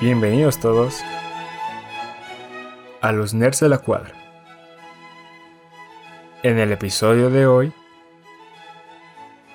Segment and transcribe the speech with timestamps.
[0.00, 1.02] Bienvenidos todos
[3.02, 4.14] a los Nerds de la Cuadra.
[6.42, 7.70] En el episodio de hoy,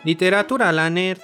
[0.04, 1.20] Literatura a la nerd.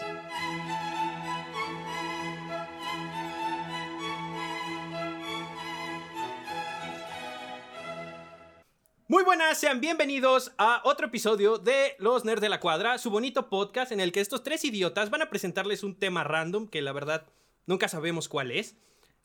[9.08, 13.52] Muy buenas, sean bienvenidos a otro episodio de Los Nerds de la Cuadra, su bonito
[13.52, 16.92] podcast en el que estos tres idiotas van a presentarles un tema random que la
[16.92, 17.28] verdad
[17.68, 18.78] nunca sabemos cuál es.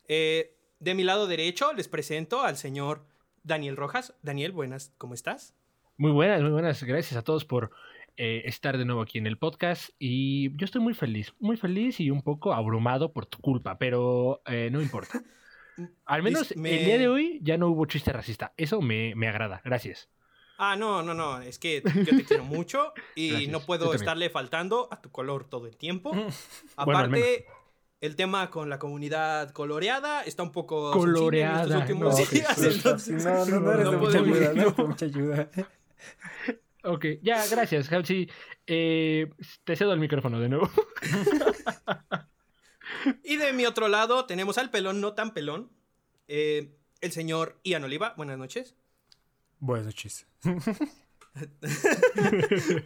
[0.09, 3.05] Eh, de mi lado derecho les presento al señor
[3.43, 4.15] Daniel Rojas.
[4.23, 5.55] Daniel, buenas, ¿cómo estás?
[5.97, 6.83] Muy buenas, muy buenas.
[6.83, 7.71] Gracias a todos por
[8.17, 9.91] eh, estar de nuevo aquí en el podcast.
[9.99, 14.43] Y yo estoy muy feliz, muy feliz y un poco abrumado por tu culpa, pero
[14.47, 15.23] eh, no importa.
[16.07, 18.53] Al menos Me- el día de hoy ya no hubo chiste racista.
[18.57, 19.61] Eso me, me agrada.
[19.65, 20.09] Gracias.
[20.59, 24.31] Ah, no, no, no, es que yo te quiero mucho y Gracias, no puedo estarle
[24.31, 26.13] faltando a tu color todo el tiempo.
[26.15, 26.31] Bueno,
[26.77, 27.47] Aparte,
[28.01, 32.63] el tema con la comunidad coloreada está un poco Coloreada, en estos últimos no, días,
[32.63, 35.51] entonces no, no, no eres no de mucha podemos- ayuda, no eres de mucha ayuda.
[36.85, 38.31] Ok, ya, gracias, Halsey.
[38.67, 39.31] Eh,
[39.65, 40.71] te cedo el micrófono de nuevo.
[43.25, 45.71] Y de mi otro lado tenemos al pelón no tan pelón,
[46.29, 48.15] eh, el señor Ian Oliva.
[48.17, 48.77] Buenas noches.
[49.59, 50.27] Buenas noches.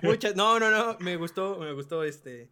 [0.02, 2.50] Muchas, no, no, no, me gustó, me gustó este.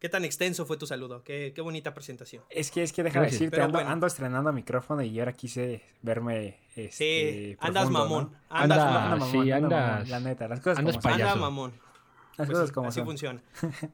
[0.00, 2.42] Qué tan extenso fue tu saludo, qué, qué bonita presentación.
[2.48, 3.40] Es que, es que déjame Gracias.
[3.40, 3.90] decirte, ando, bueno.
[3.90, 6.58] ando estrenando micrófono y ahora quise verme.
[6.90, 8.38] Sí, andas profundo, mamón, ¿no?
[8.48, 9.12] andas Anda- mamón.
[9.12, 11.12] Anda sí, anda andas- mamón, La neta, las cosas andas como son.
[11.12, 11.32] payaso.
[11.32, 11.70] Anda mamón.
[12.38, 13.06] Las Pues cosas sí, como así son.
[13.06, 13.42] funciona.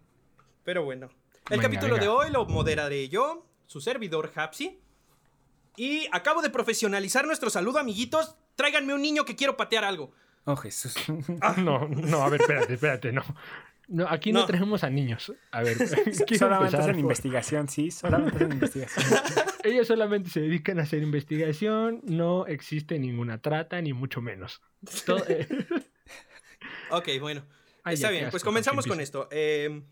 [0.65, 1.07] Pero bueno.
[1.07, 2.03] El Venga, capítulo venga.
[2.05, 4.79] de hoy lo moderaré yo, su servidor Hapsi.
[5.77, 8.37] Y acabo de profesionalizar nuestro saludo, amiguitos.
[8.55, 10.13] Tráiganme un niño que quiero patear algo.
[10.45, 10.95] Oh, Jesús.
[11.59, 13.23] No, no, a ver, espérate, espérate, no.
[13.89, 14.47] No, aquí no, No.
[14.47, 15.33] traemos a niños.
[15.53, 15.77] A ver,
[16.39, 19.21] solamente hacen por- investigación, sí, solamente hacen investigación.
[19.65, 24.61] Ellos solamente se dedican a hacer investigación, no existe ninguna trata, ni mucho menos.
[25.05, 25.47] Todo- eh,
[26.91, 27.45] Ok, bueno.
[27.85, 29.29] ay, Está ya, bien, pues comenzamos ¿quién con esto.
[29.31, 29.83] Eh,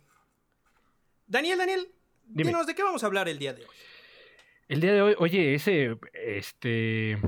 [1.26, 1.88] Daniel, Daniel,
[2.24, 2.50] Dime.
[2.50, 3.70] dinos de qué vamos a hablar el día de hoy.
[4.68, 7.18] El día de hoy, oye, ese, este,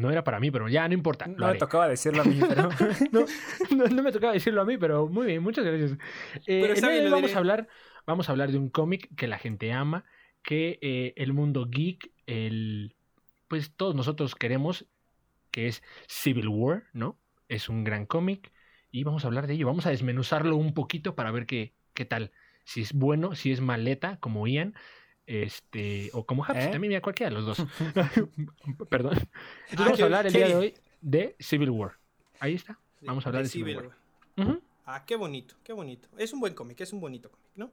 [0.00, 1.26] no era para mí, pero ya no importa.
[1.26, 2.68] No me tocaba decirlo a mí, pero.
[3.12, 3.24] no,
[3.76, 5.92] no, no me tocaba decirlo a mí, pero muy bien, muchas gracias.
[6.46, 7.34] Eh, Pero vamos diré.
[7.34, 7.68] a hablar,
[8.06, 10.04] vamos a hablar de un cómic que la gente ama,
[10.42, 12.96] que eh, el mundo geek, el,
[13.48, 14.86] pues todos nosotros queremos,
[15.50, 17.18] que es Civil War, ¿no?
[17.48, 18.52] Es un gran cómic
[18.90, 19.66] y vamos a hablar de ello.
[19.66, 22.32] Vamos a desmenuzarlo un poquito para ver qué, qué tal.
[22.64, 24.74] Si es bueno, si es maleta, como Ian.
[25.32, 26.68] Este, o como Haps, ¿Eh?
[26.72, 27.66] también mira cualquiera de los dos.
[28.88, 29.14] Perdón.
[29.14, 29.28] Entonces
[29.70, 31.92] Ah, vamos qué- a hablar el qué día de hoy de Civil War.
[32.40, 32.78] Ahí está.
[33.02, 33.92] Vamos a hablar de Civil Civil
[34.46, 34.60] War.
[34.86, 36.08] Ah, qué bonito, qué bonito.
[36.18, 37.70] Es un buen cómic, es un bonito cómic, ¿no?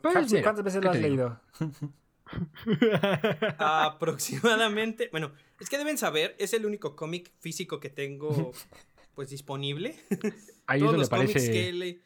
[0.00, 1.40] Pues, Hapsi, mira, ¿Cuántas veces ¿qué lo has leído?
[3.58, 5.08] Aproximadamente.
[5.10, 8.52] Bueno, es que deben saber, es el único cómic físico que tengo
[9.14, 9.96] pues disponible.
[10.66, 11.52] Ahí es Todos donde los cómics parece.
[11.52, 12.00] que le-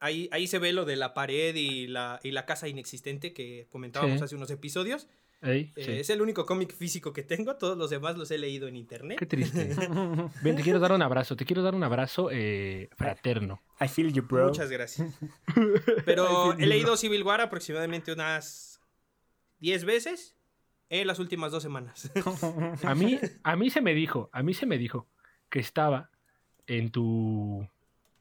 [0.00, 3.66] ahí, ahí se ve lo de la pared y la, y la casa inexistente que
[3.70, 4.24] comentábamos Sí.
[4.24, 5.08] hace unos episodios.
[5.42, 5.92] Ahí, Eh, sí.
[5.92, 9.18] Es el único cómic físico que tengo, todos los demás los he leído en internet.
[9.18, 9.68] Qué triste.
[10.42, 11.36] Ven, te quiero dar un abrazo.
[11.36, 13.62] Te quiero dar un abrazo eh, fraterno.
[13.80, 14.46] I feel you, bro.
[14.48, 15.12] Muchas gracias.
[16.04, 18.80] Pero he leído Civil War aproximadamente unas
[19.60, 20.36] 10 veces
[20.88, 22.10] en las últimas dos semanas.
[22.84, 25.06] A mí, a mí se me dijo, a mí se me dijo
[25.50, 26.10] que estaba
[26.66, 27.68] en tu,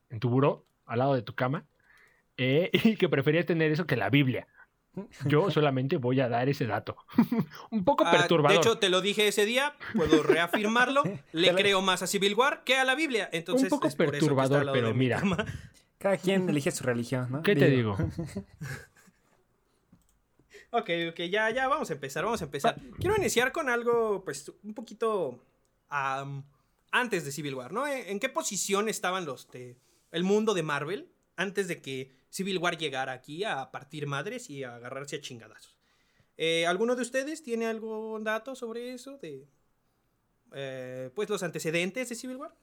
[0.10, 1.66] en tu buró, al lado de tu cama,
[2.38, 4.48] eh, y que preferías tener eso que la Biblia.
[5.26, 6.96] Yo solamente voy a dar ese dato.
[7.72, 8.52] un poco Ah, perturbador.
[8.52, 11.04] de hecho, te lo dije ese día, puedo reafirmarlo.
[11.34, 13.30] Le creo más a Civil War que a la Biblia.
[13.34, 15.20] Entonces, Un poco es perturbador, pero mi mira.
[15.20, 15.46] cama.
[15.98, 17.42] Cada quien elige su religión, ¿no?
[17.42, 17.98] ¿Qué te digo?
[20.72, 22.76] Ok, ok, ya, ya, vamos a empezar, vamos a empezar.
[23.00, 25.44] Quiero iniciar con algo, pues, un poquito
[25.90, 27.88] antes de Civil War, ¿no?
[27.88, 29.78] ¿En, en qué posición estaban los de
[30.16, 34.64] el mundo de Marvel antes de que Civil War llegara aquí a partir madres y
[34.64, 35.76] a agarrarse a chingadazos?
[36.38, 39.18] Eh, ¿Alguno de ustedes tiene algún dato sobre eso?
[39.18, 39.46] De,
[40.54, 42.56] eh, pues, los antecedentes de Civil War.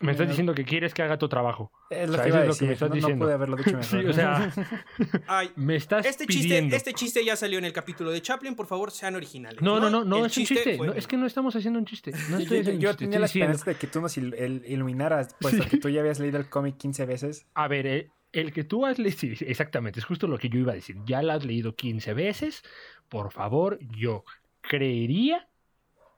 [0.00, 1.70] Me estás eh, diciendo que quieres que haga tu trabajo.
[1.90, 3.00] Es o lo sea, que eso iba a es lo que me estás no, no
[3.00, 3.24] diciendo.
[3.24, 3.84] pude haberlo dicho mejor.
[3.84, 4.52] Sí, o sea,
[5.28, 6.74] Ay, me estás este chiste, pidiendo.
[6.76, 9.62] este chiste ya salió en el capítulo de Chaplin, por favor, sean originales.
[9.62, 10.76] No, no, no, no es un chiste.
[10.76, 12.10] no, es que no estamos haciendo un chiste.
[12.30, 13.04] No Yo- estoy yo, haciendo un yo chiste.
[13.04, 15.68] tenía la esperanza de que tú nos il- iluminaras, puesto Sí.
[15.70, 17.46] que tú ya habías leído el cómic 15 veces.
[17.54, 20.58] A ver, eh, el que tú has leído, sí, exactamente, es justo lo que yo
[20.58, 20.96] iba a decir.
[21.04, 22.62] Ya la has leído 15 veces.
[23.08, 24.24] Por favor, yo
[24.62, 25.48] creería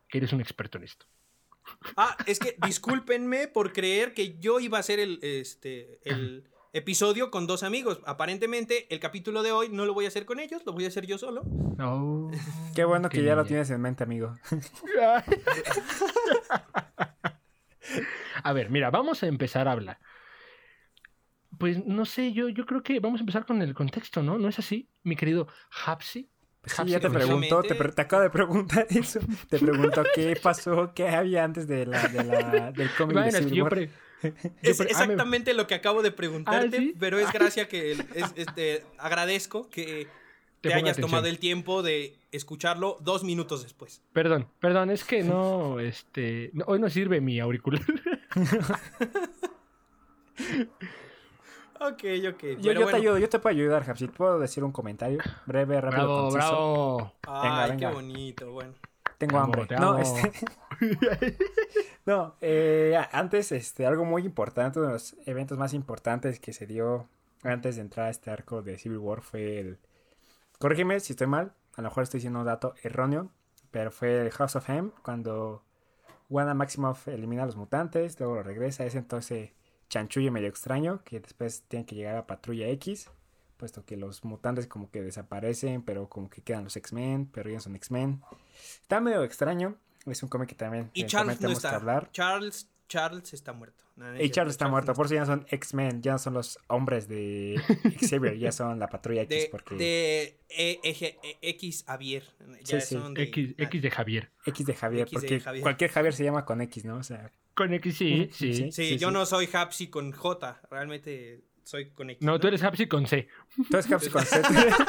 [0.09, 1.07] que eres un experto en esto.
[1.97, 7.31] Ah, es que discúlpenme por creer que yo iba a ser el, este, el, episodio
[7.31, 8.01] con dos amigos.
[8.07, 10.89] Aparentemente, el capítulo de hoy no lo voy a hacer con ellos, lo voy a
[10.89, 11.45] hacer yo solo.
[11.77, 12.31] No.
[12.75, 14.35] Qué bueno que Qué ya lo tienes en mente, amigo.
[18.45, 20.01] A ver, mira, vamos a empezar a hablar.
[21.59, 24.39] Pues no sé, yo, yo creo que vamos a empezar con el contexto, ¿no?
[24.39, 25.47] ¿No es así, mi querido
[25.85, 26.32] Hapsi?
[26.63, 29.19] Pues sí, ya te preguntó, te, te acabo de preguntar eso.
[29.51, 33.39] Te preguntó qué pasó, qué había antes de la, de la, del cómic Bueno, de
[33.47, 33.91] es yo pre-
[34.23, 36.95] ah, me- exactamente lo que acabo de preguntarte, Ah, ¿sí?
[37.01, 40.07] pero es gracia que es- este, agradezco que
[40.61, 41.11] te, hayas atención.
[41.11, 44.01] tomado el tiempo de escucharlo dos minutos después.
[44.13, 47.83] Perdón, perdón, es que no, este, no- hoy no sirve mi auricular.
[51.85, 52.43] Ok, ok.
[52.61, 54.13] Yo, yo te ayudo, yo te puedo ayudar, Hapsit.
[54.13, 55.19] ¿Puedo decir un comentario?
[55.47, 56.49] Breve, rápido, bravo, conciso.
[56.49, 57.13] bravo.
[57.27, 57.91] Ay, Venga, qué venga.
[57.91, 58.75] bonito, bueno.
[59.19, 59.67] Tengo hambre.
[59.67, 60.33] te no, este...
[62.07, 66.67] no, eh, antes, este, algo muy importante, uno de los eventos más importantes que se
[66.67, 67.09] dio
[67.43, 69.79] antes de entrar a este arco de Civil War fue el...
[70.59, 73.31] Corrígeme si estoy mal, a lo mejor estoy diciendo un dato erróneo,
[73.71, 75.63] pero fue el House of M, cuando
[76.29, 79.51] Wanda Maximoff elimina a los mutantes, luego lo regresa, es entonces
[79.93, 83.11] chanchullo medio extraño, que después tiene que llegar a Patrulla X,
[83.59, 87.57] puesto que los mutantes como que desaparecen, pero como que quedan los X-Men, pero ya
[87.57, 88.23] no son X-Men.
[88.81, 91.77] Está medio extraño, es un cómic que también Y Charles no tenemos que está.
[91.77, 92.11] hablar.
[92.11, 93.85] Charles, Charles está muerto.
[93.97, 96.13] No, no es Y Charles está muerto, no por eso ya no son X-Men, ya
[96.13, 97.61] no son los hombres de
[98.01, 102.25] Xavier, ya son la Patrulla X, De, porque de E- E- X Javier.
[102.65, 102.95] Ya Sí, sí.
[102.95, 104.31] son de- X, X de Javier.
[104.47, 105.63] X de Javier, X de porque Javier.
[105.63, 106.97] cualquier Javier se llama con X, ¿no?
[106.97, 108.55] O sea, Con X sí, sí.
[108.55, 108.73] Sí.
[108.73, 112.23] Sí, yo no soy Hapsi con J, realmente soy con X.
[112.25, 113.29] No, tú eres Hapsi con C.
[113.57, 114.49] tú eres Hapsi con Z.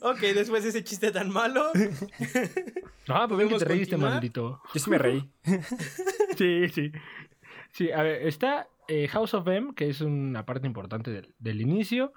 [0.00, 1.70] Ok, después de ese chiste tan malo.
[1.72, 4.60] No, pues ven que ¿Podemos te reíste, maldito.
[4.72, 5.30] Yo sí me reí.
[6.36, 6.92] Sí, sí.
[7.70, 11.60] Sí, a ver, está eh, House of M, que es una parte importante del, del
[11.60, 12.12] inicio.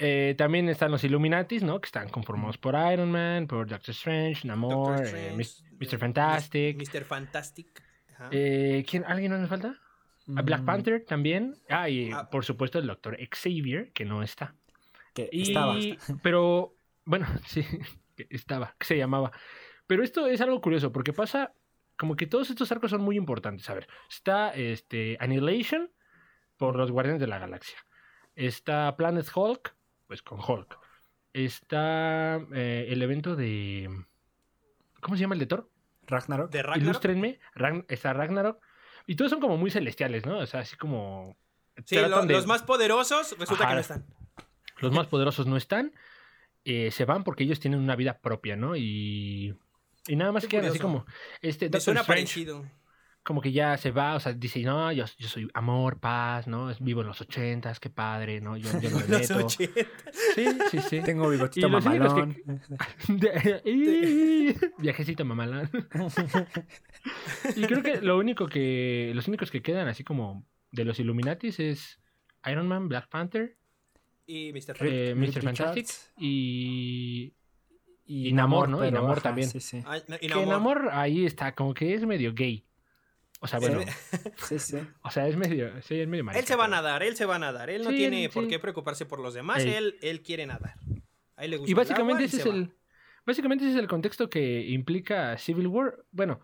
[0.00, 1.80] Eh, también están los Illuminatis, ¿no?
[1.80, 5.94] Que están conformados por Iron Man, por Doctor Strange, Namor, Doctor eh, Strange, Mr.
[5.94, 6.76] eh, Fantastic.
[6.78, 7.04] Mr.
[7.04, 7.82] Fantastic.
[8.14, 8.28] Ajá.
[8.32, 9.76] Eh, ¿quién, ¿Alguien me falta?
[10.36, 11.54] A Black Mm, Panther también.
[11.68, 12.28] Ah, y Ah.
[12.30, 14.54] por supuesto el Doctor Xavier, que no está.
[15.14, 15.76] Que Y, estaba.
[16.22, 17.64] Pero, bueno, sí,
[18.16, 19.32] que estaba, que se llamaba.
[19.86, 21.52] Pero esto es algo curioso, porque pasa
[21.96, 23.68] como que todos estos arcos son muy importantes.
[23.68, 25.90] A ver, está este, Annihilation
[26.56, 27.78] por los Guardianes de la Galaxia.
[28.36, 29.74] Está Planet Hulk,
[30.10, 30.76] pues con Hulk.
[31.32, 33.88] Está eh, el evento de...
[35.00, 35.70] ¿Cómo se llama el de Thor?
[36.08, 36.50] Ragnarok.
[36.50, 36.82] de Ragnarok.
[36.82, 37.38] Ilústrenme.
[37.54, 38.60] Ragn- está Ragnarok.
[39.06, 40.38] Y todos son como muy celestiales, ¿no?
[40.38, 41.36] O sea, así como...
[41.86, 43.70] Sí, tratan lo- de- los más poderosos resulta Ajá.
[43.70, 44.06] que no están.
[44.80, 45.92] Los más poderosos no están.
[46.64, 48.74] eh, se van porque ellos tienen una vida propia, ¿no?
[48.74, 49.56] Y,
[50.08, 51.06] y nada más Qué quedan así como.
[51.40, 52.66] Este, Me suena Strange, parecido.
[53.22, 56.70] Como que ya se va, o sea, dice, no, yo, yo soy amor, paz, ¿no?
[56.70, 58.56] Es- Vivo en los ochentas, qué padre, ¿no?
[58.56, 59.46] Yo, yo no me Los meto.
[59.46, 59.80] 80.
[60.34, 61.00] Sí, sí, sí.
[61.02, 62.36] Tengo bigotito Y que- mamalón.
[63.64, 65.70] Y- Viajecito mamalán.
[67.56, 69.12] y creo que lo único que.
[69.14, 72.00] Los únicos que quedan así como de los Illuminatis es
[72.50, 73.56] Iron Man, Black Panther,
[74.26, 74.76] Y Mr.
[74.76, 74.88] Fantastic.
[74.92, 75.42] eh, Mr.
[75.42, 75.86] Fantastic
[76.18, 77.34] y.
[78.06, 78.84] Y, y Namor, ¿no?
[78.84, 79.48] Y Namor ajá, también.
[79.48, 79.82] Sí, sí.
[79.86, 80.46] Ay, no, y Que.
[80.46, 82.64] Namor ahí está, como que es medio gay.
[83.42, 83.80] O sea, bueno,
[84.36, 84.76] Sí, sí.
[85.02, 87.24] o sea, es medio, sí, es medio marica, Él se va a nadar, él se
[87.24, 87.70] va a nadar.
[87.70, 88.50] Él no Sí, tiene él- por sí.
[88.50, 89.64] qué preocuparse por los demás.
[89.64, 90.74] Él, él quiere nadar.
[91.36, 92.54] A él le gusta Y el básicamente y ese es va.
[92.54, 92.74] el
[93.24, 96.40] básicamente ese es el contexto que implica Civil War, bueno,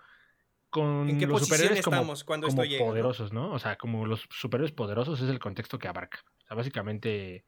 [0.71, 2.85] con ¿En qué los superhéroes como, estamos cuando como esto llega?
[2.85, 2.91] no?
[2.91, 3.53] poderosos, ¿no?
[3.53, 6.21] O sea, como los superhéroes poderosos es el contexto que abarca.
[6.45, 7.45] O sea, básicamente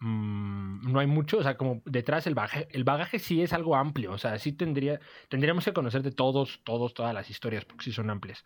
[0.00, 3.76] mm, no hay mucho, o sea, como detrás el bagaje, el bagaje sí es algo
[3.76, 7.84] amplio, o sea, sí tendría tendríamos que conocer de todos, todos, todas las historias porque
[7.84, 8.44] sí son amplias.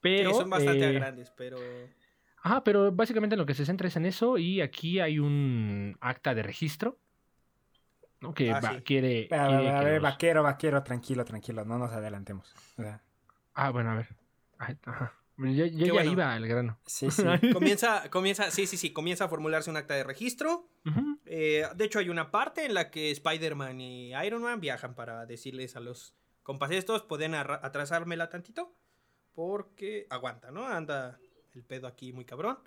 [0.00, 1.88] Pero Sí, son bastante eh, grandes, pero.
[2.42, 5.96] Ajá, pero básicamente en lo que se centra es en eso y aquí hay un
[6.00, 6.98] acta de registro
[8.20, 8.32] ¿no?
[8.32, 8.82] que Ah, va- sí.
[8.82, 9.28] quiere...
[9.30, 12.54] A quiere ver, a vaquero, vaquero, tranquilo, tranquilo, no nos adelantemos.
[12.78, 13.02] O sea,
[13.54, 14.08] Ah, bueno, a ver.
[14.58, 15.14] Ajá.
[15.40, 16.12] Yo, ya bueno.
[16.12, 16.78] iba al grano.
[16.86, 17.22] sí, sí.
[17.52, 20.68] Comienza, comienza, sí, sí, sí, comienza a formularse un acta de registro.
[21.26, 25.24] Eh, de hecho, hay una parte en la que Spider-Man y Iron Man viajan para
[25.26, 28.74] decirles a los compas estos, pueden atrasármela tantito,
[29.34, 30.66] porque aguanta, ¿no?
[30.66, 31.18] Anda
[31.54, 32.58] el pedo aquí muy cabrón.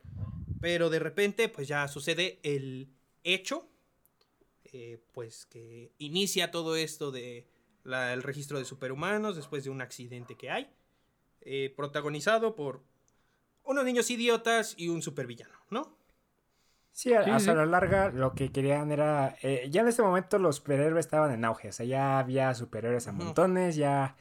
[0.61, 2.87] Pero de repente, pues ya sucede el
[3.23, 3.67] hecho,
[4.71, 7.47] eh, pues que inicia todo esto de
[7.83, 10.69] la- el registro de superhumanos después de un accidente que hay,
[11.45, 12.81] eh, protagonizado por
[13.63, 15.95] unos niños idiotas y un supervillano, ¿no?
[16.91, 17.47] Sí, a, Sí, a sí.
[17.47, 19.35] la larga lo que querían era...
[19.41, 23.07] eh, ya en este momento los superhéroes estaban en auge, o sea, ya había superhéroes
[23.07, 24.15] a montones, ya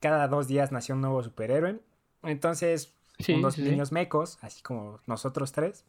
[0.00, 1.80] cada dos días nació un nuevo superhéroe.
[2.22, 3.70] Entonces, Sí, unos sí, sí.
[3.70, 5.84] niños mecos, así como nosotros tres,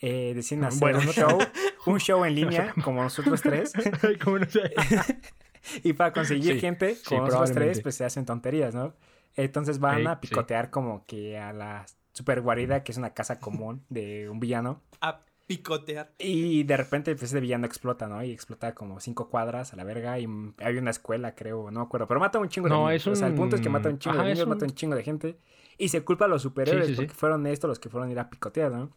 [0.00, 1.38] eh, deciden hacer Bueno, un show,
[1.86, 3.72] un show en línea, como nosotros tres,
[5.82, 8.94] y para conseguir Sí, gente, sí, como nosotros tres, pues se hacen tonterías, ¿no?
[9.36, 10.28] Entonces van a sí.
[10.28, 14.82] picotear como que a la super guarida, que es una casa común de un villano.
[15.00, 16.12] A picotear.
[16.18, 18.24] Y de repente, pues ese villano explota, ¿no?
[18.24, 20.18] Y explota como cinco cuadras a la verga.
[20.18, 22.06] Y mm, hay una escuela, creo, no me acuerdo.
[22.08, 23.02] Pero mata un chingo de No, niños.
[23.02, 24.50] es O sea, el punto es que un- mata un chingo Ajá, de niños, un-
[24.54, 25.38] mata un chingo de gente.
[25.78, 27.02] Y se culpa a los superhéroes Sí, sí, sí.
[27.02, 28.90] porque fueron estos los que fueron a ir a picotear, ¿no?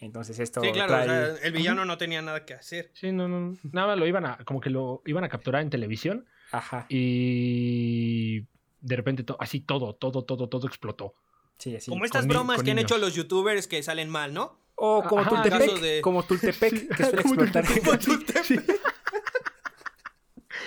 [0.00, 1.02] Entonces esto Sí, claro, trae...
[1.02, 2.90] o sea, el villano no tenía nada que hacer.
[2.94, 3.56] Sí, no, no.
[3.72, 6.86] Nada lo iban a, como que lo iban a capturar en televisión Ajá.
[6.88, 8.46] y
[8.80, 11.14] de repente to- así todo, todo, todo, todo explotó.
[11.58, 11.90] Sí, así.
[11.90, 14.58] Como estas con bromas con que han hecho los youtubers que salen mal, ¿no?
[14.76, 17.66] O como Ajá, Tultepec, de- como Tultepec, que suele Como explotar.
[17.98, 18.44] Tultepec.
[18.44, 18.54] Sí.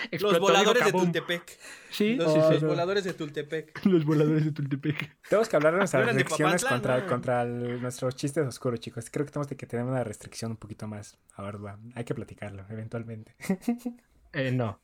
[0.03, 0.91] Los Explotó, voladores de.
[0.91, 1.60] Tultepec.
[1.91, 2.68] Sí, Los, Oh, no.
[2.68, 3.86] voladores de Tultepec.
[3.86, 5.18] Los voladores de Tultepec.
[5.30, 8.80] Tenemos que hablar de nuestras ¿No eran de restricciones contra, contra el- nuestros chistes oscuros,
[8.80, 9.10] chicos.
[9.10, 11.80] Creo que tenemos que tener una restricción un poquito más ardua.
[11.96, 13.36] Hay que platicarlo, eventualmente.
[14.34, 14.80] Eh, no.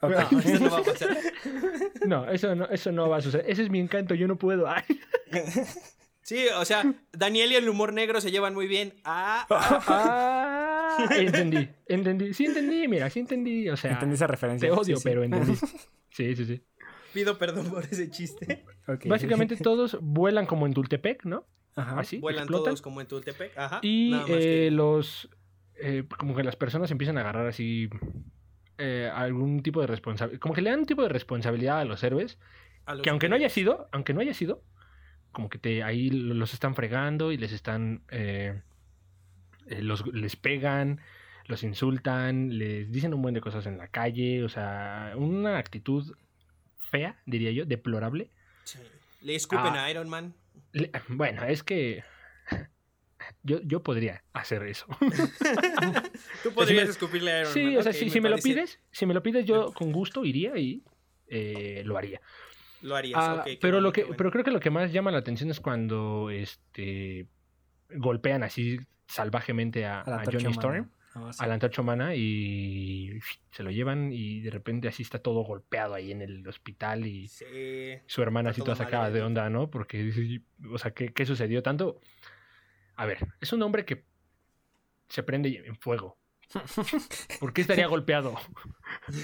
[0.00, 0.12] Ok.
[0.32, 1.16] No, eso no va a pasar.
[2.06, 3.46] No, eso no, eso no va a suceder.
[3.50, 4.68] Ese es mi encanto, yo no puedo.
[4.68, 4.84] Ay.
[6.22, 8.94] Sí, o sea, Daniel y el humor negro se llevan muy bien.
[9.04, 12.34] Ah, ah, Ah, entendí, entendí.
[12.34, 13.68] Sí entendí, mira, sí entendí.
[13.70, 14.68] O sea, Entendí esa referencia.
[14.68, 15.08] te odio, Sí, sí.
[15.08, 15.54] pero entendí.
[16.10, 16.62] Sí, sí, sí.
[17.14, 18.64] pido perdón por ese chiste.
[19.06, 21.46] Básicamente todos vuelan como en Tultepec, ¿no?
[21.76, 22.00] Ajá.
[22.00, 22.64] Así, Vuelan explotan.
[22.64, 23.56] todos como en Tultepec.
[23.56, 23.78] Ajá.
[23.82, 25.30] Y eh, que- los.
[25.80, 27.88] eh, como que las personas empiezan a agarrar así.
[28.78, 30.40] Eh, algún tipo de responsabilidad.
[30.40, 32.38] Como que le dan un tipo de responsabilidad a los héroes.
[32.86, 34.62] a los Que aunque no haya sido, aunque no haya sido,
[35.32, 38.02] como que te ahí los están fregando y les están.
[38.10, 38.60] eh,
[39.66, 41.00] eh, los, les pegan,
[41.46, 44.42] los insultan, les dicen un buen de cosas en la calle.
[44.44, 46.14] O sea, una actitud
[46.90, 48.30] fea, diría yo, deplorable.
[48.64, 48.78] Sí.
[49.20, 49.84] Le escupen Ah.
[49.84, 50.34] a Iron Man.
[50.72, 52.02] Le- bueno, es que.
[53.42, 54.86] Yo, yo podría hacer eso.
[56.42, 57.54] Tú podrías me- escupirle a Iron Man.
[57.54, 59.92] Sí, o sea, si, me si me lo pides, si me lo pides, yo con
[59.92, 60.82] gusto iría y
[61.28, 62.20] eh, lo haría.
[62.82, 63.18] Lo harías.
[63.20, 64.16] Ah, pero lo que, bueno.
[64.16, 67.26] pero creo que lo que más llama la atención es cuando este
[67.90, 70.52] golpean así salvajemente a, Johnny.
[70.52, 71.42] Storm, Ah, sí.
[71.42, 73.18] a la antorcha humana, y
[73.50, 77.26] se lo llevan y de repente así está todo golpeado ahí en el hospital y
[77.28, 77.46] Sí.
[78.06, 79.70] su hermana así toda sacada de onda, ¿no?
[79.70, 81.62] Porque dice, o sea, ¿qué, qué sucedió?
[81.62, 81.98] Tanto,
[82.98, 84.04] a ver, es un hombre que
[85.08, 86.18] se prende en fuego.
[87.40, 88.34] ¿Por qué estaría golpeado?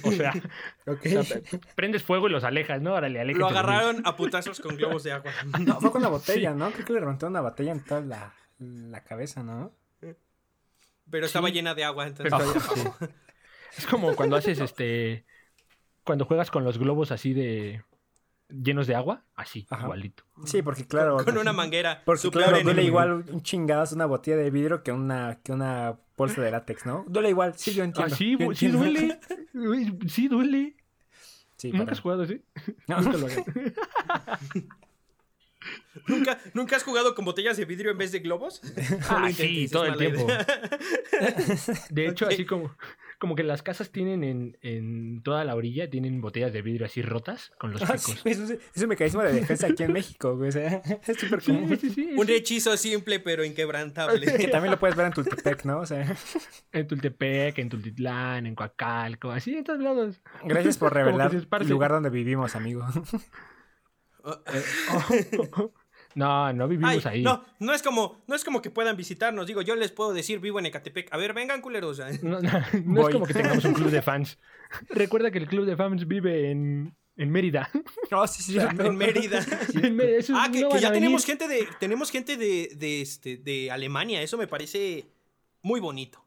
[0.05, 0.33] O sea,
[0.87, 1.01] Ok.
[1.19, 1.41] o sea,
[1.75, 2.95] prendes fuego y los alejas, ¿no?
[2.95, 5.33] Órale, aléjense Lo agarraron a putazos con globos de agua.
[5.61, 6.71] No, fue con la botella, ¿no?
[6.71, 9.73] Creo que le reventó una botella en toda la, la cabeza, ¿no?
[11.11, 11.55] Pero estaba Sí.
[11.55, 12.33] llena de agua, entonces.
[12.33, 13.13] Pero- sí.
[13.77, 15.25] Es como cuando haces este.
[16.05, 17.83] Cuando juegas con los globos así de.
[18.63, 19.85] Llenos de agua, así, Ajá.
[19.85, 20.25] igualito.
[20.45, 21.17] Sí, porque claro.
[21.25, 22.03] Con una manguera.
[22.05, 26.41] Porque claro, duele igual un chingazo una botella de vidrio que una, que una bolsa
[26.43, 27.05] de látex, ¿no?
[27.09, 28.15] Duele igual, sí, yo Ah, entiendo.
[28.17, 28.79] sí, yo bu- sí entiendo.
[28.79, 29.21] duele.
[30.09, 30.77] Sí duele.
[31.57, 32.43] Sí, ¿Nunca has jugado así?
[32.89, 33.01] No.
[33.01, 33.27] Nunca lo.
[36.09, 38.61] ¿Nunca, ¿Nunca has jugado con botellas de vidrio en vez de globos?
[39.09, 40.25] Ah, sí, todo el tiempo.
[40.25, 40.45] idea.
[41.91, 42.75] De hecho, así como,
[43.25, 47.01] como que las casas tienen en, en toda la orilla, tienen botellas de vidrio así
[47.01, 48.27] rotas con los Ah, sí, picos.
[48.27, 50.51] es, un- es un mecanismo de defensa aquí en México, güey.
[50.51, 51.79] o sea, es súper Sí, común.
[51.81, 52.11] sí, sí.
[52.15, 54.27] Un hechizo simple pero inquebrantable.
[54.37, 55.79] Que también lo puedes ver en Tultepec, ¿no?
[55.79, 56.15] O sea,
[56.73, 60.21] En Tultepec, en Tultitlán, en Coacalco, así en todos lados.
[60.45, 62.85] gracias por revelar el lugar donde vivimos, amigo.
[66.15, 67.23] No, no vivimos Ay, ahí.
[67.23, 69.47] no, no es como, no es como que puedan visitarnos.
[69.47, 71.13] Digo, yo les puedo decir vivo en Ecatepec.
[71.13, 72.01] A ver, vengan culeros.
[72.23, 72.51] No, no,
[72.85, 73.05] no Voy.
[73.11, 74.39] es como que tengamos un club de fans.
[74.91, 77.69] Recuerda que el club de fans vive en, en Mérida.
[78.11, 78.59] No, sí, sí.
[78.59, 79.45] en Mérida.
[79.83, 83.01] En Mérida, Ah, que, no que van ya tenemos gente de, tenemos gente de, de,
[83.01, 84.23] este, de Alemania.
[84.23, 85.07] Eso me parece
[85.63, 86.25] muy bonito.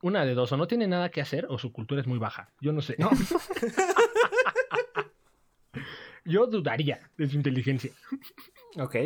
[0.00, 2.50] Una de dos, o no tiene nada que hacer o su cultura es muy baja.
[2.60, 2.96] Yo no sé.
[6.24, 7.92] Yo dudaría de su inteligencia.
[8.76, 8.96] Ok,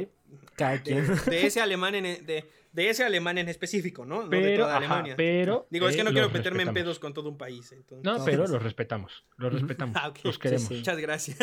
[0.57, 1.07] cada De, quien.
[1.27, 4.23] de ese alemán en, de, de ese alemán en específico, ¿no?
[4.23, 5.15] No de Pero, toda ajá, Alemania.
[5.17, 5.67] pero.
[5.71, 7.73] Digo, es que no eh, quiero meterme en pedos con todo un país.
[7.73, 8.05] Entonces.
[8.05, 9.25] No, pero los respetamos.
[9.37, 9.97] Los respetamos.
[10.01, 10.13] Ah.
[10.23, 10.63] Los Sí, queremos.
[10.69, 10.75] sí.
[10.75, 11.39] Sí, Muchas gracias.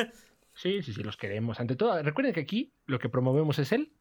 [0.53, 1.59] sí, sí, los queremos.
[1.59, 3.91] Ante todo, recuerden que aquí lo que promovemos es el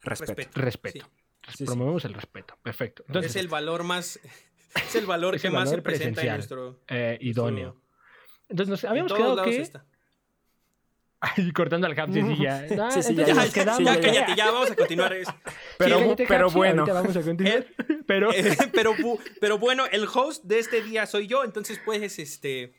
[0.00, 0.34] Respeto.
[0.34, 0.60] Respeto.
[0.60, 1.10] respeto.
[1.48, 1.64] Sí, sí.
[1.64, 2.56] promovemos el respeto.
[2.62, 3.04] Perfecto.
[3.08, 4.20] Entonces, es el valor más.
[4.74, 6.36] Es el valor Es que el más se presenta en presencial.
[6.36, 6.80] nuestro.
[6.88, 7.80] eh, idóneo.
[8.48, 9.60] Entonces, nos en habíamos quedado que.
[9.60, 9.84] está.
[11.20, 12.64] Ay, cortando al cap, sí, sí, ya.
[12.80, 15.12] Ah, Sí, sí, entonces ya, Ya, quedamos- ya, ya, cállate, ya, vamos a continuar.
[15.14, 15.28] Es-
[15.78, 16.86] Pero, Sí, cállate, pero sí, bueno.
[16.86, 17.66] vamos a continuar.
[18.06, 18.30] Pero.
[18.34, 22.74] Eh, pero, bu- pero bueno, el host de este día soy yo, entonces puedes este,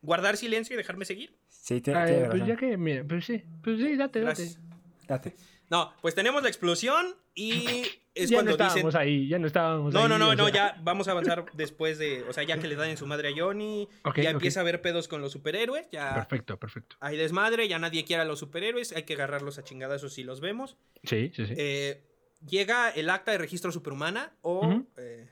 [0.00, 1.36] guardar silencio y dejarme seguir.
[1.48, 4.42] Sí, tiene, Ay, tiene pues ya que, mira, pues sí, pues sí, date, date.
[4.42, 4.58] Gracias.
[5.06, 5.34] Date.
[5.74, 7.82] No, pues tenemos la explosión y
[8.14, 9.00] es ya cuando no estábamos dicen...
[9.00, 10.08] ahí, ya no estábamos No, ahí.
[10.08, 10.54] no, no, o no, sea.
[10.54, 13.28] ya vamos a avanzar después de, o sea, ya que le dan en su madre
[13.30, 16.96] a Johnny, Ok, ya empieza a haber pedos con los superhéroes, ya Perfecto, perfecto.
[17.00, 20.40] hay desmadre, ya nadie quiere a los superhéroes, hay que agarrarlos a chingadazos si los
[20.40, 20.76] vemos.
[21.02, 21.54] Sí, sí, sí.
[21.56, 22.04] Eh,
[22.46, 25.28] llega el acta de registro superhumana o eh,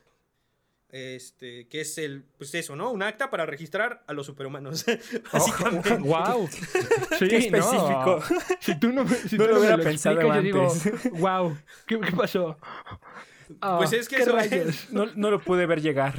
[0.93, 4.85] este que es el pues eso no un acta para registrar a los superhumanos
[5.33, 6.49] Oh, básicamente wow.
[7.19, 8.23] Sí, Qué específico.
[8.31, 8.41] no.
[8.61, 11.11] Si tú no, si No tú lo hubiera lo pensado explicas, yo digo, antes.
[11.21, 11.57] wow,
[11.87, 12.59] ¿qué, qué pasó?
[13.61, 14.91] Ah, Pues es que ¿qué eso es.
[14.93, 16.15] No, no lo pude ver llegar.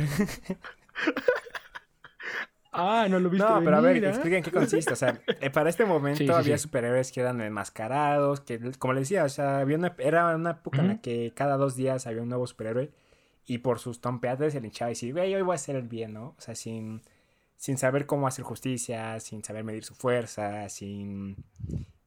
[2.76, 4.10] Ah, no lo viste No, pero a ver, ¿ah?
[4.10, 4.94] expliquen qué consiste.
[4.94, 6.64] O sea, eh, para este momento Sí, sí, había sí.
[6.64, 10.80] superhéroes que eran enmascarados, que, como les decía, o sea, había una, era una época
[10.82, 12.92] en la que cada dos días había un nuevo superhéroe
[13.46, 14.00] y por sus
[14.62, 16.36] le hinchaba y decir, güey, hoy voy a hacer el bien, ¿no?
[16.38, 17.02] O sea, sin,
[17.58, 21.36] sin saber cómo hacer justicia, sin saber medir su fuerza, sin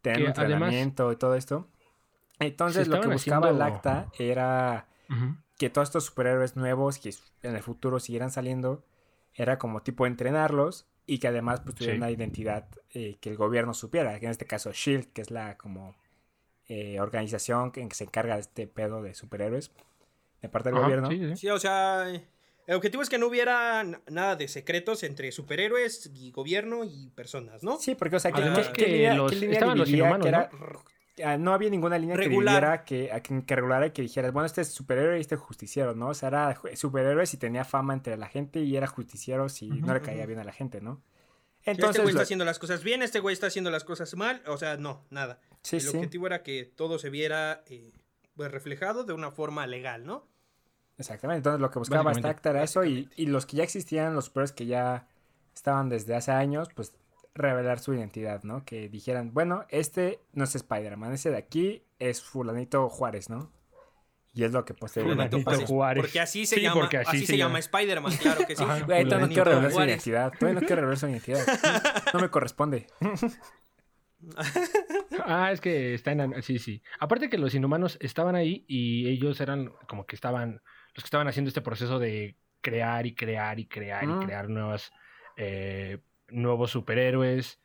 [0.02, 1.69] tener Que un además- entrenamiento y todo esto.
[2.38, 4.88] Entonces, lo que buscaba el acta era
[5.59, 8.85] que todos estos superhéroes nuevos que en el futuro siguieran saliendo,
[9.35, 12.02] era como tipo entrenarlos y que además pues tuvieran Sí.
[12.02, 15.57] una identidad eh, que el gobierno supiera, que en este caso SHIELD, que es la
[15.57, 15.95] como
[16.69, 19.71] eh, organización que, que se encarga de este pedo de superhéroes
[20.47, 21.09] de parte del Ajá, gobierno.
[21.11, 21.37] sí, sí, sí.
[21.37, 26.33] sí o sea el objetivo es que no hubiera nada de secretos entre superhéroes y
[26.33, 29.31] gobierno y personas no Sí, porque o sea, ¿qué, Además qué- qué que línea, los-
[29.31, 30.50] qué línea estaban los dividía inhumanos, que era-
[31.25, 32.85] Ah, no había ninguna línea Regular.
[32.85, 35.37] que dividiera que, a que, regulara y que dijeras, bueno, este es superhéroe y este
[35.37, 36.09] es justiciero, ¿no?
[36.09, 39.95] O sea, era superhéroe si tenía fama entre la gente y era justiciero si no
[39.95, 41.03] le caía bien a la gente, ¿no?
[41.61, 44.41] este Entonces, güey está haciendo las cosas bien este güey está haciendo las cosas mal
[44.47, 45.88] o sea no nada sí, el sí.
[45.97, 47.93] objetivo era que todo se viera eh,
[48.37, 50.29] pues, reflejado de una forma legal no
[50.99, 54.26] Exactamente, entonces lo que buscaba acta era eso y, y los que ya existían, los
[54.26, 55.07] superhéroes que ya
[55.55, 56.95] estaban desde hace años, pues
[57.35, 58.65] revelar su identidad, ¿no?
[58.65, 63.53] Que dijeran, bueno, este no es Spider-Man, ese de aquí es fulanito Juárez, ¿no?
[64.33, 65.43] Y es lo que posteriormente.
[65.67, 66.03] Juárez.
[66.03, 67.59] porque así se Sí, llama porque así así, se se llama llama.
[67.61, 68.85] Spider-Man claro que sí Ajá.
[68.85, 71.47] Güey, todavía no quiero revelar su identidad, todavía no quiero revelar su identidad.
[72.15, 72.87] No me corresponde.
[75.25, 76.43] Ah, es que está en...
[76.43, 76.82] Sí, sí.
[76.99, 80.63] Aparte que los inhumanos estaban ahí y ellos eran como que estaban...
[80.97, 84.23] Los que estaban haciendo este proceso de crear y crear y crear Mm.
[84.23, 84.91] y crear nuevas...
[85.37, 87.61] eh, nuevos superhéroes.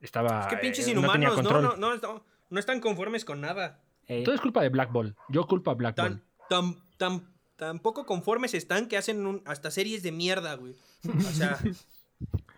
[0.00, 0.40] Estaba...
[0.40, 3.80] Es que pinches eh, no inhumanos, no, no, no, no, no están conformes con nada.
[4.08, 5.14] Eh, Todo es culpa de Black Ball.
[5.28, 6.22] Yo culpo a Black Tan, Ball.
[6.48, 10.74] tan, tan, tan poco conformes están que hacen un- hasta series de mierda, güey.
[11.06, 11.58] O sea,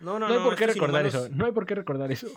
[0.00, 0.34] no, no, No, no.
[0.38, 1.28] hay por qué recordar inhumanos- eso.
[1.36, 2.28] No hay por qué recordar eso.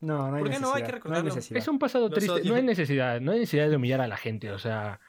[0.00, 0.68] no, no hay ¿Por qué no?
[0.68, 1.24] Hay que necesidad, recordarlo.
[1.34, 1.58] necesidad.
[1.58, 2.44] Es un pasado triste.
[2.44, 3.20] No hay necesidad.
[3.20, 4.52] No hay necesidad de humillar a la gente.
[4.52, 5.00] O sea,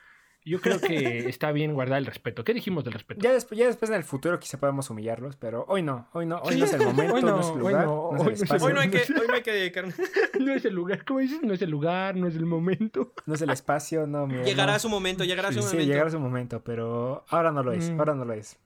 [0.45, 0.89] yo creo que
[1.29, 2.43] está bien guardar el respeto.
[2.43, 3.21] ¿Qué dijimos del respeto?
[3.21, 6.37] Ya después, ya después en el futuro quizá podamos humillarlos, pero hoy no, hoy no,
[6.39, 8.27] hoy no es el momento, Hoy no, no, es el lugar, no, es hoy el
[8.27, 9.93] no es el espacio, Hoy no hay que, hoy no hay que dedicar-
[10.39, 11.05] No es el lugar.
[11.05, 11.41] ¿Cómo dices?
[11.41, 13.13] No es el lugar, no es el momento.
[13.25, 14.79] no es el espacio, no, mira, Llegará no.
[14.79, 15.83] su momento, llegará su Sí, momento.
[15.85, 17.99] llegará su momento, pero ahora no lo es, Mm.
[17.99, 18.57] ahora no lo es.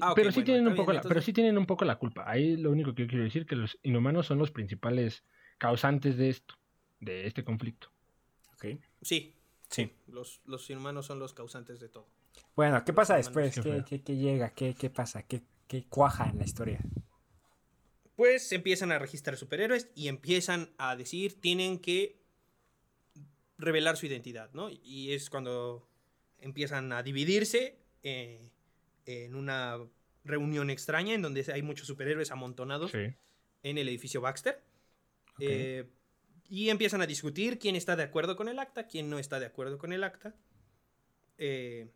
[0.00, 1.96] Ah, pero sí bueno, tienen un bien, poco la, pero sí tienen un poco la
[1.96, 2.24] culpa.
[2.30, 5.24] Ahí lo único que yo quiero decir que los inhumanos son los principales
[5.56, 6.54] causantes de esto,
[7.00, 7.88] de este conflicto.
[8.54, 8.78] Ok.
[9.00, 9.34] Sí,
[9.70, 9.92] Sí.
[10.06, 12.06] los, los inhumanos son los causantes de todo.
[12.54, 13.54] Bueno, ¿qué pasa Los después?
[13.54, 13.84] qué ¿Qué, feo.
[13.84, 14.50] qué, qué llega?
[14.54, 15.22] ¿Qué, ¿Qué pasa?
[15.24, 16.80] ¿Qué, ¿Qué cuaja en la historia?
[18.14, 22.18] Pues empiezan a registrar superhéroes y empiezan a decir, tienen que
[23.58, 24.68] revelar su identidad, ¿no?
[24.70, 25.88] Y es cuando
[26.38, 28.50] empiezan a dividirse eh,
[29.06, 29.78] en una
[30.24, 33.14] reunión extraña en donde hay muchos superhéroes amontonados Sí.
[33.62, 34.62] en el edificio Baxter.
[35.38, 35.84] Eh,
[36.48, 39.46] y empiezan a discutir quién está de acuerdo con el acta, quién no está de
[39.46, 40.34] acuerdo con el acta.
[41.38, 41.90] Eh,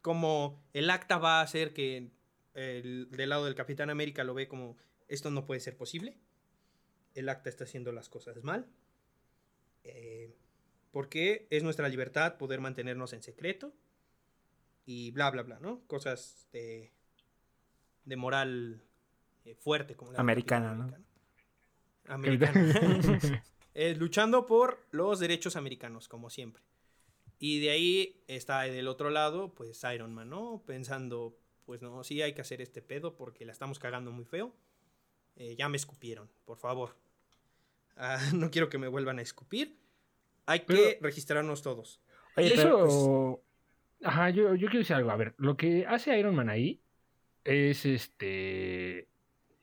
[0.00, 2.10] como el acta va a hacer que
[2.54, 4.76] el, del lado del Capitán América lo ve como
[5.08, 6.16] esto no puede ser posible.
[7.14, 8.66] El acta está haciendo las cosas mal.
[9.84, 10.34] Eh,
[10.92, 13.72] porque es nuestra libertad poder mantenernos en secreto.
[14.84, 15.82] Y bla, bla, bla, ¿no?
[15.86, 16.92] Cosas de,
[18.04, 18.82] de moral
[19.44, 19.96] eh, fuerte.
[19.96, 20.84] Como la Americana, ¿no?
[20.84, 21.07] Americana.
[23.80, 26.64] Eh, luchando por los derechos americanos, como siempre.
[27.38, 30.64] Y de ahí está del otro lado, pues Iron Man, ¿no?
[30.66, 34.52] Pensando, pues no, sí hay que hacer este pedo porque la estamos cagando muy feo.
[35.36, 36.96] Eh, ya me escupieron, por favor.
[37.96, 39.78] Ah, no quiero que me vuelvan a escupir.
[40.46, 42.00] Hay que registrarnos todos.
[42.36, 43.42] Oye, pero, pues, Eso.
[44.02, 45.10] Ajá, yo, yo quiero decir algo.
[45.10, 46.80] A ver, lo que hace Iron Man ahí
[47.44, 49.08] es este.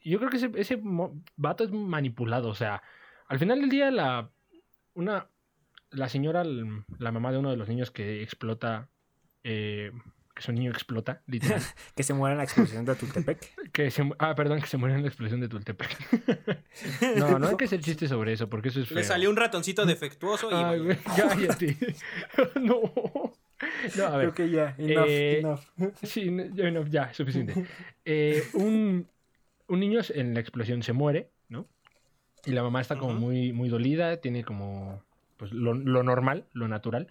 [0.10, 2.50] Yo creo que ese, ese mo- vato es manipulado.
[2.50, 2.82] O sea,
[3.28, 4.30] al final del día, la.
[4.94, 5.28] Una.
[5.92, 8.90] La señora, la mamá de uno de los niños que explota.
[9.44, 9.92] eh,
[10.36, 11.62] que su niño explota, literal.
[11.96, 13.72] que se muere en la explosión de Tultepec.
[13.72, 15.90] que se, ah, perdón, que se muere en la explosión de Tultepec.
[17.18, 18.98] no, no hay que hacer chiste sobre eso, porque eso es feo.
[18.98, 21.78] Le salió un ratoncito defectuoso y Ay, cállate.
[22.62, 22.82] no.
[23.98, 24.32] No, a ver.
[24.32, 25.62] Creo que ya, enough, eh, enough.
[26.04, 27.66] Sí, no, ya, suficiente.
[28.04, 29.08] Eh, un,
[29.68, 31.68] un niño en la explosión se muere, ¿no?
[32.46, 35.02] Y la mamá está como muy, muy dolida, tiene como
[35.38, 37.08] pues, lo, lo normal, lo natural.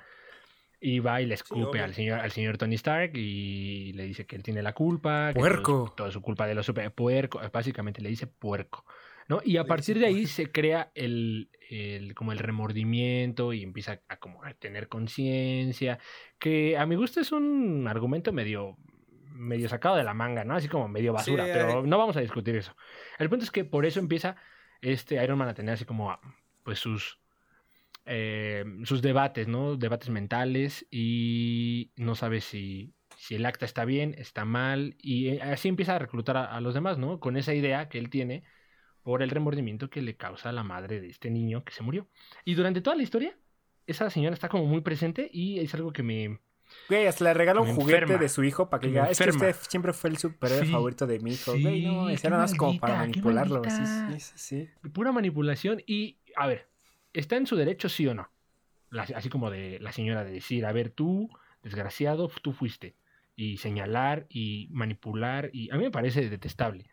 [0.80, 4.36] Y va y le escupe al, señor, al señor Tony Stark y le dice que
[4.36, 5.32] él tiene la culpa.
[5.32, 5.62] que Puerco.
[5.72, 6.92] Todo, es- todo su culpa de los super...
[6.92, 8.84] Puerco, básicamente le dice puerco.
[9.26, 9.40] ¿no?
[9.42, 14.02] Y a Le partir de ahí se crea el, el- como el remordimiento y empieza
[14.08, 15.98] a, como a tener conciencia,
[16.38, 18.76] que a mi gusto es un argumento medio
[19.35, 20.55] medio sacado de la manga, ¿no?
[20.55, 22.75] Así como medio basura, Sí, pero hay- no vamos a discutir eso.
[23.18, 24.37] El punto es que por eso empieza
[24.81, 26.18] este Iron Man a tener así como
[26.62, 27.18] pues sus
[28.07, 29.77] eh, sus debates, ¿no?
[29.77, 35.42] Debates mentales y no sabe si, si el acta está bien, está mal y eh,
[35.42, 37.18] así empieza a reclutar a, a los demás, ¿no?
[37.20, 38.44] Con esa idea que él tiene
[39.03, 42.09] por el remordimiento que le causa a la madre de este niño que se murió.
[42.44, 43.37] Y durante toda la historia,
[43.87, 46.40] esa señora está como muy presente y es algo que me...
[46.88, 48.22] Güey, hasta le regala un Me juguete enferma.
[48.22, 50.72] de su hijo para que diga, es que usted siempre fue el superhéroe Sí.
[50.72, 51.55] favorito de mi hijo.
[51.55, 53.62] Sí, Güey, no, era más como para manipularlo.
[53.70, 54.18] Sí, maldita.
[54.20, 54.88] sí, sí, sí.
[54.90, 56.68] Pura manipulación y, a ver,
[57.12, 58.31] ¿está en su derecho sí o no?
[58.90, 61.31] La- así como de la señora de decir, a ver, tú,
[61.62, 62.96] desgraciado, tú fuiste.
[63.37, 66.87] Y señalar y manipular y a mí me parece detestable.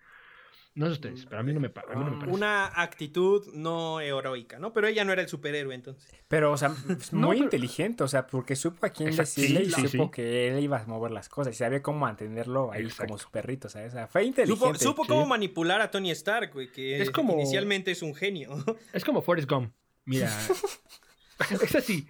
[0.73, 2.33] No sé ustedes, pero a mí no me, a mí no me parece.
[2.37, 4.71] Una actitud no heroica, ¿no?
[4.71, 6.09] Pero ella no era el superhéroe entonces.
[6.29, 9.31] Pero, o sea, es No, muy pero- inteligente, o sea, porque supo a quién Exacto,
[9.41, 10.11] decirle sí, y sí, supo sí.
[10.11, 13.07] que él iba a mover las cosas y sabía cómo mantenerlo ahí Exacto.
[13.07, 13.91] como su perrito, ¿sabes?
[13.91, 14.79] O sea, fue inteligente.
[14.79, 18.51] Supo, cómo manipular a Tony Stark, güey, que Es como- inicialmente es un genio.
[18.93, 19.73] Es como Forrest Gump.
[20.05, 20.29] Mira.
[21.51, 22.07] es así.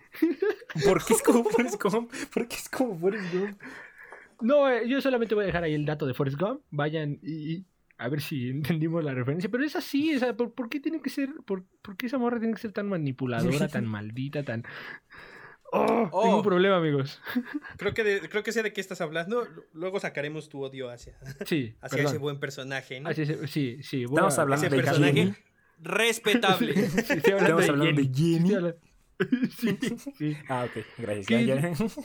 [0.86, 2.12] ¿Por qué es como Forrest Gump?
[2.34, 3.60] ¿Por qué es como Forrest Gump?
[4.42, 6.62] No, eh, yo solamente voy a dejar ahí el dato de Forrest Gump.
[6.70, 7.66] Vayan y
[8.04, 9.50] a ver si entendimos la referencia.
[9.50, 12.18] Pero es así, o sea, ¿por, por qué tiene que ser, por, por qué esa
[12.18, 14.64] morra tiene que ser tan manipuladora, tan maldita, tan...
[15.74, 16.24] Oh, Oh.
[16.24, 17.22] Tengo un problema, amigos.
[17.78, 19.48] creo, que de- creo que sé de qué estás hablando.
[19.72, 21.14] Luego sacaremos tu odio hacia,
[21.46, 22.12] Sí, hacia perdón.
[22.14, 23.08] ese buen personaje, ¿no?
[23.10, 24.04] Así es, sí, sí.
[24.06, 25.34] voy Estamos hablando Ese de personaje Jenny.
[25.80, 26.74] respetable.
[26.76, 28.50] Sí, sí, estoy hablando Estamos de hablando de Jenny.
[28.50, 29.48] Jenny.
[29.58, 29.78] Sí,
[30.18, 30.38] sí.
[30.50, 31.96] Ah, ok, gracias.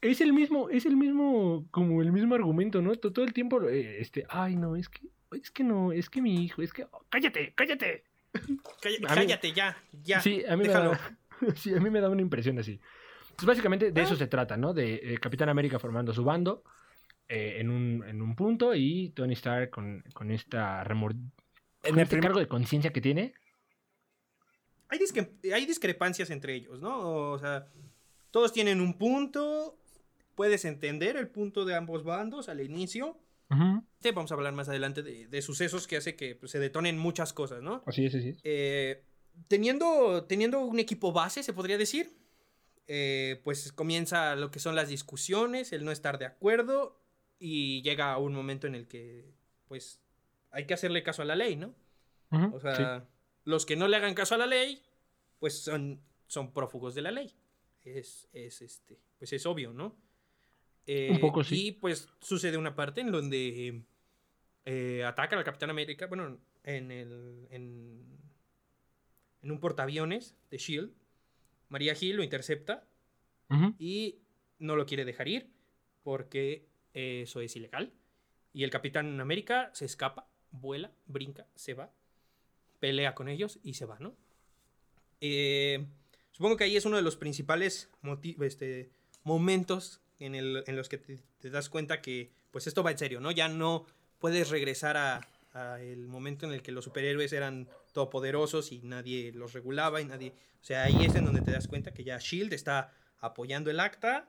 [0.00, 2.94] Es el mismo, es el mismo, como el mismo argumento, ¿no?
[2.94, 6.22] To- Todo el tiempo, eh, este, ay, no, es que, es que no, es que
[6.22, 8.04] mi hijo, es que, oh, cállate, cállate.
[8.82, 10.20] Cállate, cállate ya, ya.
[10.20, 10.92] sí, a mí déjalo.
[10.92, 12.78] me da, sí, a mí me da una impresión así.
[13.34, 14.74] Pues básicamente de eso se trata, ¿no?
[14.74, 16.62] De eh, Capitán América formando su bando
[17.28, 21.30] eh, en, un, en un punto y Tony Stark con, con esta remor En
[21.82, 23.32] con el este cargo de conciencia que tiene.
[24.88, 24.98] Hay,
[25.52, 27.30] hay discrepancias entre ellos, ¿no?
[27.32, 27.66] O sea,
[28.30, 29.78] todos tienen un punto.
[30.38, 33.18] Puedes entender el punto de ambos bandos al inicio.
[34.00, 36.96] Sí, vamos a hablar más adelante de, de sucesos que hace que pues, se detonen
[36.96, 37.82] muchas cosas, ¿no?
[37.86, 38.38] Así es, así es.
[38.44, 39.02] Eh,
[39.48, 42.16] teniendo, teniendo un equipo base, se podría decir,
[42.86, 47.02] eh, pues comienza lo que son las discusiones, el no estar de acuerdo
[47.40, 49.34] y llega a un momento en el que,
[49.66, 50.00] pues,
[50.52, 51.74] hay que hacerle caso a la ley, ¿no?
[52.52, 53.06] O sea, sí.
[53.42, 54.84] los que no le hagan caso a la ley,
[55.40, 57.34] pues son, son prófugos de la ley.
[57.82, 59.96] Es, es este, pues es obvio, ¿no?
[60.88, 61.66] Eh, Un poco, sí.
[61.68, 63.82] Y pues sucede una parte en donde
[64.64, 67.46] eh, atacan al Capitán América, bueno, en el.
[67.50, 68.18] En,
[69.42, 70.92] en un portaaviones de Shield.
[71.68, 72.84] María Hill lo intercepta
[73.78, 74.16] y
[74.58, 75.50] no lo quiere dejar ir
[76.02, 77.92] porque eso es ilegal.
[78.52, 81.92] Y el Capitán América se escapa, vuela, brinca, se va,
[82.80, 84.14] pelea con ellos y se va, ¿no?
[85.20, 85.86] Eh,
[86.32, 87.90] supongo que ahí es uno de los principales
[88.40, 88.90] este,
[89.22, 92.98] momentos en, el- en los que te, te das cuenta que pues esto va en
[92.98, 93.30] serio, ¿no?
[93.30, 93.86] Ya no
[94.18, 95.20] puedes regresar a,
[95.52, 100.04] a el momento en el que los superhéroes eran todopoderosos y nadie los regulaba y
[100.04, 100.32] nadie...
[100.60, 103.78] O sea, ahí es en donde te das cuenta que ya Shield está apoyando el
[103.80, 104.28] acta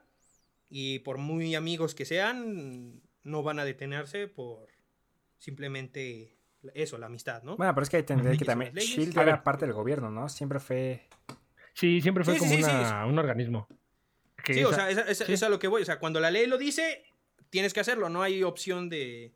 [0.68, 4.68] y por muy amigos que sean, no van a detenerse por
[5.38, 6.36] simplemente
[6.74, 7.56] eso, la amistad, ¿no?
[7.56, 8.74] Bueno, pero es que hay que entender que también.
[8.74, 10.28] Shield A era parte del gobierno, ¿no?
[10.28, 11.08] Siempre fue.
[11.74, 13.66] Sí, siempre fue Sí, sí, como sí, sí, una- un organismo.
[14.44, 15.32] Que Sí, o sea, esa- esa- sí.
[15.32, 15.82] es a lo que voy.
[15.82, 17.04] O sea, cuando la ley lo dice,
[17.50, 18.08] tienes que hacerlo.
[18.08, 19.32] No hay opción de.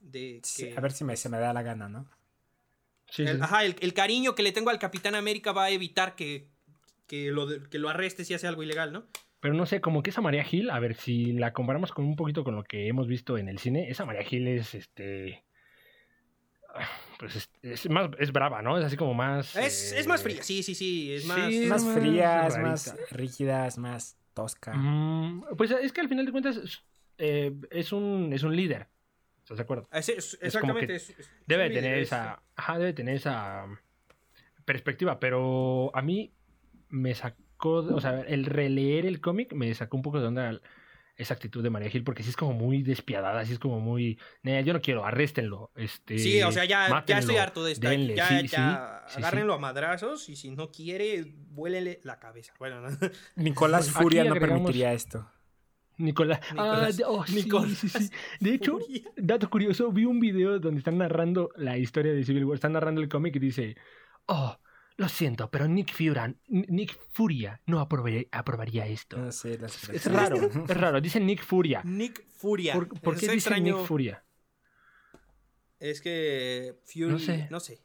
[0.00, 2.08] de sí, que- A ver si me, se me da la gana, ¿no?
[3.10, 3.42] sí, sí, el, sí.
[3.42, 6.46] ajá, el, el cariño que le tengo al Capitán América va a evitar que,
[7.06, 9.06] que, lo, que lo arreste si hace algo ilegal, ¿no?
[9.40, 12.14] Pero no sé, como que esa María Gil, a ver, si la comparamos con un
[12.14, 15.42] poquito con lo que hemos visto en el cine, esa María Gil es este.
[17.20, 18.78] Pues es, es más, es brava, ¿no?
[18.78, 19.54] Es así como más.
[19.54, 21.12] Es, eh, es más fría, sí, sí, sí.
[21.12, 21.48] Es más.
[21.48, 24.16] sí, Es más más fría, es más rígida, es más.
[24.32, 24.72] tosca.
[24.72, 26.82] Mm, pues es que al final de cuentas es,
[27.18, 28.88] eh, es un, es un líder.
[29.40, 29.86] ¿Estás de acuerdo?
[29.92, 30.86] Es- es- Es como exactamente.
[30.86, 32.42] que es- es- Debe tener líder, esa.
[32.56, 33.66] Ajá, debe tener esa
[34.64, 35.20] perspectiva.
[35.20, 36.32] Pero a mí
[36.88, 37.70] me sacó.
[37.80, 40.58] O sea, el releer el cómic me sacó un poco de onda
[41.20, 44.18] esa actitud de María Gil, porque sí es como muy despiadada, sí es como muy.
[44.42, 45.70] "Nah, yo no quiero, arréstenlo.
[45.76, 47.90] Este, Sí, o sea, ya, ya mátenlo, estoy harto de esta.
[47.90, 48.16] denle".
[48.16, 52.52] ya, Sí, ya, sí, sí, agárrenlo a madrazos y si no quiere, vuélele la cabeza.
[52.58, 52.88] Bueno, no.
[53.36, 55.30] Nicolás Furia no agregamos- permitiría esto.
[55.98, 56.40] Nicolás.
[56.50, 58.10] Ah, Nicolás- de- oh, sí, Nicolás sí, sí.
[58.40, 59.02] De hecho, Furia.
[59.16, 63.02] dato curioso, vi un video donde están narrando la historia de Civil War, están narrando
[63.02, 63.76] el cómic y dice,
[64.26, 64.56] oh,
[65.00, 69.16] lo siento, pero Nick Furia, Nick Furia no aprobaría esto.
[69.16, 70.20] No sé, las Es expresiones.
[70.20, 70.36] raro,
[70.68, 71.80] es raro, dice Nick Furia.
[71.84, 72.74] Nick Furia.
[72.74, 73.78] ¿Por, por Es qué dice extraño.
[73.78, 74.22] Nick Furia?
[75.78, 77.06] Es que Fury.
[77.12, 77.48] No sé.
[77.50, 77.80] No sé.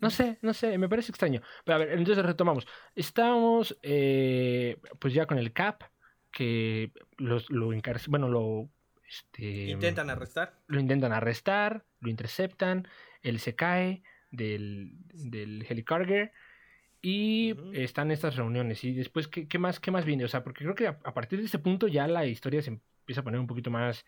[0.00, 1.40] No sé, no sé, me parece extraño.
[1.64, 2.66] Pero a ver, entonces retomamos.
[2.94, 5.84] Estamos, eh, pues ya con el Cap,
[6.32, 8.68] que los, lo encarce- bueno, lo...
[9.08, 10.60] Este, Intentan arrestar.
[10.66, 12.86] lo intentan arrestar, lo interceptan,
[13.22, 16.32] él se cae del, del helicarrier
[17.02, 18.84] y están estas reuniones.
[18.84, 20.24] Y después, ¿qué, qué más, ¿qué más viene?
[20.24, 22.70] O sea, porque creo que a, a partir de este punto ya la historia se
[22.70, 24.04] empieza a poner un poquito más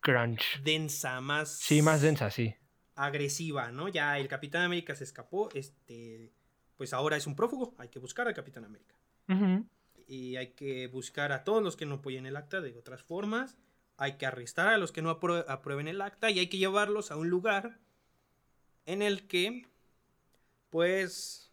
[0.00, 0.62] crunch.
[0.62, 1.58] Densa, más.
[1.58, 2.54] Sí, más densa, sí.
[2.94, 3.88] Agresiva, ¿no?
[3.88, 5.48] Ya el Capitán América se escapó.
[5.54, 6.32] Este.
[6.76, 7.74] Pues ahora es un prófugo.
[7.78, 8.94] Hay que buscar al Capitán América.
[10.08, 13.56] Y hay que buscar a todos los que no apoyen el acta de otras formas.
[13.96, 16.30] Hay que arrestar a los que no aprue- aprueben el acta.
[16.30, 17.78] Y hay que llevarlos a un lugar
[18.86, 19.66] en el que,
[20.70, 21.52] pues,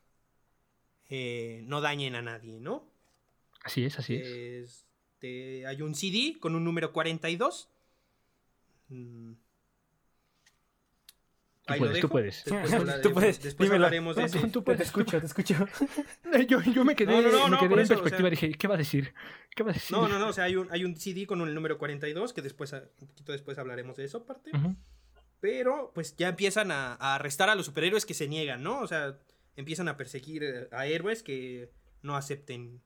[1.09, 2.87] eh, no dañen a nadie, ¿no?
[3.63, 4.27] Así es, así es.
[4.27, 7.69] Este, hay un CD con un número 42.
[8.89, 9.33] Mm.
[11.65, 12.09] Tú Ahí lo puedes, tú dejo.
[12.09, 12.43] puedes.
[12.45, 13.85] Después, hablaremos- Tú puedes, después dímelo.
[13.85, 14.39] hablaremos de No, ese.
[14.47, 14.81] tú Te puedes.
[14.81, 15.53] escucho, te escucho.
[16.47, 18.29] Yo, yo me quedé, No, no, no, me no, quedé en eso, o perspectiva.
[18.29, 19.13] sea- Dije, ¿qué va a decir?
[19.55, 19.95] ¿Qué va a decir?
[19.95, 22.41] No, no, no, o sea, hay un, hay un CD con el número 42, que
[22.41, 24.49] después, un poquito después hablaremos de eso aparte.
[24.55, 24.75] Ujú.
[25.41, 28.79] Pero, pues ya empiezan a, a arrestar a los superhéroes que se niegan, ¿no?
[28.81, 29.17] O sea,
[29.55, 31.71] empiezan a perseguir eh, a héroes que
[32.01, 32.81] no acepten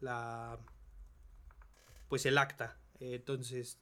[0.00, 0.58] la...
[2.08, 2.78] Pues el acta.
[3.00, 3.80] Entonces,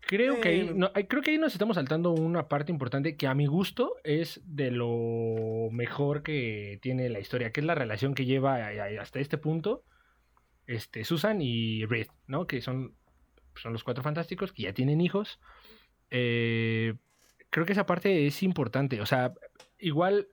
[0.00, 3.34] Creo que, ahí, no, creo que ahí nos estamos saltando una parte importante que a
[3.34, 8.24] mi gusto es de lo mejor que tiene la historia, que es la relación que
[8.24, 8.68] lleva
[9.00, 9.84] hasta este punto
[10.66, 12.46] este, Susan y Reed, ¿no?
[12.46, 12.94] Que son,
[13.54, 15.40] son los cuatro fantásticos que ya tienen hijos.
[16.10, 16.94] Eh,
[17.52, 19.00] creo que esa parte es importante.
[19.00, 19.32] O sea,
[19.78, 20.26] igual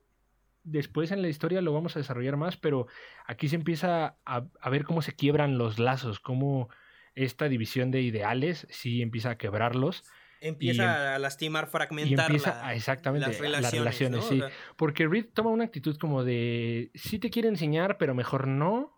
[0.64, 2.86] después en la historia lo vamos a desarrollar más, pero
[3.26, 6.68] aquí se empieza a, a ver cómo se quiebran los lazos, cómo
[7.14, 10.02] esta división de ideales sí empieza a quebrarlos.
[10.40, 14.26] empieza a lastimar, Y fragmentar empieza la- a- exactamente las las relaciones, relaciones, ¿no?
[14.28, 14.40] sí.
[14.42, 18.46] O sea, Porque Reed toma una actitud como de sí te quiero enseñar, pero mejor
[18.48, 18.96] no.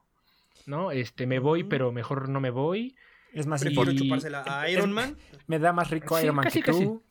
[0.66, 0.92] ¿No?
[0.92, 2.94] Este, me voy, pero mejor no me voy.
[3.32, 5.16] Es más prefiero Y- chupársela a Iron Man.
[5.48, 7.02] Me da más rico Sí, Iron Man casi, que tú.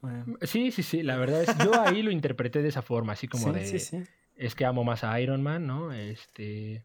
[0.00, 3.28] Bueno, Sí, sí, sí, la verdad es yo ahí lo interpreté de esa forma, así
[3.28, 4.02] como sí, de sí, sí.
[4.36, 5.92] es que amo más a Iron Man, ¿no?
[5.92, 6.84] Este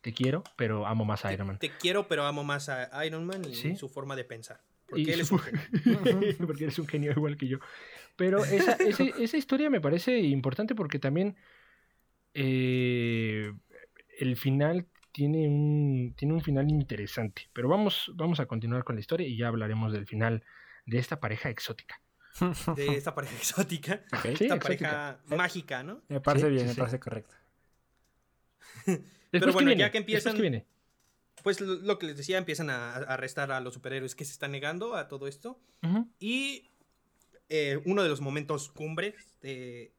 [0.00, 1.58] te quiero, pero amo más a Iron Man.
[1.58, 3.76] Te quiero, pero amo más a Iron Man y Sí.
[3.76, 4.60] su forma de pensar.
[4.86, 5.60] Porque Y él es su- un genio.
[6.46, 7.58] porque eres un genio igual que yo.
[8.16, 11.36] Pero esa historia me parece importante porque también
[12.34, 13.52] eh,
[14.18, 17.48] el final tiene un, tiene un final interesante.
[17.52, 20.42] Pero vamos, vamos a continuar con la historia y ya hablaremos del final
[20.86, 22.00] de esta pareja exótica.
[22.76, 24.02] de esta pareja exótica.
[24.22, 24.58] Sí, esta exótica.
[24.60, 26.02] pareja mágica, ¿no?
[26.08, 26.80] Me parece Sí, bien, sí, me sí.
[26.80, 27.34] parece correcto.
[29.30, 30.64] Después, bueno, ya que empiezan-.
[31.42, 34.32] Pues lo, lo que les decía, empiezan a, a arrestar a los superhéroes que se
[34.32, 35.58] están negando a todo esto.
[36.20, 36.70] Y
[37.48, 39.92] eh, uno de los momentos cumbres de,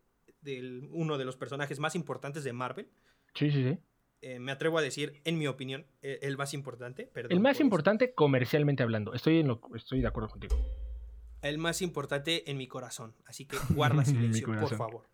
[0.91, 2.87] uno de los personajes más importantes de Marvel,
[3.35, 3.77] Sí, sí, sí.
[4.21, 7.07] eh, me atrevo a decir, en mi opinión, eh, el más importante.
[7.07, 9.13] perdón El más por importante comercialmente hablando.
[9.13, 10.55] Estoy, en lo, estoy de acuerdo contigo.
[11.43, 13.13] El más importante en mi corazón.
[13.25, 15.07] Así que guarda silencio, por favor.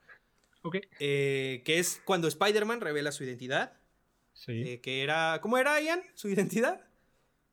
[0.62, 0.78] Ok.
[1.00, 3.74] Eh, que es cuando Spider-Man revela su identidad.
[4.34, 4.62] Sí.
[4.66, 5.40] eh, que era.
[5.42, 6.02] ¿Cómo era, Ian?
[6.16, 6.80] ¿Su identidad?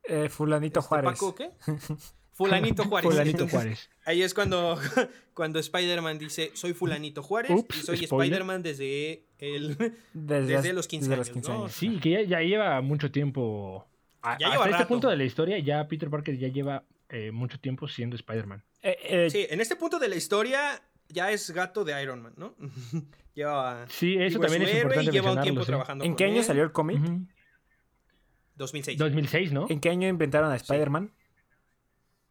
[0.04, 1.10] Eh, fulanito Este, Juárez.
[1.12, 1.50] ¿Paco qué?
[2.32, 3.10] Fulanito Juárez.
[3.10, 3.90] Fulanito Entonces, Juárez.
[4.04, 4.78] Ahí es cuando,
[5.34, 8.04] cuando Spider-Man dice, soy Fulanito Juárez Ups, y soy.
[8.04, 9.76] Spider-Man desde el...
[10.12, 11.58] Desde, desde los 15 desde los años, 15 ¿no?
[11.62, 11.72] años.
[11.72, 13.86] Sí, que ya, ya lleva mucho tiempo.
[14.22, 17.30] A- Ya hasta lleva este punto de la historia, ya Peter Parker ya lleva eh,
[17.32, 18.62] mucho tiempo siendo Spider-Man.
[18.82, 22.34] Eh, eh, Sí, en este punto de la historia ya es gato de Iron Man,
[22.36, 22.54] ¿no?
[23.34, 23.86] lleva...
[23.88, 25.66] Sí, eso digo, también es héroe importante y lleva un tiempo sí.
[25.66, 26.44] trabajando ¿En con qué año él.
[26.44, 27.00] salió el cómic?
[27.02, 27.26] Ujú.
[28.56, 28.98] 2006.
[28.98, 29.66] 2006, ¿no?
[29.68, 31.12] ¿En qué año inventaron a Spider-Man?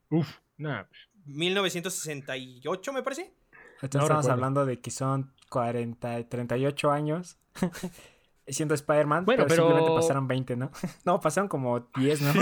[0.10, 0.90] Uf, nada.
[1.26, 3.34] 1968, me parece.
[3.82, 4.32] Entonces No estamos recuerdo.
[4.34, 7.38] hablando de que son 40, 38 años.
[8.48, 10.72] siendo Spider-Man, Bueno, pero, simplemente pero- pasaron 20, ¿no?
[11.06, 12.34] No, pasaron como 10, ¿no?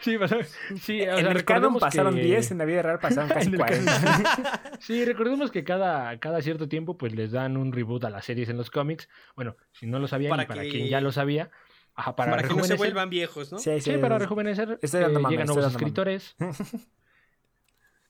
[0.00, 0.36] Sí, pasó-
[0.80, 3.48] sí, o en sea, el canon pasaron que- 10, en la vida real pasaron casi
[3.48, 4.60] En el 40.
[4.80, 8.48] Sí, recordemos que cada, cada cierto tiempo pues les dan un reboot a las series
[8.48, 9.08] en los cómics.
[9.34, 11.50] Bueno, si no lo sabían Para y para que- quien ya lo sabía,
[11.94, 13.58] ajá, para, Para, que no se vuelvan viejos, ¿no?
[13.58, 15.84] Sí, sí, Sí, para rejuvenecer Estoy dando eh, mame, llegan estoy nuevos mame.
[15.84, 16.36] escritores.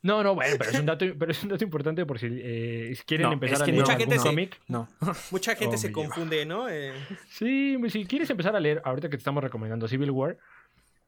[0.01, 2.92] No, no, bueno, pero es un dato, pero es un dato importante por si eh,
[2.94, 4.61] si quieren No, empezar es a leer mucha algún gente se- cómic.
[4.68, 4.88] No.
[5.33, 6.68] Mucha gente Oh, se confunde, ¿no?
[6.68, 6.92] Eh,
[7.31, 10.38] Sí, si quieres empezar a leer, ahorita que te estamos recomendando Civil War,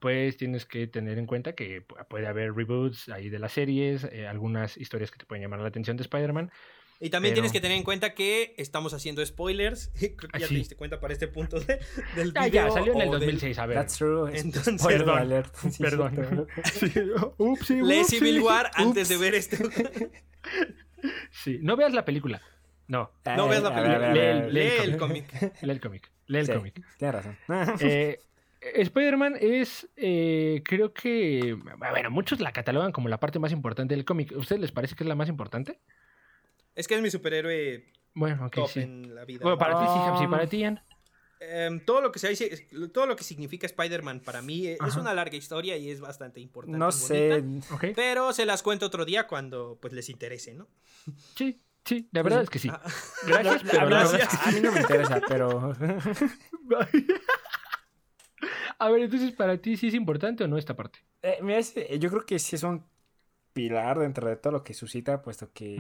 [0.00, 4.04] pues tienes que tener en cuenta que pu- puede haber reboots ahí de las series,
[4.04, 6.50] eh, algunas historias que te pueden llamar la atención de Spider-Man.
[7.02, 9.90] Y también Pero- tienes que tener en cuenta que estamos haciendo spoilers.
[9.98, 10.54] Creo que Ah, ya sí.
[10.54, 11.78] te diste cuenta para este punto de-
[12.16, 12.48] del video.
[12.48, 13.76] ya, salió en el o del- 2006, a ver.
[13.78, 14.34] That's true.
[14.34, 15.54] es- Entonces- spoiler Perdón, alert.
[15.70, 16.46] Sí, Perdón.
[16.74, 16.92] Sí,
[17.38, 18.18] upsi, Lee upsi.
[18.18, 19.56] Civil War antes de ver este.
[21.30, 22.42] Sí, no veas la película.
[22.88, 24.48] No, No veas la ver, película.
[24.48, 25.32] lee- el cómic.
[25.62, 26.10] lee el cómic.
[26.26, 26.82] Lee el cómic.
[26.98, 27.38] Tienes razón.
[27.80, 28.18] Eh,
[28.60, 34.04] Spider-Man es, eh, creo que, bueno, muchos la catalogan como la parte más importante del
[34.04, 34.32] cómic.
[34.32, 35.80] ¿A ustedes les parece que es la más importante?
[36.74, 38.80] Es que es mi superhéroe Bueno, ok, top sí.
[38.80, 39.40] en la vida.
[39.42, 40.80] Bueno, para ti, sí, sí, Um, para ti, Ian.
[41.42, 44.96] Em, todo lo que se dice- todo lo que significa Spider-Man para mí eh, es
[44.96, 46.78] una larga historia y es bastante importante.
[46.78, 47.40] No sé.
[47.40, 47.84] bonita, Ok.
[47.96, 50.68] pero se las cuento otro día cuando pues les interese, ¿no?
[51.34, 52.68] Sí, sí, la verdad es que sí.
[52.70, 52.82] Ah,
[53.26, 54.12] Gracias, pero a, mí, la gracias.
[54.12, 55.72] verdad es a mí no me interesa, pero.
[58.80, 60.98] A ver, entonces, ¿para ti sí es importante o no esta parte?
[61.22, 62.84] Eh, mira, es- yo creo que sí es un
[63.52, 65.76] pilar dentro de todo lo que suscita, puesto que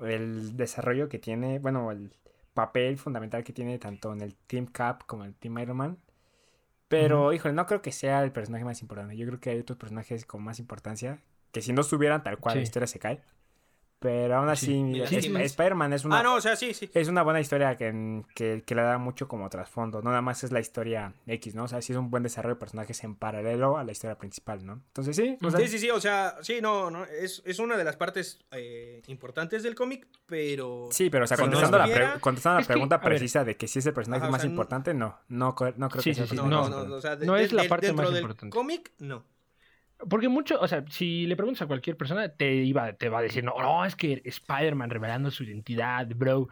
[0.00, 2.12] el desarrollo que tiene, bueno, el
[2.52, 5.98] papel fundamental que tiene tanto en el Team Cap como en el Team Iron Man.
[6.88, 9.16] Pero, híjole, no creo que sea el personaje más importante.
[9.16, 11.20] Yo creo que hay otros personajes con más importancia
[11.52, 12.58] que si no estuvieran tal cual Sí.
[12.58, 13.20] la historia se cae.
[13.98, 14.66] Pero aún así,
[15.08, 15.32] Sí.
[15.34, 16.90] Spider-Man es una, Ah, no, o sea, sí, sí.
[16.92, 20.02] es una buena historia que, que, que le da mucho como trasfondo.
[20.02, 21.64] No nada más es la historia X, ¿no?
[21.64, 24.66] O sea, sí es un buen desarrollo de personajes en paralelo a la historia principal,
[24.66, 24.74] ¿no?
[24.88, 27.78] Entonces sí, o sea, Sí, sí, sí, o sea, sí, no, no, es, es una
[27.78, 30.88] de las partes eh, importantes del cómic, pero...
[30.90, 33.04] Sí, pero o sea, Pero no contestando, la, pre- contestando la que, pregunta ver.
[33.06, 35.18] precisa de que si es el personaje Ajá, o más sea, no- importante, no.
[35.28, 36.94] No, no creo Sí, que sea sí, el No, personaje no, más no, importante.
[36.94, 38.54] o sea, de- No de- es la parte dentro más del importante.
[38.54, 39.24] cómic, no.
[40.10, 43.22] Porque mucho, o sea, si le preguntas a cualquier persona, te iba, te va a
[43.22, 46.48] decir, no, no, es que Spider-Man revelando su identidad, bro.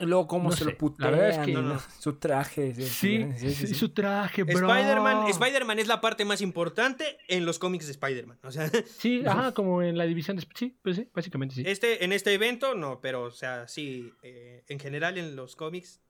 [0.00, 1.80] Y luego cómo no se sé, lo putean, la verdad es que- No, no.
[1.98, 2.72] su traje.
[2.74, 3.74] Sí, Sí, sí, sí, sí.
[3.74, 4.68] su traje, bro.
[4.72, 8.38] Spider-Man Spider-Man es la parte más importante en los cómics de Spider-Man.
[8.44, 10.46] O sea, Sí, ajá, como en la división de...
[10.54, 11.62] Sí, pues sí, básicamente sí.
[11.66, 16.00] este, en este evento no, pero, o sea, sí, eh, en general en los cómics.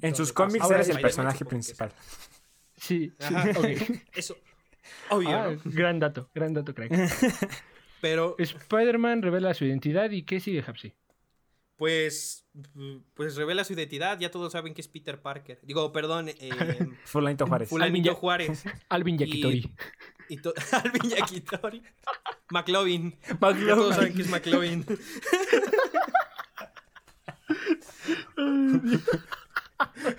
[0.00, 1.92] En sus cómics Ahora eres el personaje principal.
[2.78, 3.50] Sí, sí, Ajá.
[3.58, 3.66] ok.
[4.14, 4.36] Eso,
[5.10, 5.60] obvio, Ah, ¿no?
[5.64, 6.90] gran dato, gran dato, crack.
[8.00, 10.94] Pero, Spider-Man revela su identidad y ¿qué sigue, Hapsi?
[11.76, 12.46] pues,
[13.12, 15.60] pues revela su identidad, ya todos saben que es Peter Parker.
[15.62, 16.50] Digo, perdón, eh,
[17.04, 17.68] Fulanito Juárez.
[17.68, 18.64] Fulanito Juárez.
[18.88, 19.70] Alvin Yakitori.
[20.30, 21.82] Y to- Alvin Yakitori.
[22.50, 23.10] McLovin.
[23.28, 23.66] Ya McLovin.
[23.74, 24.86] todos saben que es McLovin.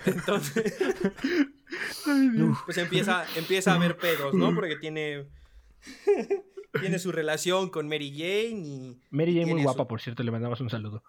[0.06, 0.74] Entonces,
[2.64, 4.54] pues empieza, empieza a haber pedos, ¿no?
[4.54, 5.26] Porque tiene,
[6.80, 10.30] tiene su relación con Mary Jane y Mary Jane muy guapa, su- por cierto, le
[10.30, 11.02] mandamos un saludo.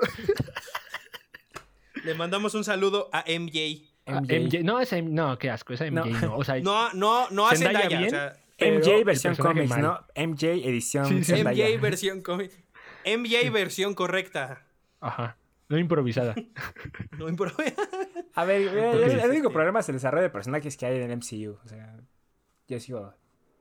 [2.04, 3.88] le mandamos un saludo a MJ.
[4.06, 4.40] MJ.
[4.40, 6.36] MJ, no, no, qué asco, esa MJ no.
[6.36, 9.68] O sea, No, no, no a Zendaya Zendaya, o bien, sea, pero MJ versión cómics,
[9.70, 9.82] mal.
[9.82, 10.00] ¿no?
[10.16, 11.32] MJ edición Sí.
[11.44, 12.50] MJ versión cómic.
[13.04, 14.64] MJ versión correcta.
[15.00, 15.36] Ajá,
[15.72, 16.34] no improvisada.
[17.18, 17.74] No improve-
[18.34, 20.96] A ver, el, Ok, el- el único problema es el desarrollo de personajes que hay
[21.00, 21.58] en el MCU.
[21.64, 21.96] O sea,
[22.68, 23.14] yo sigo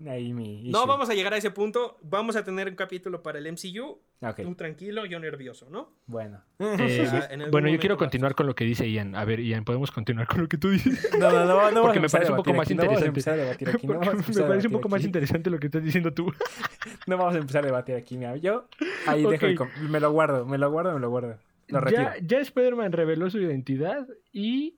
[0.08, 1.98] ahí mi No vamos a llegar a ese punto.
[2.02, 4.00] Vamos a tener un capítulo para el MCU.
[4.24, 5.90] Ok, Tú tranquilo, yo nervioso, ¿no?
[6.06, 6.42] bueno.
[6.60, 9.16] Eh, bueno, yo quiero continuar con lo que dice Ian.
[9.16, 11.10] A ver, Ian, podemos continuar con lo que tú dices.
[11.20, 11.82] No, no, no, no.
[11.84, 13.08] Porque me parece un poco más aquí, no vamos a interesante.
[13.08, 15.60] empezar a debatir aquí, no Porque vamos a me parece un poco más interesante lo
[15.60, 16.32] que estás diciendo tú.
[17.08, 18.36] No vamos a empezar a debatir aquí, mira.
[18.38, 18.68] Yo
[19.08, 19.58] ahí dejo el
[19.90, 21.38] me lo guardo, me lo guardo, me lo guardo.
[21.72, 22.04] Lo retiro.
[22.04, 24.78] ya, ya Spider-Man reveló su identidad y,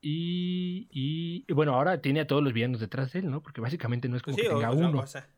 [0.00, 3.42] y, y, y, bueno, ahora tiene a todos los villanos detrás de él, ¿no?
[3.42, 5.00] Porque básicamente no es como Sí, que tenga uno.
[5.00, 5.28] o sea,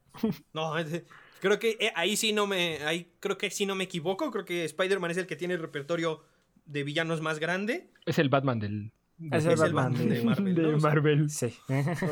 [0.52, 1.02] no, es-
[1.40, 2.78] creo que eh, ahí sí no me.
[2.84, 4.30] Ahí creo que sí no me equivoco.
[4.30, 6.22] Creo que Spider-Man es el que tiene el repertorio
[6.66, 7.90] de villanos más grande.
[8.04, 8.92] Es el Batman del...
[9.32, 10.54] Es el es el Batman de- de Marvel.
[10.54, 10.76] de ¿no?
[10.76, 11.30] O sea, Marvel.
[11.30, 11.54] Sí.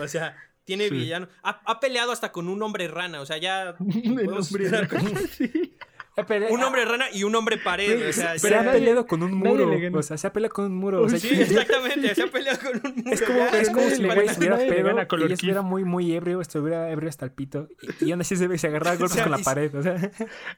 [0.00, 0.94] O sea, tiene Sí.
[0.94, 1.28] villanos.
[1.42, 3.20] Ha, ha peleado hasta con un hombre rana.
[3.20, 3.76] O sea, ya.
[4.04, 5.00] El hombre rana, con-
[5.30, 5.75] sí.
[6.24, 8.08] Pele- Un hombre rana y un hombre pared.
[8.08, 9.70] O sea, se, ya- se ha peleado con un muro.
[9.98, 11.02] O sea, se ha peleado con un muro.
[11.02, 12.14] o sea, Sí, exactamente.
[12.14, 13.10] Se ha peleado con un muro.
[13.12, 16.12] Es como, ya, es como si le el güey estuviera pedo y estuviera muy, muy
[16.14, 17.68] ebrio, estuviera ebrio hasta el pito.
[18.00, 19.74] Y, y aún así se, se agarraba a golpes sea, con la y- pared.
[19.74, 19.94] O, sea,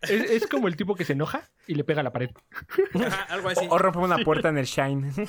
[0.02, 2.30] Es, es como el tipo que se enoja y le pega a la pared.
[2.94, 3.66] Ajá, algo así.
[3.68, 5.10] o, o rompe una puerta en el Shine.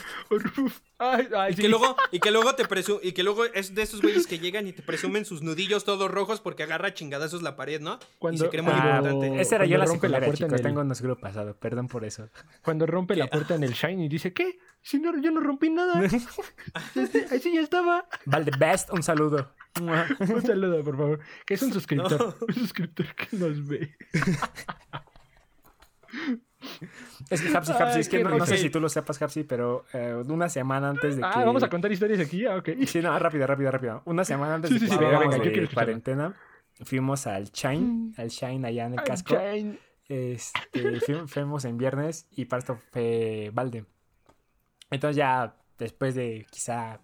[1.01, 1.61] Ay, ay, Y sí.
[1.61, 4.37] que luego, y que luego te presu y que luego es de esos güeyes que
[4.39, 7.99] llegan y te presumen sus nudillos todos rojos porque agarra chingadazos la pared, ¿no?
[8.01, 9.39] y Cuando- se cree muy Ah, importante.
[9.41, 11.55] Ese era yo rompe la secundaria, puerta en el- Tengo un seguro pasado.
[11.57, 12.29] Perdón por eso.
[12.61, 14.59] Cuando rompe la puerta en el Shine y dice, ¿qué?
[14.81, 16.01] Si no, yo no rompí nada.
[16.95, 18.07] Este, Así ya estaba.
[18.25, 19.53] Valde Best, un saludo.
[19.79, 21.19] Un saludo, por favor.
[21.45, 22.37] Que es un suscriptor.
[22.47, 23.95] Un suscriptor que nos ve.
[27.29, 29.85] Es que Hapsi, Hapsi, es que no, no sé si tú lo sepas, Hapsi, pero
[29.93, 31.27] eh, una semana antes de que.
[31.27, 32.45] Ah, vamos a contar historias aquí.
[32.45, 32.69] Ah, ok.
[32.85, 34.01] Sí, no, rápido, rápido, rápido.
[34.05, 36.35] Una semana antes Sí, de sí, que sí, venga, venga, yo quiero de cuarentena,
[36.83, 39.35] fuimos al Shine, al Shine allá en el casco.
[39.35, 39.79] Shine.
[40.09, 43.85] Este, fu- fuimos en viernes y para esto fue Valde.
[44.89, 46.99] Entonces ya después de quizá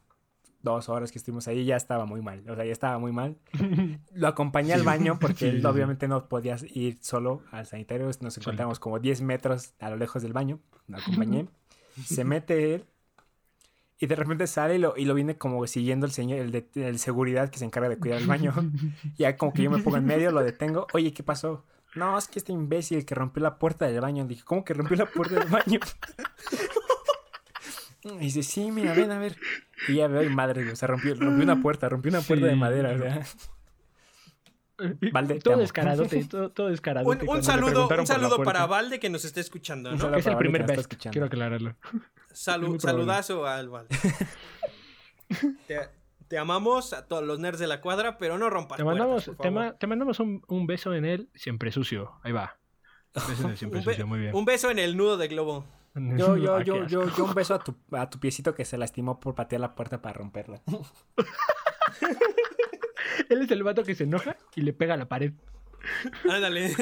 [0.62, 2.44] dos horas que estuvimos ahí ya estaba muy mal.
[2.50, 3.38] O sea, ya estaba muy mal.
[4.14, 8.10] Lo acompañé al baño porque él obviamente no podía ir solo al sanitario.
[8.22, 10.60] Nos encontramos como 10 metros a lo lejos del baño.
[10.88, 11.48] Lo acompañé.
[12.04, 12.86] Se mete él.
[13.98, 16.68] Y de repente sale y lo, y lo viene como siguiendo el señor, el de
[16.76, 18.54] el seguridad que se encarga de cuidar el baño.
[19.18, 20.88] ya como que yo me pongo en medio, lo detengo.
[20.94, 21.64] Oye, ¿qué pasó?
[21.96, 24.26] No, es que este imbécil que rompió la puerta del baño.
[24.26, 25.80] Dije, ¿cómo que rompió la puerta del baño?
[28.04, 29.38] y dice, sí, mira, ven a ver.
[29.88, 32.56] Y ya veo, y madre, o sea, rompió, rompió una puerta, rompió una puerta de
[32.56, 33.26] madera, o sea.
[35.14, 37.26] Valde, todo descaradote, todo, todo descaradote.
[37.26, 40.16] Un, saludo, un saludo para Valde que nos esté escuchando, ¿no?
[40.16, 40.72] Es el primer best.
[40.72, 41.14] está escuchando.
[41.14, 41.76] Quiero aclararlo.
[42.34, 43.96] Salu- saludazo al Valde.
[45.68, 45.90] te,
[46.28, 49.36] te amamos a todos los nerds de la cuadra, pero no rompas Te mandamos, puertas,
[49.36, 49.66] por te, favor.
[49.74, 52.14] ma- te mandamos un, un beso en el siempre sucio.
[52.24, 52.58] Ahí va.
[53.28, 54.36] Beso en el siempre Un, sucio, muy bien.
[54.36, 55.66] un beso en el nudo de globo.
[55.96, 58.78] Yo, yo, Ah, yo, yo, yo un beso a tu, a tu piecito que se
[58.78, 60.62] lastimó por patear la puerta para romperla.
[63.30, 65.34] Él es el vato que se enoja y le pega a la pared.
[66.30, 66.74] Ándale.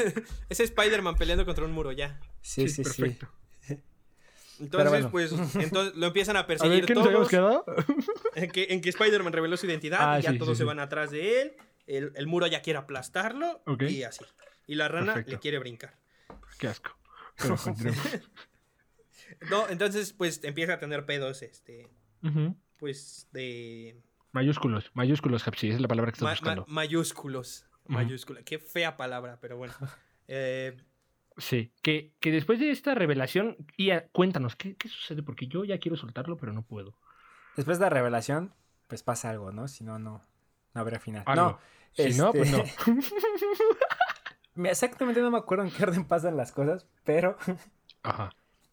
[0.50, 2.20] es Spider-Man peleando contra un muro, ya.
[2.42, 3.02] Sí, sí, sí.
[3.02, 3.28] perfecto.
[4.66, 5.12] Entonces, bueno.
[5.12, 7.30] pues, entonces lo empiezan a A ver, perseguir ¿qué nos todos.
[7.30, 7.66] quedado?
[8.36, 10.64] En que, en que Spider-Man reveló su identidad Ah, y ya sí, todos sí, se
[10.64, 10.68] sí.
[10.68, 11.54] van atrás de él.
[11.86, 13.84] El, el muro ya quiere aplastarlo Ok.
[13.84, 14.24] y así.
[14.68, 15.32] Y la rana Perfecto.
[15.32, 15.98] le quiere brincar.
[16.58, 16.92] Qué asco.
[17.38, 17.56] Pero.
[19.50, 21.90] No, entonces, pues empieza a tener pedos, este,
[22.24, 22.56] Ujú.
[22.78, 24.02] pues de
[24.32, 26.66] Mayúsculos, mayúsculos, Hapsi, esa es la palabra que estás ma- buscando.
[26.68, 27.66] ma- mayúsculos.
[27.86, 27.94] Ujú.
[27.94, 28.42] Mayúscula.
[28.44, 29.74] Qué fea palabra, pero bueno.
[30.28, 30.76] Eh,
[31.38, 35.24] Sí, que, que después de esta revelación, Ia, cuéntanos, ¿qué, ¿qué sucede?
[35.24, 36.96] Porque yo ya quiero soltarlo, pero no puedo.
[37.56, 38.54] Después de la revelación,
[38.88, 39.68] pues pasa algo, ¿no?
[39.68, 40.22] Si no, no,
[40.74, 41.24] no habrá final.
[41.26, 41.44] Algo.
[41.52, 41.60] No,
[41.94, 42.58] Si no, pues no.
[42.60, 42.92] este-
[44.56, 47.38] me- exactamente no me acuerdo en qué orden pasan las cosas, pero
[48.04, 48.30] Ajá.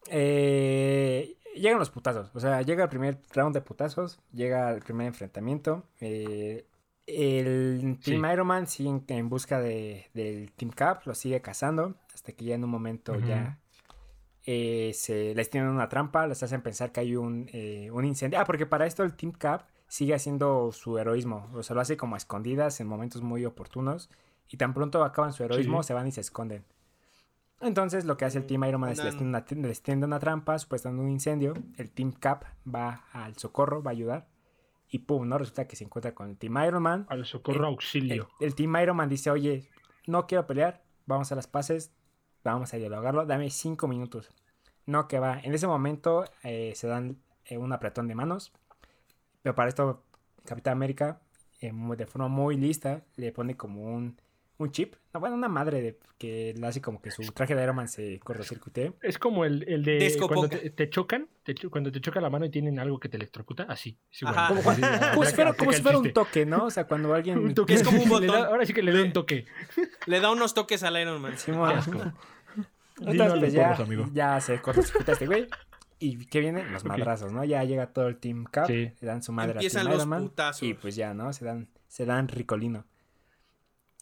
[0.09, 2.29] eh, llegan los putazos.
[2.33, 5.85] O sea, llega el primer round de putazos, llega el primer enfrentamiento.
[5.99, 6.65] eh,
[7.07, 8.31] el Team Sí.
[8.33, 12.55] Iron Man sigue en, busca de, del Team Cap, lo sigue cazando, hasta que ya
[12.55, 13.59] en un momento ya
[14.45, 18.39] eh, se les tienen una trampa, les hacen pensar que hay un, eh, un incendio.
[18.39, 21.97] Ah, porque para esto el Team Cap sigue haciendo su heroísmo, o sea, lo hace
[21.97, 24.09] como a escondidas en momentos muy oportunos,
[24.49, 25.87] y tan pronto acaban su heroísmo, Sí.
[25.87, 26.63] se van y se esconden.
[27.61, 30.19] Entonces lo que hace el Team Iron Man es les tiende una, les tiende una
[30.19, 34.27] trampa, supuestamente un incendio, el Team Cap va al socorro, va a ayudar,
[34.91, 35.37] y pum, ¿no?
[35.37, 37.07] Resulta que se encuentra con el Team Iron Man.
[37.09, 38.29] Al socorro El, auxilio.
[38.41, 39.69] el Team Iron Man dice, oye,
[40.05, 41.93] no quiero pelear, vamos a las paces,
[42.43, 44.29] vamos a dialogarlo, dame cinco minutos.
[44.85, 45.39] No, que va.
[45.39, 48.51] En ese momento eh, se dan eh, un apretón de manos,
[49.41, 50.03] pero para esto
[50.43, 51.21] Capitán América,
[51.61, 54.19] eh, de forma muy lista, le pone como un,
[54.63, 57.63] un chip, no, bueno, una madre de, que le hace como que su traje de
[57.63, 58.93] Iron Man se cortocircuite.
[59.01, 60.35] Es como el, el de Descopoca.
[60.35, 63.17] cuando te, te chocan, te cuando te choca la mano y tienen algo que te
[63.17, 63.97] electrocuta, así.
[64.11, 64.35] es igual.
[64.55, 64.81] Como, así,
[65.13, 66.65] como si fuera, aplica como si el fuera un toque, ¿no?
[66.65, 67.37] O sea, cuando alguien...
[67.43, 67.73] Un toque.
[67.73, 68.45] Es como un Le da- botón.
[68.47, 69.45] ahora sí que le da un toque.
[70.05, 71.35] le da unos toques al Iron Man.
[71.45, 71.67] Dino
[73.11, 74.09] Entonces, pues ya, porros, amigo.
[74.13, 75.47] ya se cortocircuita este güey.
[75.99, 76.71] ¿Y qué vienen?
[76.73, 77.43] Los madrazos, ¿no?
[77.43, 78.91] Ya llega todo el Team Cap, Sí.
[78.99, 80.63] le dan su madre Empiezan a Team los Iron Man, putazos.
[80.63, 81.31] Y pues ya, ¿no?
[81.33, 82.85] Se dan, se dan ricolino.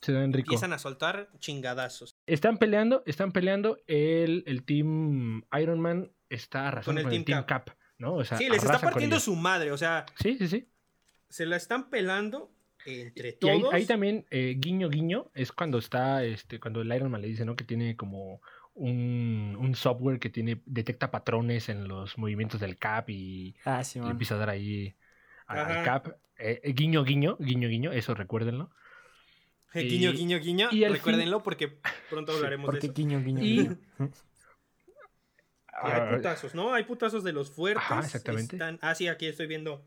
[0.02, 0.48] Se dan rico.
[0.52, 2.16] Empiezan a soltar chingadazos.
[2.26, 3.78] Están peleando, están peleando.
[3.88, 7.70] El, el Team Iron Man está arrasando Con con el el, Team Team Cap.
[7.98, 8.14] ¿no?
[8.16, 9.72] O sea, Sí, les está partiendo su madre.
[9.72, 10.70] O sea, Sí, sí, sí.
[11.30, 12.52] se la están pelando
[12.86, 13.74] entre Y ahí, todos.
[13.74, 17.44] ahí también, eh, guiño, guiño, es cuando está, este, cuando el Iron Man le dice,
[17.44, 17.58] ¿no?
[17.58, 18.42] Que tiene como
[18.74, 24.00] un, un software que tiene, detecta patrones en los movimientos del Cap y Ah, sí,
[24.00, 24.96] empieza a dar ahí
[25.46, 25.84] al.
[25.84, 26.08] Cap.
[26.38, 28.72] Eh, eh, guiño, guiño, guiño, guiño, eso recuérdenlo.
[29.74, 30.70] Y- Guiño, guiño, guiño.
[30.72, 31.78] y al Recuérdenlo porque
[32.10, 32.94] pronto hablaremos de eso.
[32.94, 33.70] guiño, guiño, Y-
[35.82, 36.74] hay putazos, ¿no?
[36.74, 37.84] Hay putazos de los fuertes.
[37.84, 38.56] Ajá, exactamente.
[38.56, 39.86] Están- Ah, sí, aquí estoy viendo.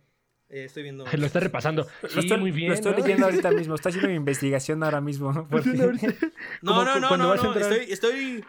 [0.49, 1.05] eh, estoy viendo.
[1.17, 1.87] Lo está repasando.
[2.15, 2.69] Lo estoy, muy bien.
[2.69, 2.99] lo estoy ¿no?
[2.99, 3.75] leyendo ahorita mismo.
[3.75, 5.47] Está haciendo mi investigación ahora mismo.
[5.51, 5.71] porque-
[6.63, 7.35] No, no, no, no, no.
[7.55, 8.45] entrar- Estoy, estoy,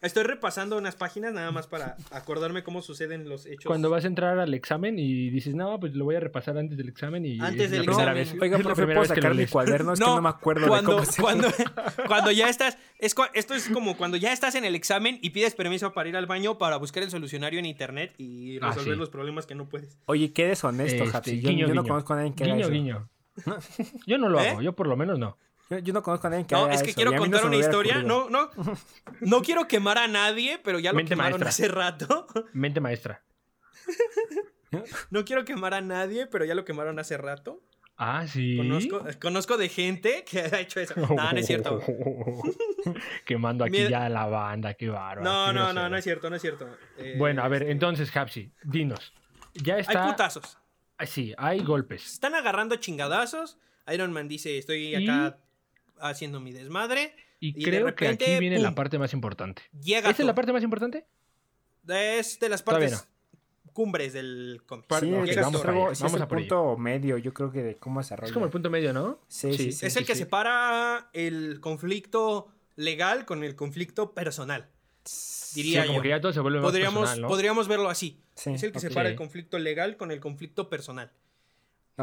[0.00, 3.64] estoy repasando unas páginas nada más para acordarme cómo suceden los hechos.
[3.64, 6.76] Cuando vas a entrar al examen y dices, no, pues lo voy a repasar antes
[6.78, 8.14] del examen y Antes es del examen.
[8.14, 8.34] vez.
[8.40, 9.92] Oiga, profe, ¿puedo sacar mi cuaderno?
[9.92, 11.22] Es que no me acuerdo cuando, de cómo se...
[11.22, 11.48] cuando,
[12.06, 15.54] cuando ya estás, es, esto es como cuando ya estás en el examen y pides
[15.54, 18.98] permiso para ir al baño para buscar el solucionario en internet y Ah, resolver sí.
[18.98, 19.98] los problemas que no puedes.
[20.06, 21.40] Oye, qué deshonesto, Este, Hapsi.
[21.40, 21.92] Yo, guiño, yo no guiño.
[21.94, 22.72] conozco a nadie que haga Guiño, eso.
[22.72, 23.08] guiño.
[24.06, 24.48] Yo no lo ¿Eh?
[24.48, 25.38] hago, yo por lo menos no.
[25.70, 27.44] Yo, yo no conozco a nadie que No, haga es que eso, quiero no contar
[27.46, 27.98] una historia.
[27.98, 28.28] ocurrido.
[28.30, 28.74] No, no.
[29.20, 31.48] No quiero quemar a nadie, pero ya lo Mente quemaron maestra.
[31.48, 32.26] hace rato.
[32.52, 33.22] Mente maestra.
[35.10, 37.62] No quiero quemar a nadie, pero ya lo quemaron hace rato.
[37.96, 38.56] Ah, sí.
[38.56, 40.94] Conozco, conozco de gente que ha hecho eso.
[40.96, 41.80] No, no es cierto.
[43.24, 45.22] Quemando aquí ya a la banda, qué bárbaro.
[45.24, 46.68] No, no, no, no es cierto, no es cierto.
[46.96, 49.12] Eh, Bueno, a ver, este, entonces, Hapsi, dinos.
[49.54, 50.06] Ya Hay está.
[50.06, 50.58] putazos.
[50.96, 52.04] Ah, Sí, hay golpes.
[52.12, 53.58] Están agarrando chingadazos.
[53.92, 55.38] Iron Man dice, estoy acá
[56.00, 57.14] haciendo mi desmadre.
[57.40, 59.62] Y, Y de creo que aquí viene la parte más importante.
[59.80, 61.06] Llega ¿Esa es la parte más importante?
[61.88, 63.06] Es de las partes
[63.72, 64.86] cumbres del cómic.
[64.98, 66.28] Sí, Llega vamos es a ello.
[66.28, 68.26] punto medio, yo creo que de cómo desarrolla.
[68.26, 69.20] Es como el punto medio, ¿no?
[69.28, 69.86] Sí, sí, sí.
[69.86, 74.68] es el que separa el conflicto legal con el conflicto personal.
[75.54, 76.02] Diría Sí, como yo.
[76.02, 77.28] que ya todo se vuelve más Podríamos, personal, ¿no?
[77.28, 78.20] podríamos verlo así.
[78.34, 81.12] Sí, es el que separa el conflicto legal con el conflicto personal.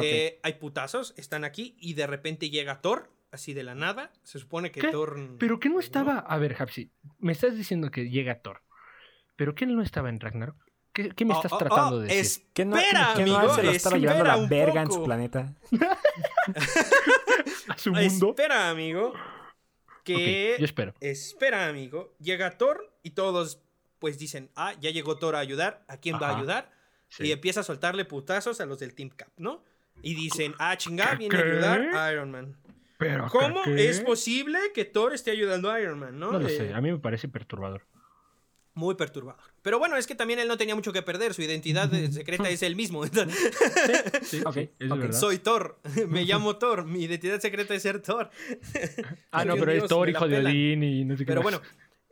[0.02, 4.12] Eh, hay putazos, están aquí y de repente llega Thor, así de la nada.
[4.24, 4.90] Se supone que ¿Qué?
[4.90, 5.38] Thor.
[5.38, 6.20] Pero que no estaba.
[6.20, 8.62] A ver, Hapsi, me estás diciendo que llega Thor.
[9.36, 10.56] ¿Pero qué no estaba en Ragnarok?
[10.94, 12.22] ¿Qué, qué me Oh, estás oh, tratando oh, de decir?
[12.22, 14.82] es- ¿Qué no, Espera, qué no amigo, se lo estaba llevando espera la un verga
[14.82, 15.54] en su planeta?
[17.68, 18.30] ¿A su mundo?
[18.30, 19.14] Espera, amigo.
[20.04, 20.56] Que.
[20.60, 20.94] Yo espero.
[21.02, 22.16] Espera, amigo.
[22.20, 23.60] Llega Thor y todos,
[24.00, 25.84] pues dicen, ah, ya llegó Thor a ayudar.
[25.88, 26.72] ¿A quién va a ayudar?
[27.10, 27.26] Sí.
[27.26, 29.64] Y empieza a soltarle putazos a los del Team Cap, ¿no?
[30.02, 32.56] Y dicen, ah, chingada, ¿Qué, viene a ayudar a Iron Man.
[33.10, 36.32] ¿Pero ¿Cómo es posible que Thor esté ayudando a Iron Man, no?
[36.32, 37.82] No lo Eh, sé, a mí me parece perturbador.
[38.74, 39.42] Muy perturbador.
[39.62, 41.34] Pero bueno, es que también él no tenía mucho que perder.
[41.34, 43.06] Su identidad secreta es él mismo.
[43.06, 44.70] Sí, sí.
[45.12, 45.80] Soy Thor.
[46.10, 46.84] Me llamo Thor.
[46.86, 48.30] Mi identidad secreta es ser Thor.
[49.32, 50.40] Ah, no, pero es Thor, hijo de.
[50.40, 51.44] Odín y no sé qué Pero más.
[51.60, 51.62] bueno,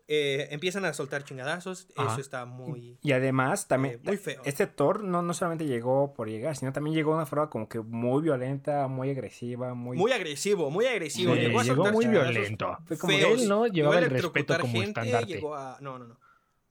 [0.07, 1.87] eh, empiezan a soltar chingadazos.
[1.95, 2.11] Ajá.
[2.13, 2.97] Eso está muy...
[3.01, 4.41] Y además, también, Eh, muy feo.
[4.45, 7.69] este Thor no, no solamente llegó por llegar, sino también llegó de una forma como
[7.69, 9.95] que muy violenta, muy agresiva, muy...
[9.97, 11.33] Muy agresivo, muy agresivo.
[11.35, 12.77] Sí, llegó a llegó muy violento.
[12.85, 13.41] Fue como feos.
[13.41, 15.25] Él no Llegó llevaba a el respeto como gente, estandarte.
[15.33, 16.19] llegó a- No, no, no.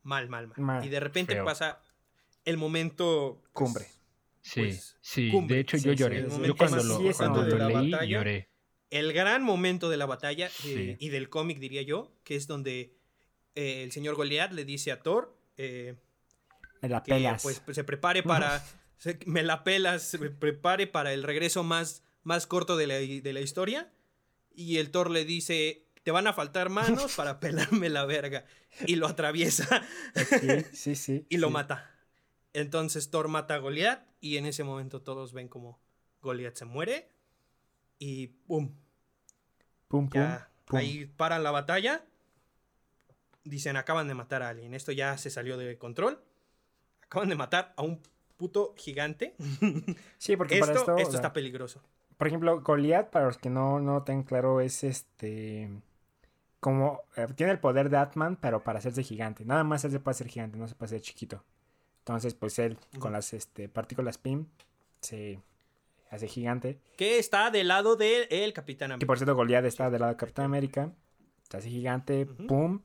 [0.03, 0.59] Mal, mal, mal.
[0.59, 0.85] Mal.
[0.85, 1.45] Y de repente Feo.
[1.45, 1.81] pasa
[2.45, 3.41] el momento...
[3.43, 3.87] pues, Cumbre.
[4.41, 5.31] Sí, pues, sí.
[5.31, 5.55] cumbre.
[5.55, 6.19] De hecho, Sí, yo lloré.
[6.19, 8.05] el yo cuando lo, cuando lo leí, batalla.
[8.05, 8.49] lloré.
[8.91, 12.93] El gran momento de la batalla eh, y del cómic, diría yo, que es donde
[13.55, 15.97] eh, el señor Goliath le dice a Thor eh,
[16.81, 17.43] Me la que pelas.
[17.43, 18.63] pues se prepare para...
[18.99, 23.33] se- me la pelas, se prepare para el regreso más, más corto de la, de
[23.33, 23.93] la historia.
[24.55, 28.45] Y el Thor le dice, te van a faltar manos para pelarme la verga.
[28.87, 29.83] Y lo atraviesa
[30.15, 31.27] Sí, sí, sí.
[31.29, 31.53] y lo sí.
[31.53, 31.91] mata.
[32.55, 35.81] Entonces Thor mata a Goliath y en ese momento todos ven como
[36.21, 37.09] Goliath se muere
[37.99, 38.75] y ¡pum!
[39.89, 40.79] Pum, pum.
[40.79, 42.05] ahí paran la batalla.
[43.45, 44.75] Dicen, acaban de matar a alguien.
[44.75, 46.23] Esto ya se salió de control.
[47.03, 48.01] Acaban de matar a un
[48.37, 49.35] puto gigante.
[50.19, 50.97] Sí, porque Esto, para esto...
[50.97, 51.83] esto o sea, está peligroso.
[52.17, 55.69] Por ejemplo, Goliath, para los que no, no claro, es este...
[56.61, 57.03] Como...
[57.17, 59.45] eh, tiene el poder de Atman, pero para hacerse gigante.
[59.45, 61.45] Nada más él se puede hacer gigante, no se puede hacer chiquito.
[61.99, 64.47] Entonces, pues él, con las este, partículas PIM,
[65.01, 65.41] se
[66.11, 66.81] hace gigante.
[66.97, 69.07] Que está del lado del el Capitán Que América.
[69.07, 70.93] por cierto, Goliath está del lado de Capitán América.
[71.49, 72.47] Se hace gigante, Ujú.
[72.47, 72.81] pum.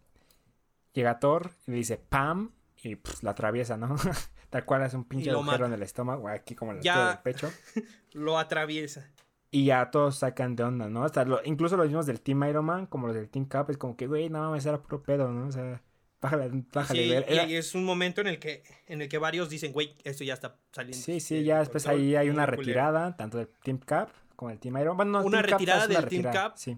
[0.97, 2.51] Llega Thor y le dice pam.
[2.81, 3.95] Y pues la atraviesa, ¿no?
[4.49, 5.65] Tal cual es un pinche agujero mata.
[5.67, 7.51] en el estómago, aquí como en del pecho.
[8.13, 9.11] Lo atraviesa.
[9.51, 11.03] Y ya todos sacan de onda, ¿no?
[11.03, 13.77] Hasta lo- incluso los mismos del Team Iron Man, como los del Team Cap, es
[13.77, 15.47] como que, güey, no mames, era puro pedo, ¿no?
[15.47, 15.81] O sea,
[16.21, 17.03] bájale, bájale.
[17.03, 17.25] Sí, ver.
[17.29, 19.95] y- Era- y es un momento en el que, en el que varios dicen, güey,
[20.03, 21.03] esto ya está saliendo.
[21.03, 22.61] Sí, sí, ya después ahí hay una culero".
[22.63, 24.97] retirada, tanto del Team Cap como del Team Iron Man.
[24.97, 26.53] Bueno, no, Una Team Cap retirada una del Team Cap.
[26.57, 26.77] Sí.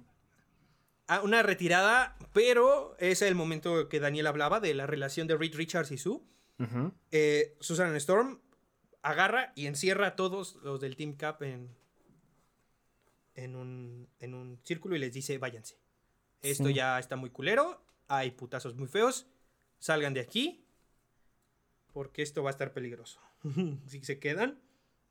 [1.12, 5.56] Ah, una retirada, pero es el momento que Daniel hablaba de la relación de Reed
[5.56, 6.20] Richards y Sue.
[7.12, 8.40] Eh, Susan Storm
[9.02, 11.76] agarra y encierra a todos los del Team Cap en,
[13.34, 15.80] en, un, en un círculo y les dice, váyanse.
[16.44, 16.76] Esto Sí.
[16.76, 19.26] ya está muy culero, hay putazos muy feos,
[19.80, 20.64] salgan de aquí,
[21.92, 23.20] porque esto va a estar peligroso.
[23.88, 24.60] si se quedan,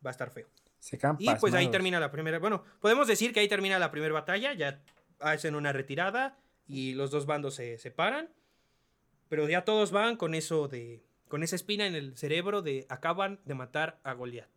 [0.06, 0.46] va a estar feo.
[0.78, 4.14] Se Y pues ahí termina la primera, bueno, podemos decir que ahí termina la primera
[4.14, 4.80] batalla, ya
[5.20, 8.28] hacen una retirada y los dos bandos se separan.
[9.28, 11.02] Pero ya todos van con eso de.
[11.28, 14.48] con esa espina en el cerebro de acaban de matar a Goliat.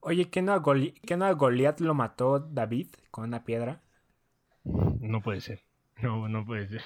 [0.00, 3.82] Oye, ¿qué no, a Goli- qué no a Goliat lo mató David con una piedra?
[4.64, 5.62] No puede ser.
[6.00, 6.82] No, no puede ser.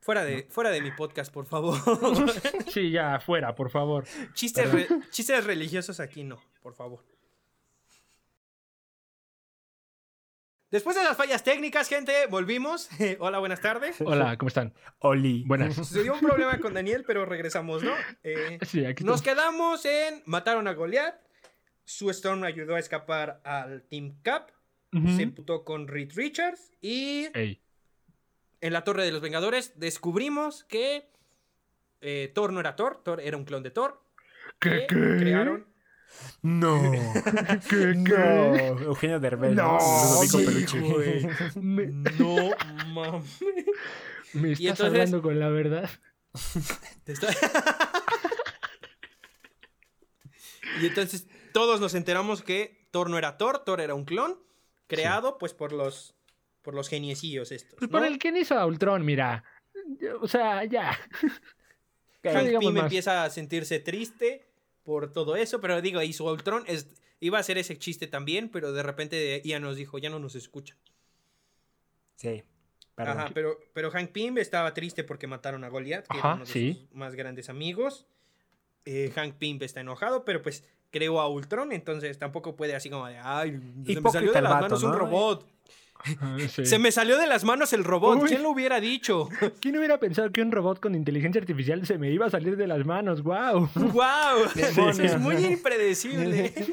[0.00, 1.78] Fuera de, fuera de mi podcast, por favor.
[2.68, 4.04] Sí, ya, fuera, por favor.
[4.34, 7.04] chistes, re- chistes religiosos aquí no, por favor.
[10.70, 12.90] Después de las fallas técnicas, gente, volvimos.
[13.20, 13.96] Hola, buenas tardes.
[14.00, 14.74] Hola, ¿cómo están?
[14.98, 15.44] Oli.
[15.46, 15.74] Buenas.
[15.88, 17.92] Se dio un problema con Daniel, pero regresamos, ¿no?
[18.22, 21.14] Eh, Sí, aquí nos quedamos en mataron a Goliath.
[21.84, 24.50] Sue Storm ayudó a escapar al Team Cap.
[24.90, 26.72] Se emputó con Reed Richards.
[26.80, 27.60] Y Ey.
[28.62, 31.10] en la Torre de los Vengadores descubrimos que
[32.00, 34.02] eh, Thor no era Thor, Thor era un clon de Thor.
[34.58, 35.16] ¿Qué, que qué?
[35.18, 35.66] crearon.
[36.42, 36.80] No.
[37.68, 38.56] ¿Qué, No.
[38.82, 39.54] Eugenio Derbez.
[39.54, 40.80] No, Ludovico sí, Peluche.
[40.80, 41.28] güey.
[41.56, 42.50] Me, No
[42.92, 43.38] mames.
[44.34, 45.90] me estás entonces- hablando con la verdad.
[47.04, 47.28] Te está-
[50.80, 54.38] y entonces todos nos enteramos que Thor no era Thor, Thor era un clon
[54.86, 56.14] creado pues por los
[56.62, 57.78] por los geniecillos estos.
[57.78, 57.98] Pues ¿no?
[57.98, 59.44] por el que hizo a Ultron, mira.
[60.20, 60.98] O sea, ya.
[62.22, 62.82] Hank Pym más.
[62.84, 64.47] empieza a sentirse triste
[64.88, 66.86] por todo eso, pero digo, hizo Ultron es,
[67.20, 70.34] iba a hacer ese chiste también, pero de repente Ian nos dijo, ya no nos
[70.34, 70.78] escucha.
[72.16, 72.42] Sí.
[72.94, 73.18] Perdón.
[73.18, 76.44] Ajá, pero, pero Hank Pym estaba triste porque mataron a Goliath, que Ajá, era uno
[76.46, 76.86] de sí.
[76.88, 78.06] sus más grandes amigos.
[78.86, 83.06] Eh, Hank Pym está enojado, pero pues creó a Ultron, entonces tampoco puede así como
[83.08, 84.98] de, ay, se me salió de el las manos un ¿no?
[84.98, 85.46] robot.
[86.48, 86.64] Sí.
[86.64, 88.28] Se me salió de las manos el robot, Uy.
[88.28, 89.28] ¿quién lo hubiera dicho?
[89.60, 92.66] ¿Quién hubiera pensado que un robot con inteligencia artificial se me iba a salir de
[92.66, 93.22] las manos?
[93.22, 93.68] ¡Wow!
[93.74, 94.48] ¡Wow!
[94.54, 94.98] Demonios.
[95.00, 96.54] es muy impredecible.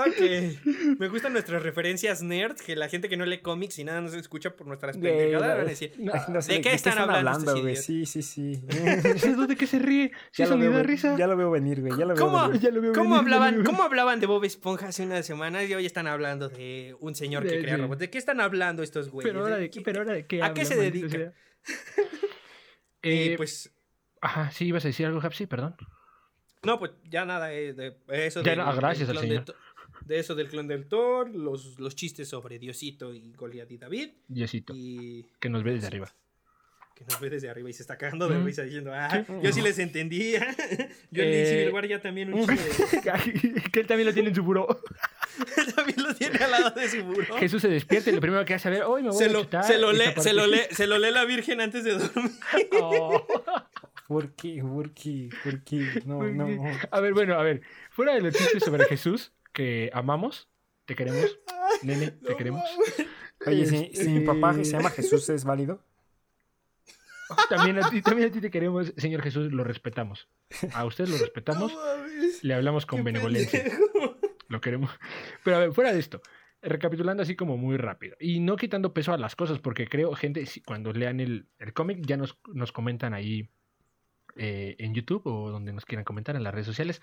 [0.00, 0.98] ok.
[0.98, 4.14] Me gustan nuestras referencias nerds, que la gente que no lee cómics y nada nos
[4.14, 7.76] escucha por nuestras pendejadas van a decir, No, No sé, ¿de qué están hablando güey?
[7.76, 8.62] Sí, sí, sí.
[9.48, 10.12] ¿De qué se ríe?
[10.30, 11.16] Si ya, eso lo veo, risa.
[11.16, 11.92] ya lo veo venir, güey.
[11.98, 12.46] Ya lo veo ¿Cómo?
[12.48, 12.60] venir.
[12.62, 15.74] Ya lo veo ¿Cómo venir, hablaban, ¿Cómo hablaban de Bob Esponja hace unas semanas y
[15.74, 17.98] hoy están hablando de un señor que De- crea de- robots?
[18.00, 19.30] ¿De qué están hablando estos güeyes?
[19.30, 21.10] Pero ahora de, qué- pero ahora de qué ¿A qué se dedican?
[21.10, 21.32] sea?
[23.02, 23.70] Eh, Eh, pues,
[24.20, 25.74] Ajá, sí, ibas a decir algo, Hapsi, perdón.
[26.62, 29.44] no, pues ya nada, eh, de eso Ya no, ah, gracias al de señor.
[30.06, 34.10] De eso del clon del Thor, los, los chistes sobre Diosito y Goliath y David.
[34.28, 36.12] Diosito, Y que nos ve desde arriba.
[36.94, 38.44] que nos ve desde arriba y se está cagando de Mm.
[38.44, 40.40] risa diciendo, ah, yo sí les entendía.
[41.10, 44.28] yo en Eh, Civil War ya también un chiste de- que él también lo tiene
[44.28, 44.66] en su buró.
[45.74, 47.36] también lo tiene al lado de su buró.
[47.38, 49.32] Jesús se despierta y lo primero que hace a ver, hoy me voy Se a
[49.32, 50.20] lo, chutar se, lo lee, parte".
[50.20, 52.30] se, lo lee, se lo lee la Virgen antes de dormir.
[52.80, 53.26] Oh.
[54.06, 54.60] ¿Por qué?
[54.62, 55.30] ¿Por qué?
[55.42, 56.02] ¿Por qué?
[56.04, 56.46] No, no.
[56.90, 57.62] A ver, bueno, a ver.
[57.90, 60.48] Fuera de los chistes sobre Jesús, que amamos,
[60.84, 61.38] te queremos,
[61.82, 62.62] nene, te queremos.
[63.46, 65.82] Oye, si, si mi papá Este- se llama Jesús es válido.
[67.48, 70.28] También a ti, también a ti te queremos, Señor Jesús, lo respetamos.
[70.74, 71.72] A usted lo respetamos,
[72.42, 73.64] le hablamos con benevolencia.
[74.48, 74.90] Lo queremos.
[75.42, 76.20] Pero a ver, fuera de esto,
[76.60, 78.16] recapitulando así como muy rápido.
[78.20, 81.72] Y no quitando peso a las cosas, porque creo, gente, si- cuando lean el, el
[81.72, 83.48] cómic, ya nos, nos comentan ahí
[84.36, 87.00] eh, en YouTube o donde nos quieran comentar en las redes sociales.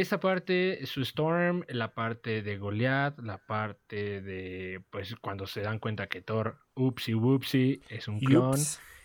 [0.00, 5.78] Esta parte, su Storm, la parte de Goliath, la parte de, pues, cuando se dan
[5.78, 8.58] cuenta que Thor, upsi whoopsie, es un clon.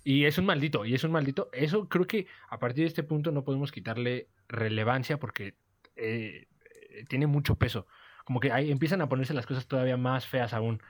[0.03, 1.49] Y es un maldito, y es un maldito.
[1.53, 5.55] Eso creo que a partir de este punto no podemos quitarle relevancia porque
[5.95, 6.47] eh,
[6.91, 7.87] eh, tiene mucho peso.
[8.25, 10.81] Como que ahí empiezan a ponerse las cosas todavía más feas aún.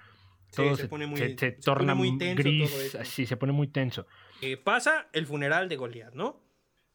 [0.50, 3.00] Sí, Todo se pone muy- se, se se torna pone muy tenso todo gris, esto.
[3.00, 4.06] así, se pone muy tenso.
[4.42, 6.42] Eh, pasa el funeral de Goliath, ¿no?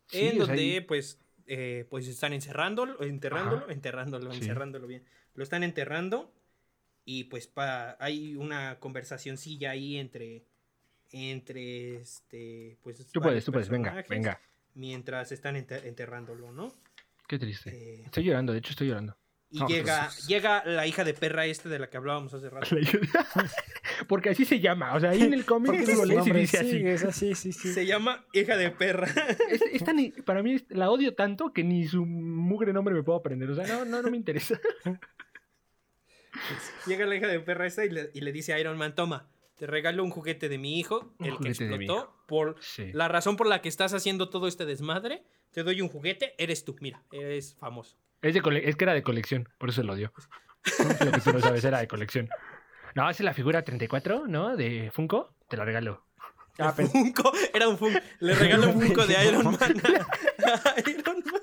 [0.08, 3.72] Sí, en o sea, donde, pues, eh, pues están encerrándolo, enterrándolo, Ajá.
[3.72, 4.38] enterrándolo, Sí.
[4.38, 5.04] encerrándolo bien.
[5.34, 6.32] Lo están enterrando
[7.04, 10.44] y pues pa- hay una conversacioncilla ahí entre,
[11.12, 13.10] entre, este, pues...
[13.12, 14.40] Tú puedes, tú puedes, venga, venga.
[14.74, 16.72] Mientras están enter- enterrándolo, ¿no?
[17.26, 17.70] Qué triste.
[17.70, 19.16] Eh, Estoy llorando, de hecho estoy llorando.
[19.50, 22.34] Y No, pues, llega, pues- llega la hija de perra esta de la que hablábamos
[22.34, 22.68] hace rato.
[24.08, 26.40] Porque así se llama, o sea, ahí en el cómic es lo lees y nombre,
[26.40, 26.86] dice sí, así.
[26.86, 27.72] es así, sí, sí.
[27.72, 29.08] Se llama hija de perra.
[29.50, 33.18] Es, es tan- para mí la odio tanto que ni su mugre nombre me puedo
[33.18, 33.50] aprender.
[33.50, 34.58] O sea, no, no, no me interesa.
[36.86, 39.28] Llega la hija de perra esta y le, y le dice a Iron Man, toma,
[39.56, 42.92] te regalo un juguete de mi hijo, Un el que explotó, por Sí.
[42.92, 46.64] la razón por la que estás haciendo todo este desmadre, te doy un juguete, eres
[46.64, 47.96] tú, mira, eres famoso.
[48.22, 50.12] Es, de cole- es que era de colección, por eso lo dio.
[51.04, 52.28] Lo que tú no sabes era de colección.
[52.94, 54.56] No, es la figura 34, ¿no?
[54.56, 55.34] De Funko.
[55.48, 56.04] Te la regalo.
[56.58, 61.42] Ah, Funko, era un Funko, le regalo un Funko de Iron Man a Iron Man.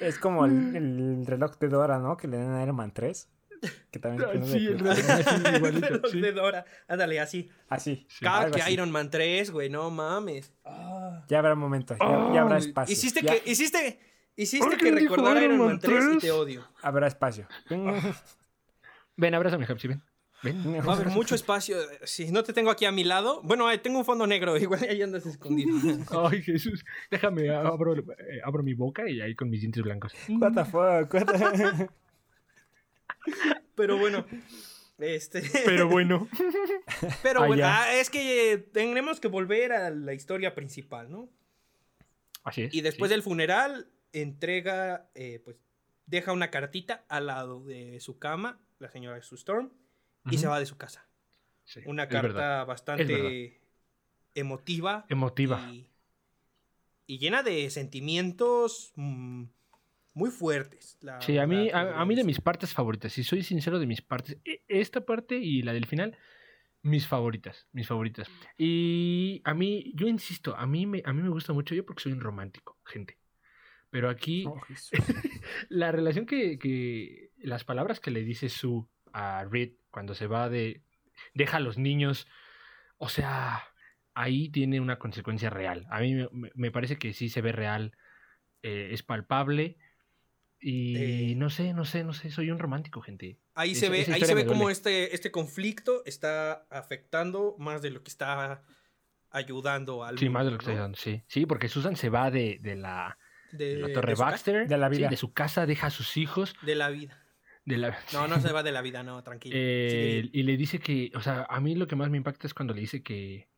[0.00, 2.16] Es como el, el reloj de Dora, ¿no?
[2.16, 3.28] Que le dan a Iron Man 3.
[3.90, 4.72] Que también Ah, pone sí, de-
[5.68, 6.64] el reloj de Dora.
[6.86, 7.48] Ándale, así.
[7.68, 8.06] Así.
[8.20, 8.72] Cada que así.
[8.72, 10.52] Iron Man 3, güey, no mames.
[10.64, 11.24] Ah.
[11.28, 12.92] Ya habrá momento, ya, ya habrá espacio.
[12.92, 13.98] Hiciste ya que, hiciste,
[14.36, 16.18] hiciste ¿Por que recordara Iron Iron Man Man 3 y 3?
[16.20, 16.64] te odio.
[16.82, 17.46] Habrá espacio.
[19.16, 20.02] Ven, abrázame, Hapsi, ven.
[20.42, 20.62] Ven.
[20.86, 21.76] Va a haber mucho espacio.
[22.04, 23.40] Si no te tengo aquí a mi lado.
[23.42, 24.56] Bueno, ahí tengo un fondo negro.
[24.56, 25.72] Igual ahí andas escondido.
[26.30, 26.84] Ay, Jesús.
[27.10, 28.04] Déjame, abro, eh,
[28.44, 30.12] abro mi boca y ahí con mis dientes blancos.
[30.28, 31.88] What the fuck, what the-
[33.74, 34.26] Pero bueno.
[34.98, 35.42] Este.
[35.64, 36.28] Pero bueno.
[37.22, 41.28] Pero bueno, ah, es que eh, tenemos que volver a la historia principal, ¿no?
[42.42, 42.74] Así es.
[42.74, 43.14] Y después sí.
[43.14, 45.56] del funeral, entrega, eh, pues,
[46.06, 49.70] deja una cartita al lado de su cama, la señora Sue Storm,
[50.30, 51.06] y se va de su casa.
[51.64, 52.22] Sí, Una verdad.
[52.22, 53.60] carta bastante
[54.34, 55.06] emotiva.
[55.08, 55.60] Emotiva.
[55.70, 55.90] Y,
[57.06, 59.44] y llena de sentimientos mm,
[60.18, 60.98] muy fuertes.
[61.00, 64.02] la Sí, a mí, a, mí de mis partes favoritas, si soy sincero de mis
[64.02, 66.18] partes, e- esta parte y la del final,
[66.82, 68.28] mis favoritas, mis favoritas.
[68.58, 72.02] Y a mí, yo insisto, a mí me, a mí me gusta mucho, yo porque
[72.02, 73.18] soy un romántico, gente.
[73.90, 74.60] Pero aquí, Oh,
[75.70, 80.48] la relación que, que, las palabras que le dice Sue a Reed cuando se va
[80.48, 80.82] de,
[81.32, 82.26] deja a los niños,
[82.98, 83.62] o sea,
[84.14, 85.86] ahí tiene una consecuencia real.
[85.90, 87.92] A mí me parece que sí se ve real,
[88.62, 89.78] eh, es palpable.
[90.60, 91.34] Y Eh.
[91.36, 93.38] no sé, no sé, no sé, soy un romántico, gente.
[93.54, 94.72] Ahí se ve, ahí se ve duele.
[94.72, 98.62] este, este conflicto está afectando más de lo que está
[99.30, 100.80] ayudando al Sí, más de lo que estoy ¿no?
[100.82, 101.22] dando, sí.
[101.26, 103.18] Sí, porque Susan se va de, de la,
[103.52, 105.08] De, de la Torre Baxter, De la sí, vida.
[105.08, 107.22] de su casa, deja a sus hijos, De la vida.
[107.64, 107.98] de la...
[108.12, 109.54] No, no se va de la vida, no, tranquilo.
[109.58, 112.54] Eh, y le dice que, o sea, a mí lo que más me impacta es
[112.54, 113.48] cuando le dice que,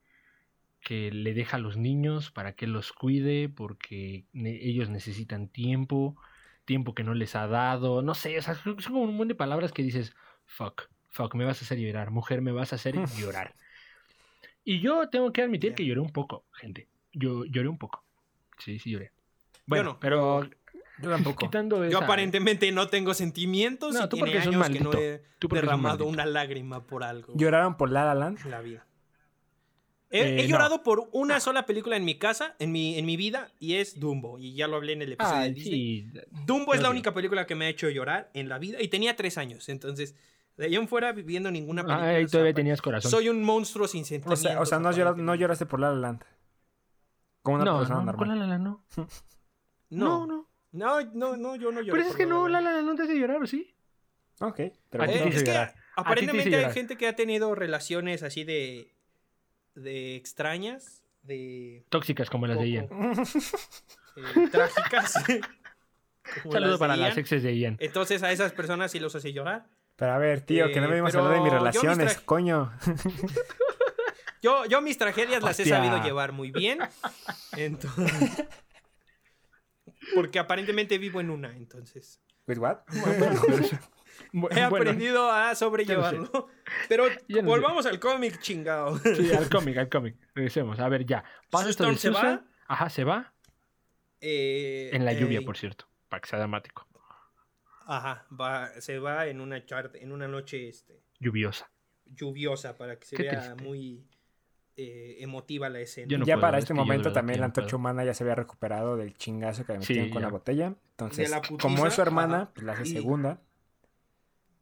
[0.82, 6.16] que le deja a los niños para que los cuide porque ne- ellos necesitan tiempo,
[6.70, 9.34] tiempo que no les ha dado, no sé, o sea, son como un montón de
[9.34, 10.14] palabras que dices,
[10.46, 13.56] fuck, fuck, me vas a hacer llorar, mujer, me vas a hacer llorar.
[14.62, 15.74] Y yo tengo que admitir Bien.
[15.74, 18.04] que lloré un poco, gente, yo lloré un poco,
[18.58, 19.10] sí, sí lloré.
[19.66, 19.98] Bueno, no.
[19.98, 20.48] pero
[21.02, 21.38] Yo tampoco.
[21.46, 24.68] quitando Yo esa- aparentemente no tengo sentimientos No, y tú tiene porque eres un años
[24.68, 25.22] que no he
[25.60, 28.38] derramado una lágrima por algo ¿Lloraron por La La Land?
[28.44, 28.86] en la vida.
[30.12, 30.48] He, Eh, he no.
[30.50, 33.98] llorado por una sola película en mi casa, en mi, en mi vida, y es
[34.00, 34.38] Dumbo.
[34.40, 36.10] Y ya lo hablé en el episodio de Disney.
[36.10, 38.82] sí, Dumbo es la única película que me ha hecho llorar en la vida.
[38.82, 39.68] Y tenía tres años.
[39.68, 40.16] Entonces,
[40.56, 42.08] de ahí en fuera viviendo ninguna película.
[42.08, 43.10] Ay, o sea, todavía tenías corazón.
[43.10, 44.40] Soy un monstruo sin O sentimientos.
[44.40, 45.02] sea, o sea no, lloras- no
[45.32, 45.40] aparentemente.
[45.40, 46.24] lloraste por La La Land.
[47.42, 48.16] Como una no, persona no, normal.
[48.28, 48.84] con la la no.
[49.90, 51.00] No, No, no.
[51.14, 51.92] no, no, yo no lloro.
[51.92, 52.76] Pero es por que La no, La la Land.
[52.76, 53.74] la la no te hace llorar, ¿o sí?
[54.40, 54.60] Ok.
[54.90, 58.92] Pero Eh, es que aparentemente hay gente que ha tenido relaciones así de.
[59.74, 61.84] De extrañas, de.
[61.88, 62.88] Tóxicas como las de Ian.
[64.16, 65.14] eh, trágicas.
[66.42, 67.76] como Saludo para las exes de Ian.
[67.80, 69.66] Entonces a esas personas sí los hace llorar.
[69.96, 71.72] Pero a ver, tío, que no Eh, venimos a pero hablar de mis yo mis
[71.72, 72.72] relaciones, coño.
[74.42, 76.78] Yo, yo mis tragedias las he sabido llevar muy bien.
[77.58, 78.46] Entonces.
[80.14, 82.22] Porque aparentemente vivo en una, entonces.
[82.48, 82.78] ¿With what?
[84.32, 86.48] He bueno, aprendido a sobrellevarlo.
[86.88, 87.42] Pero Ya no sé.
[87.42, 88.98] volvamos al cómic, chingado.
[88.98, 90.16] Sí, al cómic, al cómic.
[90.34, 90.78] Regresemos.
[90.80, 91.24] A ver, ya.
[91.50, 92.36] Pasa esto de se Susan.
[92.36, 92.44] va.
[92.68, 93.32] Ajá, se va.
[94.20, 95.86] Eh, En la lluvia, eh, por cierto.
[96.08, 96.86] Para que sea dramático.
[97.86, 101.70] Ajá, va, se va en una chart, en una noche este, Lluviosa.
[102.04, 103.64] lluviosa para que se Qué vea triste.
[103.64, 104.06] muy
[104.76, 106.16] eh, emotiva la escena.
[106.18, 108.14] No ya puedo, para es este yo de momento verdad también la antorcha humana ya
[108.14, 110.26] se había recuperado del chingazo que le metieron Sí, con ya.
[110.28, 110.66] la botella.
[110.92, 112.50] Entonces, la putiza, como es su hermana, ajá.
[112.54, 113.40] pues la hace Y- segunda.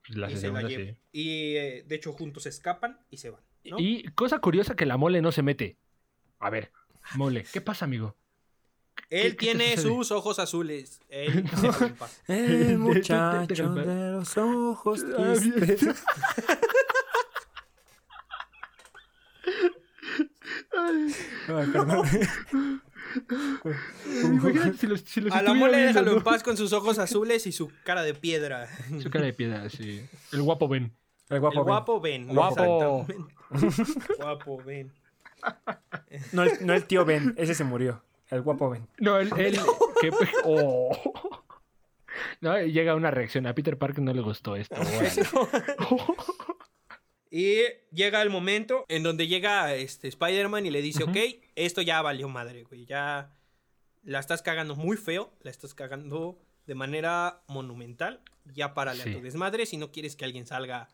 [0.08, 0.84] La y, se la segunda, lleva.
[0.92, 0.96] sí.
[1.12, 3.40] Y, eh, de hecho juntos se escapan y se van.
[3.64, 3.78] ¿no?
[3.78, 5.76] Y cosa curiosa que la mole no se mete.
[6.38, 6.70] A ver,
[7.14, 8.16] mole, ¿qué pasa, amigo?
[9.10, 11.00] Él tiene sus ojos azules.
[11.08, 11.44] Él.
[12.28, 15.88] El muchacho de- de los ojos Ah, tristes.
[20.76, 21.14] Ay,
[21.72, 22.06] perdón.
[24.24, 26.16] Imagínate si los, si los A la mole viendo, déjalo ¿no?
[26.18, 28.68] en paz con sus ojos azules y su cara de piedra.
[29.02, 30.04] Su cara de piedra, sí.
[30.32, 30.92] El guapo Ben.
[31.28, 31.58] El guapo.
[31.60, 31.66] El Ben.
[31.66, 32.26] guapo Ben.
[32.28, 33.06] Guapo.
[33.08, 34.14] exactamente.
[34.18, 34.92] guapo Ben.
[36.32, 38.02] No, el, no el tío Ben, ese se murió.
[38.30, 38.86] El guapo Ben.
[38.98, 39.30] No, él.
[39.36, 39.58] él
[40.00, 40.10] que-
[40.44, 41.34] oh.
[42.40, 43.46] No, llega una reacción.
[43.46, 44.74] A Peter Parker no le gustó esto.
[44.74, 45.10] órale.
[47.30, 47.58] Y
[47.92, 51.12] llega el momento en donde llega este Spider-Man y le dice, Ujú.
[51.12, 51.18] ok,
[51.56, 52.86] esto ya valió madre, güey.
[52.86, 53.30] Ya
[54.02, 58.20] la estás cagando muy feo, la estás cagando de manera monumental.
[58.54, 59.10] Ya párale Sí.
[59.10, 60.88] a tu desmadre si no quieres que alguien salga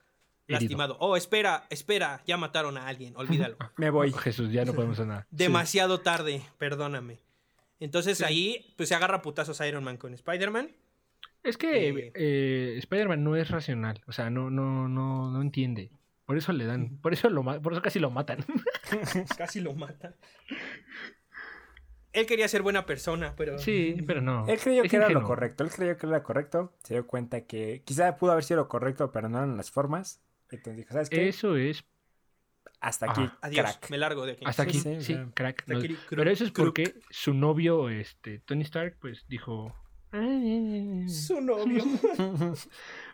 [0.49, 0.61] Herido.
[0.61, 0.97] lastimado.
[0.99, 3.57] Oh, espera, espera, ya mataron a alguien, olvídalo.
[3.76, 4.12] Me voy.
[4.12, 5.26] Jesús, ya no podemos hacer nada.
[5.30, 7.20] Demasiado tarde, perdóname.
[7.80, 10.70] Entonces ahí pues se agarra putazos a Iron Man con Spider-Man.
[11.45, 12.12] Es que Eh.
[12.14, 15.91] eh, Spider-Man no es racional, o sea, no, no, no, no entiende.
[16.27, 18.45] Por eso le dan, por eso lo por eso casi lo matan.
[19.37, 20.14] Casi lo mata.
[22.12, 23.59] Él quería ser buena persona, pero...
[23.59, 24.47] Sí, pero no.
[24.47, 27.41] Él creyó es que era lo correcto, él creyó que era correcto, se dio cuenta
[27.41, 30.22] que quizá pudo haber sido lo correcto, pero no eran las formas.
[30.51, 31.29] Entonces dijo, ¿sabes qué?
[31.29, 31.85] Eso es
[32.81, 33.39] Hasta aquí, Ajá.
[33.43, 33.91] Adiós, crack.
[33.91, 34.45] me largo de aquí.
[34.47, 35.61] hasta aquí, sí, crack.
[35.62, 39.75] hasta no- aquí, pero eso es porque su novio, este, Tony Stark, pues dijo.
[40.15, 41.85] "Eh, Su novio.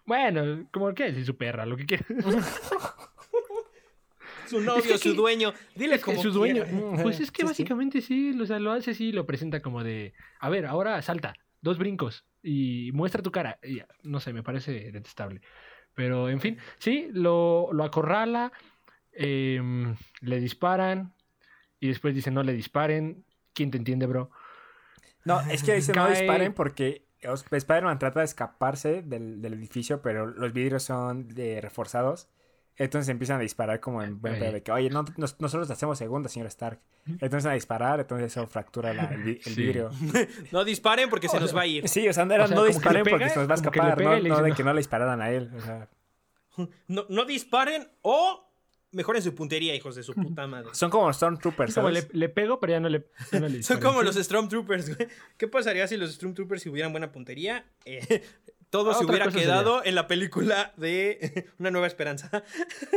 [0.07, 2.05] Bueno, como que decir su perra, lo que quiera.
[4.49, 5.53] su novio, que su dueño.
[5.77, 6.65] Dile Es que como su dueño.
[6.65, 7.03] quiera.
[7.03, 10.15] Pues es que Sí, básicamente sí, o sea, lo hace así, lo presenta como de.
[10.41, 13.59] A ver, ahora salta, dos brincos y muestra tu cara.
[13.63, 15.41] Y no sé, me parece detestable.
[15.95, 18.53] Pero en fin, sí, lo, lo acorrala,
[19.13, 21.13] em, le disparan
[21.79, 23.25] y después dice no le disparen.
[23.53, 24.31] ¿Quién te entiende, bro?
[25.25, 27.07] No, es que dice no disparen porque
[27.51, 32.29] Spider-Man trata de escaparse del, del edificio, pero los vidrios son de reforzados.
[32.77, 36.31] Entonces empiezan a disparar como en buen de que, oye, no, nos- nosotros hacemos segunda,
[36.31, 36.81] señor Stark.
[37.07, 39.63] Entonces a disparar, entonces eso fractura la- el, vi- el Sí.
[39.63, 39.91] vidrio.
[40.53, 41.87] No disparen porque se nos va a ir.
[41.91, 44.19] Sí, o sea, no O sea, no disparen porque se nos va a escapar, no,
[44.21, 45.51] no de que no le dispararan a él.
[45.55, 45.89] O sea,
[46.89, 48.50] No, no disparen o
[48.93, 50.71] mejoren su puntería, hijos de su puta madre.
[50.73, 52.15] son como Stormtroopers, Como le, ¿sabes?
[52.15, 55.09] le pego, pero ya no le, ya no le Son como los Stormtroopers, güey.
[55.37, 57.65] ¿Qué pasaría si los Stormtroopers hubieran buena puntería?
[57.85, 58.23] Eh,
[58.71, 62.43] todo Ah, se hubiera quedado en la película de Una Nueva Esperanza.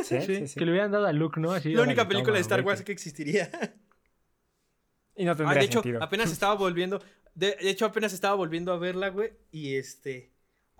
[0.03, 0.59] Sí, Sí, sí, sí.
[0.59, 1.51] que le hubieran dado a Luke, ¿no?
[1.51, 2.61] Así, la única película toma, de Star.
[2.61, 3.49] Wars que existiría.
[5.15, 6.03] Y no Ah, tendría de hecho, sentido.
[6.03, 7.01] apenas estaba volviendo.
[7.35, 9.31] De, de hecho, apenas estaba volviendo a verla, güey.
[9.51, 10.32] Y este.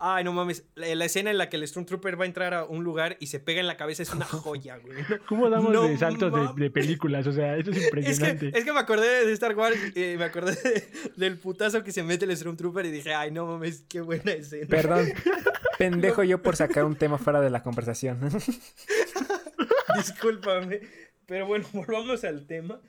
[0.05, 0.65] Ay, no mames.
[0.75, 3.27] La, la escena en la que el Stormtrooper va a entrar a un lugar y
[3.27, 4.97] se pega en la cabeza es una joya, güey.
[5.27, 7.25] ¿Cómo damos No de saltos de, de películas?
[7.25, 8.51] O sea, eso es Es impresionante.
[8.51, 11.93] que, es que me acordé de Star Wars, eh, me acordé de- del putazo que
[11.93, 14.67] se mete el Stormtrooper y dije, ay, no mames, qué buena escena.
[14.67, 15.07] Perdón,
[15.77, 18.19] pendejo yo por sacar un tema fuera de la conversación.
[19.97, 20.81] Discúlpame.
[21.25, 22.79] Pero bueno, volvamos al tema.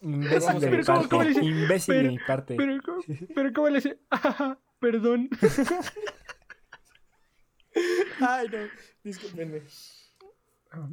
[0.00, 1.10] Imbécil Vamos de a mi ver, ¿cómo- parte.
[1.10, 1.44] cómo le dice?
[1.44, 2.54] Imbécil de Pero- mi parte.
[2.56, 3.02] Pero, ¿cómo,
[3.34, 3.98] pero ¿cómo le dice?
[4.10, 5.28] "Ah, perdón.
[8.20, 8.58] Ay, no,
[9.02, 9.62] discúlpenme.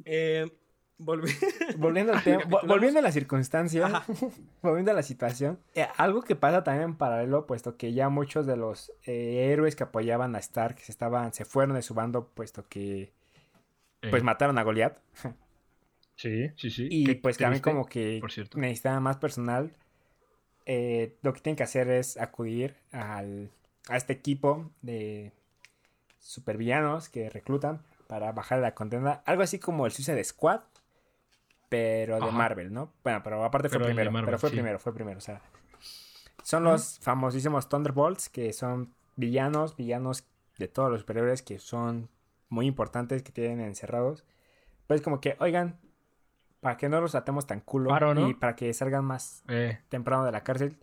[0.06, 0.52] Eh,
[0.98, 1.32] volví.
[1.78, 4.06] Volviendo al tema, volviendo a la circunstancia, Ajá.
[4.62, 8.46] volviendo a la situación, eh, algo que pasa también en paralelo, puesto que ya muchos
[8.46, 12.28] de los eh, héroes que apoyaban a Stark se estaban, se fueron de su bando,
[12.28, 13.14] puesto que
[14.02, 14.98] pues Eh, mataron a Goliath.
[16.16, 16.88] sí, sí, sí.
[16.92, 18.58] Y ¿Qué- pues también como que Por cierto.
[18.58, 19.72] necesitaban más personal.
[20.66, 23.50] eh, lo que tienen que hacer es acudir al,
[23.88, 25.32] a este equipo de
[26.20, 29.24] supervillanos que reclutan para bajar la contenda.
[29.26, 30.62] Algo así como el Suicide Squad,
[31.70, 32.32] pero de Ajá.
[32.32, 32.92] Marvel, ¿no?
[33.04, 34.12] Bueno, pero aparte fue Pero primero.
[34.12, 34.56] Marvel, pero fue sí.
[34.56, 35.18] primero, fue primero.
[35.20, 35.42] O sea,
[36.44, 40.26] son los famosísimos Thunderbolts, que son villanos, villanos
[40.58, 42.10] de todos los superhéroes que son
[42.50, 44.26] muy importantes, que tienen encerrados.
[44.88, 45.80] Pues como que, oigan,
[46.62, 48.28] para que no los atemos tan culo Paro, ¿no?
[48.28, 50.78] y para que salgan más Eh, temprano de la cárcel,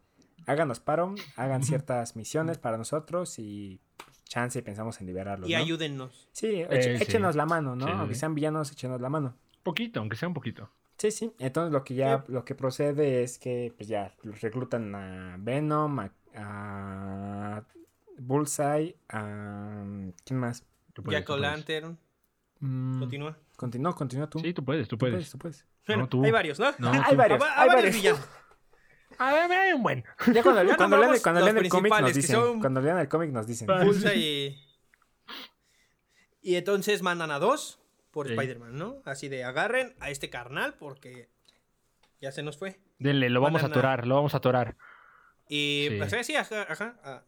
[0.46, 3.80] háganos paro, hagan ciertas misiones para nosotros y
[4.28, 5.48] chance y pensamos en liberarlos.
[5.48, 5.58] Y ¿no?
[5.58, 6.28] ayúdennos.
[6.32, 7.02] Sí, Eh, sí.
[7.02, 7.86] échenos la mano, ¿no?
[7.86, 9.34] Sí, sí, Aunque sean villanos, échenos la mano.
[9.62, 10.70] poquito, aunque sea un poquito.
[10.98, 11.32] Sí, sí.
[11.38, 15.98] Entonces lo que ya, lo que procede es que pues ya los reclutan a Venom,
[16.00, 17.62] a, a
[18.18, 19.84] Bullseye, a
[20.24, 20.64] ¿quién más?
[21.08, 21.28] Jack.
[21.30, 21.98] O'Lantern,
[22.60, 23.36] Mm, continúa.
[23.56, 24.38] Continúa, continúa tú.
[24.38, 25.66] Sí, tú puedes, tú Tú puedes, tú puedes.
[25.86, 26.24] Bueno, tú.
[26.24, 26.72] hay varios, ¿no?
[26.78, 28.18] No, hay varios, Ah, hay varios varios.
[29.18, 30.04] A ver, hay un buen.
[30.32, 32.36] Ya cuando, Ya cuando lean, cuando el cómic nos dicen.
[32.36, 33.66] son- Cuando lean el cómic nos dicen.
[33.66, 34.62] Bullseye y...
[36.42, 37.80] Y entonces mandan a dos
[38.12, 38.32] por Sí.
[38.34, 39.02] Spider-Man, ¿no?
[39.04, 41.28] Así de agarren a este carnal porque
[42.20, 42.78] ya se nos fue.
[42.98, 44.76] Denle, lo vamos a atorar, lo vamos a atorar.
[45.48, 45.96] Y Sí.
[45.98, 46.96] pues así, ajá, ajá.
[47.02, 47.24] a-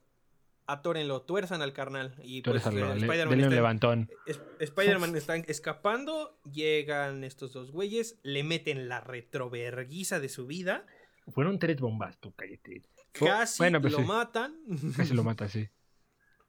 [0.70, 2.14] Atórenlo, tuerzan al carnal.
[2.22, 4.10] Y pues eres eh, le- denle un levantón.
[4.26, 6.38] es- Spider-Man está escapando.
[6.44, 10.84] Llegan estos dos güeyes, le meten la retroverguiza de su vida.
[11.32, 12.82] Fueron tres bombas, tú cállate.
[13.12, 14.04] Casi Bueno, pues lo sí.
[14.04, 14.56] matan.
[14.96, 15.68] Casi lo mata, sí.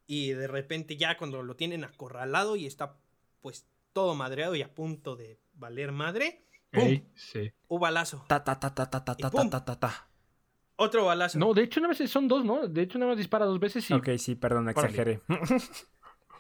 [0.06, 2.98] Y de repente ya cuando lo tienen acorralado y está
[3.42, 6.84] pues todo madreado y a punto de valer madre, ¡pum!
[6.84, 7.52] Ey, sí.
[7.68, 8.26] Un balazo.
[8.28, 10.08] Ta, ta, ta, ta, ta, ta, ta, ta, ta, ta.
[10.78, 11.38] Otro balazo.
[11.38, 12.68] No, de hecho, una vez son dos, ¿no?
[12.68, 13.94] De hecho, nada más dispara dos veces y.
[13.94, 15.22] Ok, sí, perdón, exageré.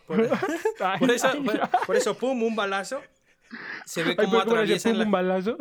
[0.07, 0.35] Por, eso,
[1.45, 3.01] por, por eso, pum, un balazo.
[3.85, 4.89] Se ve ay, cómo pero ¿cómo le dice?
[4.89, 5.57] atraviesan Pum, la, un balazo.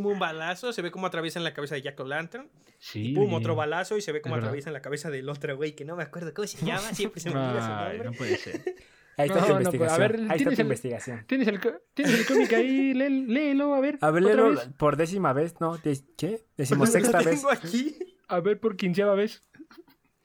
[0.00, 0.72] Pum, un balazo.
[0.72, 2.48] Se ve cómo atraviesan la cabeza de Jack O'Lantern.
[2.78, 3.10] Sí.
[3.10, 3.96] Y pum, otro balazo.
[3.98, 6.46] Y se ve cómo atraviesan la cabeza del otro güey que no me acuerdo cómo
[6.48, 6.94] se llama.
[6.94, 8.10] Siempre se me olvida su Ay, nombre.
[8.10, 8.62] no puede ser.
[9.18, 9.94] Ahí está No, tu no, investigación.
[10.02, 11.24] a ver, Ahí está ¿tienes tu el- investigación.
[11.26, 12.94] ¿Tienes el, co- ¿Tienes el cómic ahí?
[12.94, 13.98] Lé- léelo, a ver.
[14.00, 14.68] A ver, ¿otra léelo vez?
[14.78, 15.76] por décima vez, ¿no?
[15.76, 16.30] ¿De- ¿Qué?
[16.30, 17.28] Lo Decimosexta vez.
[17.36, 17.98] tengo aquí.
[18.28, 19.42] A ver, por quinceava vez.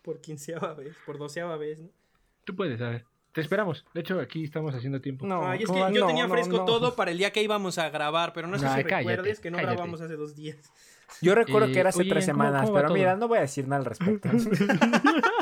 [0.01, 1.89] Por quinceava vez, por doceava vez, ¿no?
[2.45, 3.05] Tú puedes, a ver.
[3.37, 3.85] Te esperamos.
[3.93, 5.27] De hecho, aquí estamos haciendo tiempo.
[5.27, 6.65] No, Ay, es que yo No, tenía fresco no.
[6.65, 9.51] todo para el día que íbamos a grabar, pero no sé si cállate, recuerdes que
[9.51, 9.75] no cállate.
[9.75, 10.57] grabamos hace dos días.
[11.21, 12.97] Yo recuerdo Eh, que era hace oye, tres ¿cómo- semanas, cómo pero todo?
[12.97, 14.27] mira, no voy a decir nada al respecto.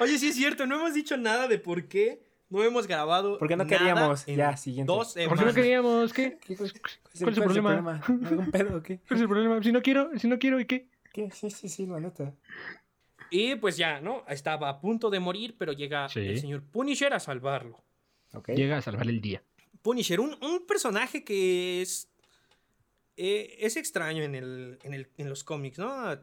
[0.00, 3.36] Oye, sí es cierto, no hemos dicho nada de por qué no hemos grabado.
[3.38, 4.26] Porque no nada queríamos.
[4.28, 4.90] en Ya, siguiente.
[4.90, 6.12] Dos ¿Por qué no queríamos?
[6.14, 6.38] ¿Qué?
[6.40, 8.00] ¿Qué- ¿Cuál cuál es el problema?
[8.06, 9.00] ¿Algún pedo o qué?
[9.06, 9.62] ¿Cuál es el problema?
[9.62, 10.88] Si no quiero, si no quiero, ¿y qué?
[11.12, 11.30] ¿Qué?
[11.32, 12.32] Sí, sí, sí, la neta.
[13.30, 14.24] Y pues ya, ¿no?
[14.28, 16.20] Estaba a punto de morir, pero llega Sí.
[16.20, 17.82] el señor Punisher a salvarlo.
[18.48, 19.42] Llega a salvar el día.
[19.82, 22.08] Punisher, un, un personaje que es.
[23.16, 26.18] eh, es extraño en, el, en, el- en los cómics, ¿no?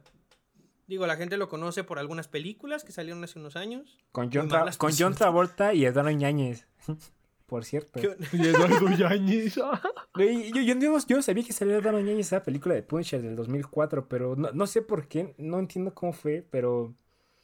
[0.88, 3.98] Digo, la gente lo conoce por algunas películas que salieron hace unos años.
[4.12, 5.16] Con John, Tra- con John.
[5.16, 6.68] Travolta y Eduardo Ñañez.
[7.46, 8.00] Por cierto.
[8.34, 9.56] Y Eduardo Yáñez.
[10.16, 13.36] Güey, yo, yo, yo, yo sabía que salió Eduardo Ñañez esa película de Punisher del
[13.36, 16.96] 2004, pero no, no sé por qué, no entiendo cómo fue, pero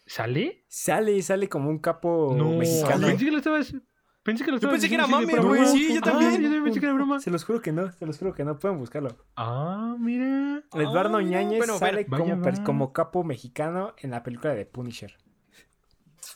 [0.06, 0.64] ¿Sale?
[0.70, 2.52] sale, sale como un capo No.
[2.52, 3.08] mexicano.
[3.08, 3.76] Pensé que lo estabas.
[4.24, 5.42] Pensé que lo Yo estabas pensé que era broma.
[5.48, 6.32] güey, sí, yo Ah, también.
[6.32, 7.20] yo también pensé que era broma.
[7.20, 9.18] Se los juro que no, se los juro que no, pueden buscarlo.
[9.36, 10.64] Ah, mira.
[10.74, 14.66] Eduardo Ah, mira, Ñañez bueno, sale vaya, como, como capo mexicano en la película de
[14.66, 15.18] Punisher.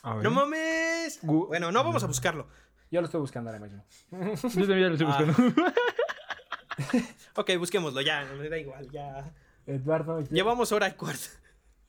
[0.02, 0.24] A ver.
[0.24, 1.20] ¡No mames!
[1.22, 2.48] Gu- Bueno, no vamos a buscarlo.
[2.90, 3.84] Yo lo estoy buscando ahora mismo.
[4.10, 5.24] Yo también ya lo estoy Ah.
[5.26, 5.54] buscando.
[7.36, 9.32] Ok, busquémoslo, ya, me da igual, ya.
[9.66, 11.24] Eduardo, Llevamos hora y cuarto.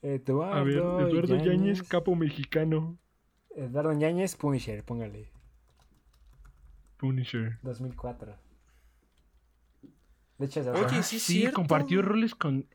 [0.02, 2.96] Eduardo, A ver, Eduardo Yáñez, Yáñez, capo mexicano.
[3.54, 5.30] Eduardo Ñañez, Punisher, póngale.
[6.96, 7.58] Punisher.
[7.62, 8.34] 2004.
[10.38, 11.56] De hecho, es Oye, sí sí, cierto.
[11.56, 12.66] compartió roles con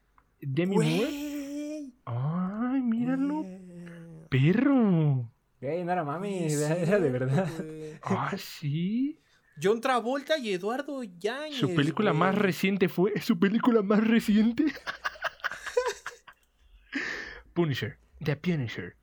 [0.42, 1.92] Demi Moore.
[2.06, 3.44] Ay, míralo.
[3.44, 4.28] Güey.
[4.30, 5.32] Perro.
[5.64, 7.48] Güey, no era mami, Sí, era, era de verdad.
[7.58, 7.94] güey.
[8.04, 9.20] Ah, sí.
[9.62, 11.58] John Travolta y Eduardo Yáñez.
[11.60, 12.20] Su película güey.
[12.20, 13.14] más reciente fue.
[13.22, 14.66] Su película más reciente.
[17.54, 17.98] Punisher.
[18.24, 18.96] The Punisher.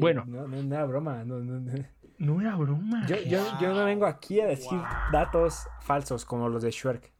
[0.00, 0.24] Bueno.
[0.26, 1.24] No, no, no era broma.
[1.24, 1.84] No, no, no.
[2.18, 3.06] No era broma.
[3.06, 4.86] Yo, yo, yo no vengo aquí a decir Wow.
[5.12, 6.74] datos falsos como los de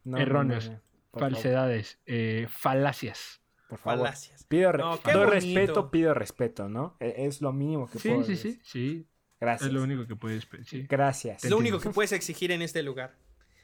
[0.04, 0.70] no, Erróneos.
[1.12, 1.98] Falsedades.
[2.04, 3.39] eh, falacias.
[3.70, 4.00] Por favor.
[4.06, 4.44] Falacias.
[4.44, 5.34] Pido, re- No, qué doy bonito.
[5.34, 6.96] respeto, pido respeto, ¿no?
[7.00, 8.52] E- Es lo mínimo que Sí, puedo sí, decir.
[8.56, 9.06] sí, sí.
[9.40, 9.68] Gracias.
[9.68, 10.66] Es lo único que puedes pedir.
[10.66, 10.86] sí.
[10.88, 11.44] Gracias.
[11.44, 13.16] Es lo único que puedes exigir en este lugar.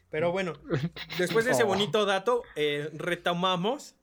[0.09, 0.55] Pero bueno,
[1.19, 3.95] después de ese bonito dato, eh, retomamos.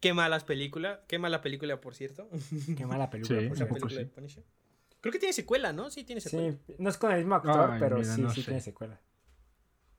[0.00, 1.00] Qué malas películas.
[1.08, 2.28] Qué mala película, por cierto.
[2.76, 3.40] Qué mala película.
[3.40, 3.74] Sí, por cierto.
[3.74, 3.96] película sí.
[3.98, 4.44] de Punisher.
[5.00, 5.90] Creo que tiene secuela, ¿no?
[5.90, 6.56] Sí, tiene secuela.
[6.66, 8.46] Sí, no es con el mismo actor, Ay, pero mira, sí, no sí sé.
[8.46, 9.00] tiene secuela.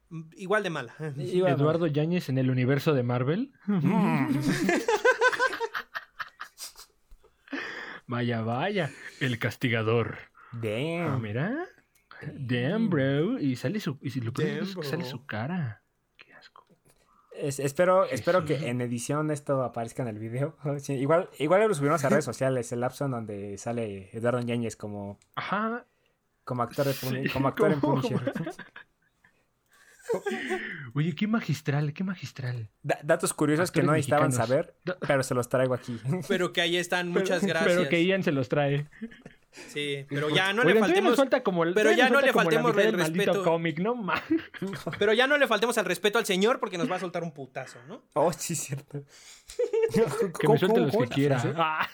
[0.09, 0.95] Mm, Igual de mala.
[1.17, 3.51] Eduardo Yáñez en el universo de Marvel.
[3.65, 4.27] mm,
[8.09, 8.89] Vaya, vaya.
[9.19, 10.17] El castigador.
[10.51, 11.21] Ah, Damn.
[11.21, 11.65] mira.
[12.33, 13.39] Damn, bro.
[13.39, 15.83] Y sale su, y si lo Damn, es que sale su cara.
[16.17, 16.65] Qué asco.
[17.35, 20.57] Es- espero, Que espero que en edición esto aparezca en el video.
[20.79, 24.75] Sí, igual, igual lo subimos a redes sociales, el lapso en donde sale Eduardo Ñañez
[24.75, 25.85] como, Ajá.
[26.43, 28.33] como actor, de Sí, como actor en Punisher.
[30.93, 32.69] Oye, qué magistral, qué magistral.
[32.83, 34.49] Da- datos curiosos que no necesitaban mexicanos.
[34.49, 34.75] saber,
[35.07, 35.99] pero se los traigo aquí.
[36.27, 37.75] Pero que ahí están, muchas Pero- gracias.
[37.77, 38.87] Pero que Ian se los trae.
[39.51, 41.43] Sí, pero ya no Oigan, le nos faltemos.
[41.43, 43.43] como el- pero ya no le faltemos el respeto.
[43.43, 43.95] cómic, no
[44.99, 47.33] Pero ya no le faltemos al respeto al señor porque nos va a soltar un
[47.33, 48.03] putazo, ¿no?
[48.13, 49.03] Oh, sí, cierto.
[50.39, 51.41] Que me suelte los que quiera.
[51.57, 51.87] Ah,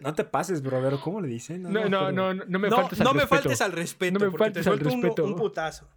[0.00, 0.98] No te pases, brother.
[1.02, 1.62] ¿Cómo le dicen?
[1.62, 3.42] no, no, pero- no, no me no, faltes al no me respeto.
[3.42, 4.18] faltes al respeto.
[4.18, 5.24] No me porque faltes te al un- respeto.
[5.24, 5.88] Un, putazo.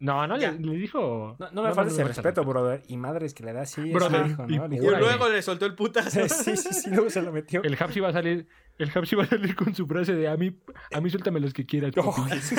[0.00, 1.36] No, no, le, le dijo.
[1.38, 2.82] No, no me faltes el respeto, brother.
[2.88, 3.92] Y madres que le da así.
[3.92, 4.94] Brother, eso dijo, y ¿no?
[4.94, 6.20] Y luego le soltó el putazo.
[6.28, 7.62] Sí, sí, sí, luego se lo metió.
[7.62, 8.48] El Hapsi va a salir.
[8.78, 10.58] El Hapsi va a salir con su frase de a mí,
[10.92, 11.92] a mí suéltame los que quieras.
[11.98, 12.30] Oh, papi".
[12.30, 12.58] Jesús.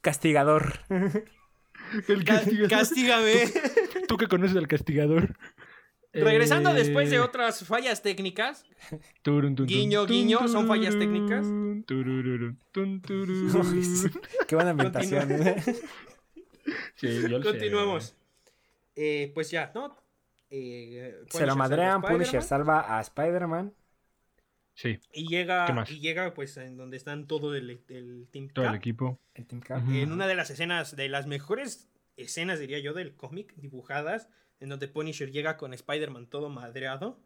[0.00, 0.80] Castigador.
[2.08, 2.70] El Ca- castigador.
[2.70, 3.34] Castígame.
[4.08, 5.36] Tú que conoces al castigador.
[6.12, 8.64] Regresando Eh, después de otras fallas técnicas,
[9.22, 11.46] turun, tun, tun, Guiño, tun, guiño, son fallas técnicas.
[14.46, 15.30] Qué buena ambientación.
[15.32, 15.62] ¿eh?
[16.96, 17.50] Sí, yo lo sé.
[17.50, 18.14] continuemos.
[18.96, 19.96] Eh, pues ya, ¿no?
[20.50, 23.72] Eh, Se lo madrean, Punisher salva a Spider-Man.
[24.74, 25.90] Sí, Y ¿Qué llega, más?
[25.90, 29.18] y llega pues en donde están todo el, el Team todo el equipo.
[29.34, 29.82] El Team Cap.
[29.82, 29.92] Ujú.
[29.92, 34.28] En una de las escenas, de las mejores escenas, diría yo, del cómic, dibujadas,
[34.60, 37.18] en donde Punisher llega con Spider-Man todo madreado.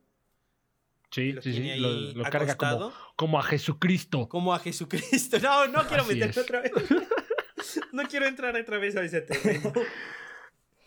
[1.11, 1.75] Sí, lo sí, sí.
[1.77, 4.29] Lo, lo carga como, como a Jesucristo.
[4.29, 5.39] como a Jesucristo.
[5.41, 6.39] No, no quiero Así meterme es.
[6.39, 6.73] otra vez.
[7.93, 9.73] no quiero entrar otra vez a ese terreno.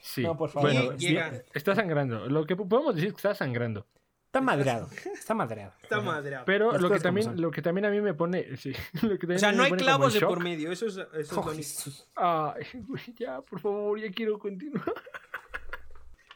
[0.01, 0.23] Sí.
[0.23, 0.71] No, por favor.
[0.71, 2.27] Bueno, llega- está sangrando.
[2.27, 3.85] Lo que podemos decir es que está sangrando.
[4.25, 4.89] Está madreado.
[5.13, 5.73] Está madreado.
[5.81, 6.43] Está madreado.
[6.45, 8.45] Pero Las lo que, también, lo que también a mí me pone.
[8.57, 8.73] Sí,
[9.03, 10.71] lo que también o sea, no hay clavos de por medio.
[10.71, 12.53] Eso es, eso es Oh.
[12.53, 14.83] Ay, güey, ya, por favor, ya quiero continuar.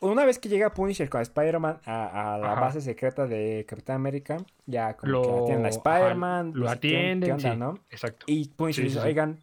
[0.01, 2.61] una vez que llega Punisher con Spider-Man a, a la Ajá.
[2.61, 7.33] base secreta de Capitán América, ya como Lo, que atienden a Spider-Man, lo atienden, qué
[7.33, 7.73] onda, sí, ¿no?
[7.89, 8.25] Exacto.
[8.27, 9.39] Y Punisher Sí, dice, sí, oigan,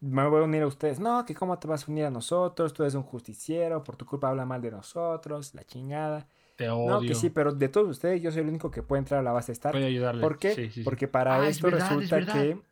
[0.00, 1.00] me voy a unir a ustedes.
[1.00, 4.04] No, que cómo te vas a unir a nosotros, tú eres un justiciero, por tu
[4.06, 6.26] culpa habla mal de nosotros, la chingada.
[6.56, 6.86] Te odio.
[6.86, 9.22] No, que sí, pero de todos ustedes yo soy el único que puede entrar a
[9.22, 9.74] la base Stark.
[9.74, 10.20] Voy a ayudarle.
[10.20, 10.54] ¿Por qué?
[10.54, 10.82] Sí, sí, sí.
[10.82, 12.32] Porque para Ah, es esto verdad, es resulta verdad.
[12.34, 12.62] que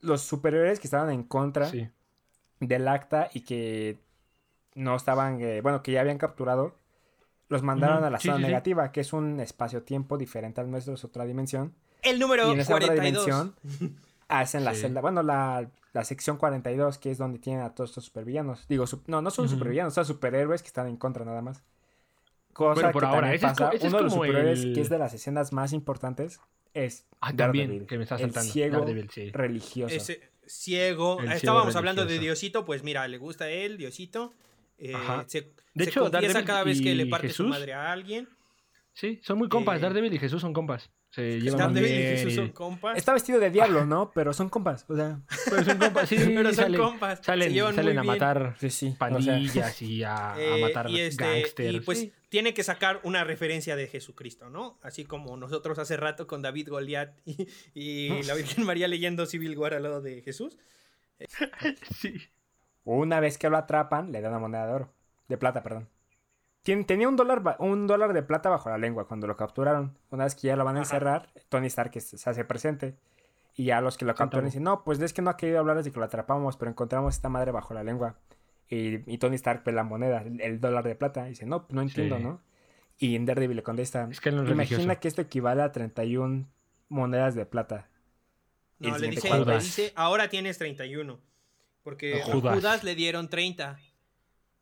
[0.00, 1.88] los superiores que estaban en contra Sí.
[2.58, 4.01] del acta y que
[4.74, 6.74] no estaban, eh, bueno, que ya habían capturado,
[7.48, 8.48] los mandaron a la sí, zona sí, sí.
[8.48, 11.74] negativa, que es un espacio-tiempo diferente al nuestro, es otra dimensión.
[12.02, 13.26] El número y en esa otra 42.
[13.26, 13.54] dimensión
[14.28, 14.80] hacen la Sí.
[14.82, 18.66] celda, bueno, la, la sección 42, que es donde tienen a todos estos supervillanos.
[18.68, 21.62] Digo, no, no son supervillanos, son superhéroes que están en contra nada más.
[22.52, 24.60] Cosa Bueno, por que ahora, también ese es co- pasa, es uno de los superhéroes
[24.64, 26.40] el- que es de las escenas más importantes
[26.74, 28.52] es Ah, también, Daredevil, que me está el saltando.
[28.52, 29.30] ciego Daredevil, sí.
[29.30, 29.94] religioso.
[29.94, 31.18] Ese ciego.
[31.20, 32.18] El ciego Estábamos hablando de.
[32.18, 34.32] Diosito, pues mira, le gusta a él, Diosito.
[34.84, 34.94] Eh,
[35.28, 37.92] se, De se hecho, confiesa cada vez que le y parte su Jesús- madre a
[37.92, 38.28] alguien.
[38.92, 39.78] Sí, son muy compas.
[39.78, 40.90] Eh, Daredevil y Jesús son compas.
[41.08, 42.96] Se llevan Daredevil y bien Jesús y- son compas.
[42.98, 44.10] Está vestido de diablo, ¿no?
[44.14, 45.20] Pero son compas, o sea,
[45.50, 47.20] Pero son compas, sí, pero son salen, compas.
[47.22, 48.86] Salen, se salen a matar sí, sí.
[48.86, 51.74] o sea, pandillas y a, a Eh, matar y, este, gangsters.
[51.74, 52.12] y pues Sí.
[52.28, 54.78] tiene que sacar una referencia de Jesucristo, ¿no?
[54.82, 59.56] Así como nosotros hace rato con David Goliat y, y la Virgen María leyendo Civil
[59.56, 60.58] War al lado de Jesús.
[62.00, 62.14] Sí.
[62.84, 64.92] Una vez que lo atrapan, le dan una moneda de oro.
[65.28, 65.88] De plata, perdón.
[66.64, 69.96] Tien- Tenía un dólar, un dólar de plata bajo la lengua cuando lo capturaron.
[70.10, 70.86] Una vez que ya lo van a Ajá.
[70.88, 72.96] encerrar, Tony Stark se hace presente.
[73.54, 75.76] Y ya los que lo capturan dicen, no, pues es que no ha querido hablar
[75.76, 78.16] desde que lo atrapamos, pero encontramos esta madre bajo la lengua.
[78.68, 81.26] Y, y Tony Stark ve la moneda, el, el dólar de plata.
[81.26, 82.22] Y dice, no, no entiendo, Sí.
[82.22, 82.40] ¿no?
[82.98, 85.00] Y Daredevil le contesta, Es que él no es imagina religioso.
[85.00, 86.46] que esto equivale a 31
[86.88, 87.88] monedas de plata.
[88.78, 91.18] No, le dice, le dice, ahora tienes 31.
[91.82, 92.84] Porque A a Judas.
[92.84, 93.78] Le dieron 30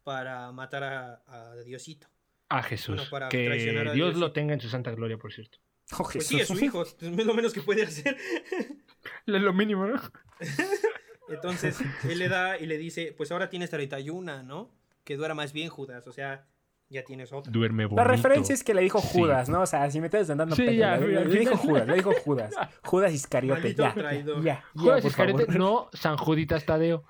[0.05, 2.09] para matar a, a Diosito.
[2.49, 2.97] A Jesús.
[2.97, 5.59] Bueno, para que traicionar a Dios Dios, lo tenga en su santa gloria, por cierto.
[5.99, 6.83] Oh, Pues sí, es su hijo.
[6.83, 8.17] Es lo menos que puede hacer.
[9.27, 9.99] Es lo mínimo, ¿no?
[11.29, 14.71] Entonces, él le da y le dice, pues ahora tienes 31, ¿no?
[15.05, 16.07] Que duera más bien, Judas.
[16.07, 16.47] O sea,
[16.91, 17.51] ya tienes otro.
[17.53, 18.03] Duerme bonito.
[18.03, 19.09] La referencia es que le dijo Sí.
[19.13, 19.63] Judas, ¿no?
[19.63, 21.57] O sea, si me estás andando Sí, ya, le, ya, le dijo.
[21.57, 22.53] Judas, le dijo Judas.
[22.85, 27.05] Judas Iscariote, ya, ya, ya, Judas Iscariote, no San Juditas Tadeo.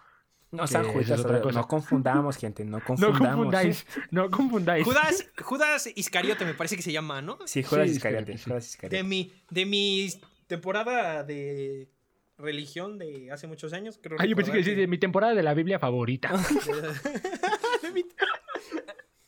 [0.52, 1.60] No, San que otra cosa.
[1.60, 3.20] no confundamos, gente, no No confundamos.
[3.36, 3.86] confundáis.
[4.10, 4.84] No confundáis.
[4.84, 7.38] Judas, Judas Iscariote me parece que se llama, ¿no?
[7.46, 8.36] Sí, Judas Sí, Iscariote.
[8.36, 9.04] Judas De Iscariote.
[9.04, 10.08] mi, de mi
[10.48, 11.88] temporada de
[12.36, 14.00] religión de hace muchos años.
[14.02, 16.32] Creo Ah, yo pensé que sí, de mi temporada de la Biblia favorita.
[17.82, 18.04] de mi-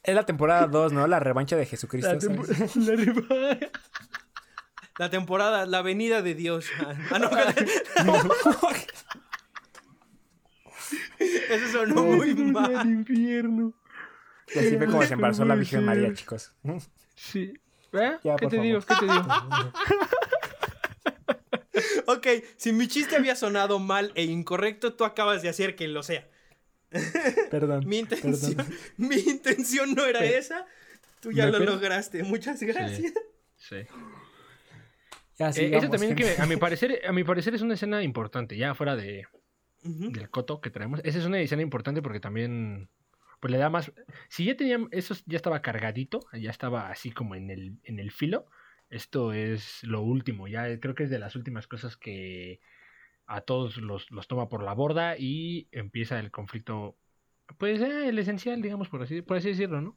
[0.03, 1.07] Es la temporada 2, ¿no?
[1.07, 2.09] La revancha de Jesucristo.
[2.13, 2.15] La
[2.75, 3.71] la riba-
[4.99, 6.67] La temporada, la venida de Dios.
[7.11, 7.31] Ah, no,
[11.19, 12.87] Eso sonó muy mal.
[12.87, 13.73] infierno.
[14.55, 15.85] Y así fue como se embarazó la Virgen.
[15.85, 16.53] María, chicos.
[17.15, 17.55] Sí.
[17.93, 18.17] ¿Eh?
[18.25, 18.63] Ya, ¿Qué te favor.
[18.67, 18.81] digo?
[18.81, 19.27] ¿Qué te digo?
[22.07, 22.27] Ok,
[22.57, 26.29] si mi chiste había sonado mal e incorrecto, tú acabas de hacer que lo sea.
[27.51, 27.85] Perdón.
[27.87, 28.75] Mi intención, perdón.
[28.97, 30.27] mi intención no era Sí.
[30.27, 30.67] esa.
[31.21, 32.23] Tú ya ¿Me lo lograste.
[32.25, 33.13] Muchas gracias.
[33.57, 33.77] Sí.
[35.39, 36.35] Ya, Eh, eso también gente.
[36.37, 39.27] que a mi parecer, a mi parecer es una escena importante, ya fuera de,
[39.83, 41.01] del coto que traemos.
[41.05, 42.89] Esa es una escena importante porque también
[43.41, 43.91] pues le da más.
[44.29, 48.11] Si ya tenía eso ya estaba cargadito, ya estaba así como en el, en el
[48.13, 48.47] filo.
[48.91, 52.61] Esto es lo último, ya creo que es de las últimas cosas que
[53.35, 56.97] a todos los, los toma por la borda y empieza el conflicto,
[57.59, 59.97] pues eh, el esencial, digamos, por así, por así decirlo, ¿no?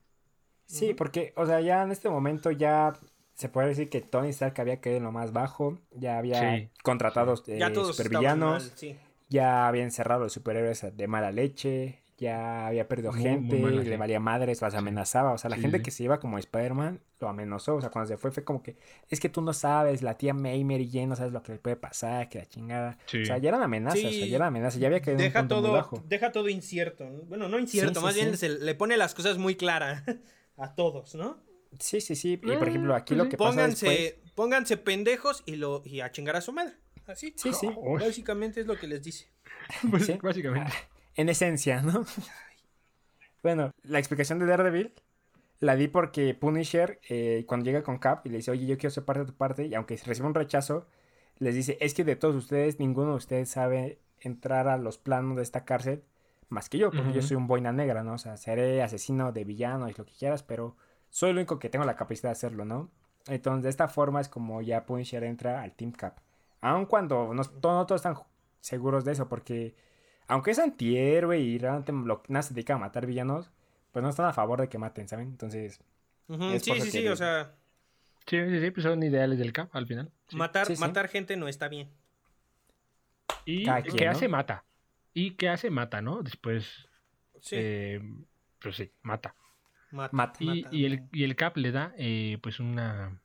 [0.65, 2.93] Sí, porque, o sea, ya en este momento ya
[3.35, 6.69] se puede decir que Tony Stark había caído en lo más bajo, ya había Sí,
[6.81, 8.95] contratado eh, Ya supervillanos, mal, sí.
[9.29, 13.71] ya había encerrado a los superhéroes de mala leche, ya había perdido Muy, gente, muy
[13.71, 13.95] le sí.
[13.97, 15.83] valía madres, las amenazaba, o sea, la Sí, gente sí.
[15.83, 18.77] que se iba como Spider-Man lo amenazó, o sea, cuando se fue fue como que,
[19.09, 21.57] es que tú no sabes, la tía May, Mary Jane, no sabes lo que le
[21.59, 23.21] puede pasar, que la chingada, Sí.
[23.21, 24.29] o sea, ya eran amenazas, o sea, Sí.
[24.29, 26.03] ya eran amenazas, ya había caído en un Deja punto muy todo, bajo.
[26.07, 27.03] deja todo incierto.
[27.09, 27.21] ¿no?
[27.23, 28.37] Bueno, no incierto, Sí, más sí, bien sí.
[28.37, 30.03] se le pone las cosas muy claras
[30.57, 31.37] a todos, ¿no?
[31.79, 33.29] Sí, sí, sí, y por Ah, ejemplo, aquí lo sí.
[33.31, 34.31] que pasa Pónganse, después...
[34.35, 36.75] pónganse pendejos y, lo, y a chingar a su madre.
[37.07, 37.33] Así.
[37.35, 37.67] Sí, sí.
[37.99, 39.27] Básicamente es lo que les dice.
[39.91, 40.17] Pues, Sí.
[40.21, 40.71] Básicamente.
[41.15, 42.05] En esencia, ¿no?
[43.43, 44.93] bueno, la explicación de Daredevil
[45.59, 48.93] la di porque Punisher, eh, cuando llega con Cap y le dice, oye, yo quiero
[48.93, 50.85] ser parte de tu parte, y aunque recibe un rechazo,
[51.37, 55.37] les dice, es que de todos ustedes, ninguno de ustedes sabe entrar a los planos
[55.37, 56.03] de esta cárcel
[56.49, 58.13] más que yo, porque yo soy un boina negra, ¿no?
[58.13, 60.75] O sea, seré asesino de villano y lo que quieras, pero
[61.09, 62.91] soy el único que tengo la capacidad de hacerlo, ¿no?
[63.27, 66.19] Entonces, de esta forma es como ya Punisher entra al Team Cap.
[66.61, 67.51] Aun cuando no, no
[67.85, 68.15] todos están
[68.61, 69.75] seguros de eso, porque
[70.27, 73.51] aunque es antihéroe y realmente lo, nada se dedica a matar villanos,
[73.91, 75.27] pues no están a favor de que maten, ¿saben?
[75.27, 75.79] Entonces,
[76.27, 77.55] Ujú, Es Sí, por eso sí, que sí, le- o sea,
[78.27, 80.11] Sí, sí, sí, pues son ideales del Cap al final.
[80.27, 80.37] Sí.
[80.37, 80.81] matar, Sí, sí.
[80.81, 81.89] matar gente no está bien.
[83.45, 84.11] Y Cada ¿qué quien, ¿no?
[84.11, 84.27] hace?
[84.27, 84.65] Mata.
[85.13, 85.69] Y ¿qué hace?
[85.69, 86.23] Mata, ¿no?
[86.23, 86.87] Después,
[87.39, 88.01] Sí, eh,
[88.59, 89.35] pues sí, mata.
[89.91, 90.37] mata, mata.
[90.43, 90.75] Y, mata.
[90.75, 93.21] y el, y el Cap le da, eh, pues una...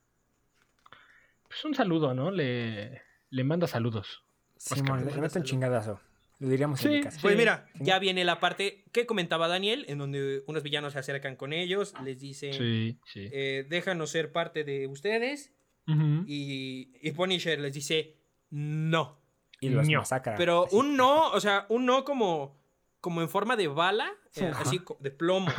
[1.49, 2.31] Pues un saludo, ¿no?
[2.31, 4.23] Le, le manda saludos.
[4.59, 6.01] Simón, le manda mete un chingadazo.
[6.41, 7.19] Lo diríamos en Sí, mi casa.
[7.23, 7.39] Pues Sí.
[7.39, 7.85] mira, Sí.
[7.85, 11.95] ya viene la parte que comentaba Daniel, en donde unos villanos se acercan con ellos,
[12.03, 13.29] les dicen, Sí, sí.
[13.31, 15.53] eh, déjanos ser parte de ustedes,
[15.87, 16.25] Ujú.
[16.27, 18.17] y, y Punisher les dice,
[18.51, 19.21] no.
[19.61, 19.99] Y los ño.
[20.01, 20.35] masacra.
[20.37, 20.75] Pero así.
[20.77, 22.59] un no, o sea, un no como,
[23.01, 25.51] como en forma de bala, eh, así de plomo,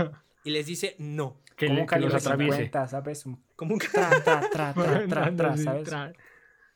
[0.44, 1.40] y les dice no.
[1.56, 2.54] Que, Como le- un que los atraviese.
[2.58, 3.24] 50, ¿sabes?
[3.56, 4.74] Como un tra, tra, tra, tra,
[5.08, 5.90] tra, tra, ¿sabes?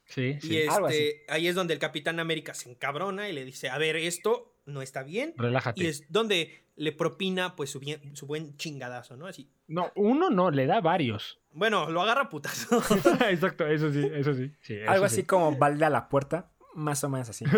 [0.06, 0.56] Sí, sí.
[0.56, 3.78] Y algo este, ahí es donde el Capitán América se encabrona y le dice, a
[3.78, 5.34] ver, esto no está bien.
[5.38, 5.84] Relájate.
[5.84, 9.28] Y es donde le propina pues su, bien- su buen chingadazo, ¿no?
[9.28, 9.50] Así.
[9.68, 11.40] No, uno no, le da varios.
[11.52, 12.78] Bueno, lo agarra a putazo.
[13.30, 14.52] Exacto, eso sí, eso sí.
[14.62, 15.16] sí eso Algo sí.
[15.16, 16.52] así como balde a la puerta.
[16.76, 17.46] Más o menos así.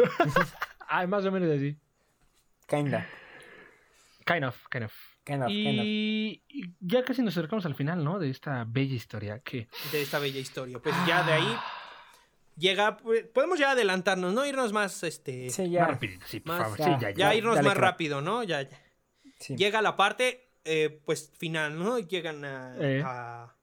[0.89, 1.77] Ah, más o menos así.
[2.65, 3.05] Kinda.
[4.25, 4.93] Kind of, kind of.
[5.25, 5.85] Kind of, kind of.
[5.85, 8.19] Y, y ya casi nos acercamos al final, ¿no?
[8.19, 9.67] De esta bella historia que...
[9.91, 10.79] de esta bella historia.
[10.79, 11.57] Pues ya de ahí
[12.57, 14.45] llega, pues, podemos ya adelantarnos, ¿no?
[14.45, 15.85] Irnos más, este, Sí, Más ya.
[15.88, 16.77] rapidito, sí, por Más- favor.
[16.79, 17.15] ya, sí, ya, ya.
[17.15, 18.43] ya irnos más rápido, ¿no?
[18.43, 18.69] Ya, ya.
[19.39, 19.55] Sí.
[19.55, 21.99] Llega la parte, eh, pues, final, ¿no?
[21.99, 23.01] Llegan a, Eh.
[23.05, 23.53] a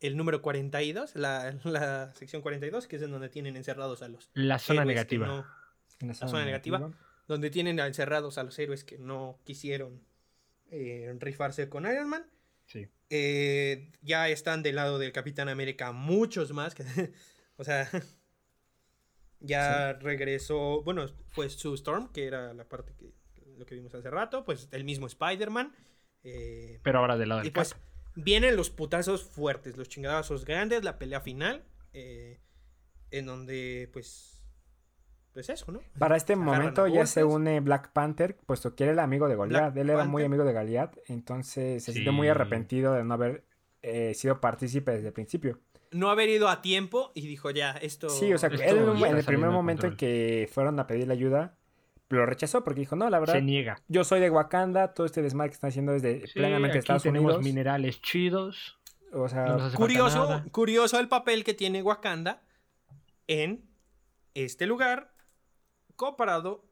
[0.00, 4.30] el número 42, la, la sección 42, que es en donde tienen encerrados a los
[4.34, 5.26] La zona negativa.
[5.26, 5.46] no-
[6.00, 6.90] En la zona negativa.
[7.26, 10.04] donde tienen encerrados a los héroes que no quisieron
[10.70, 12.26] eh, rifarse con Iron Man.
[12.66, 12.88] Sí.
[13.08, 16.74] Eh, ya están del lado del Capitán América muchos más.
[16.74, 16.82] Que,
[17.56, 17.88] o sea,
[19.40, 20.82] ya regresó.
[20.82, 23.12] Bueno, fue Sue Storm, que era la parte que
[23.56, 24.44] lo que vimos hace rato.
[24.44, 25.74] Pues el mismo Spider-Man.
[26.24, 27.82] eh, Pero ahora del lado del y pues Cap.
[28.16, 31.64] vienen los putazos fuertes, los chingadazos grandes, la pelea final.
[31.92, 32.40] eh,
[33.10, 34.32] en donde, pues.
[35.32, 35.80] Pues eso, ¿no?
[35.98, 39.34] Para este agarran momento ya se une Black Panther, puesto que era el amigo de
[39.36, 39.72] Goliath.
[39.74, 42.30] Black Él era muy amigo de Goliath, entonces se siente muy Sí.
[42.30, 43.44] arrepentido de no haber
[43.82, 45.60] eh, sido partícipe desde el principio.
[45.92, 48.08] No haber ido a tiempo y dijo ya, esto.
[48.08, 51.12] Sí, o sea, Esto él en el primer de momento en que fueron a pedirle
[51.14, 51.56] ayuda,
[52.08, 53.82] lo rechazó porque dijo, no, la verdad, Se niega.
[53.88, 56.78] yo soy de Wakanda, todo este desmadre que están haciendo es de Sí, plenamente aquí
[56.78, 57.44] Estados tenemos Unidos.
[57.44, 58.78] minerales chidos.
[59.12, 62.42] O sea, no curioso, curioso el papel que tiene Wakanda
[63.28, 63.64] en
[64.34, 65.12] este lugar
[65.94, 66.64] comparado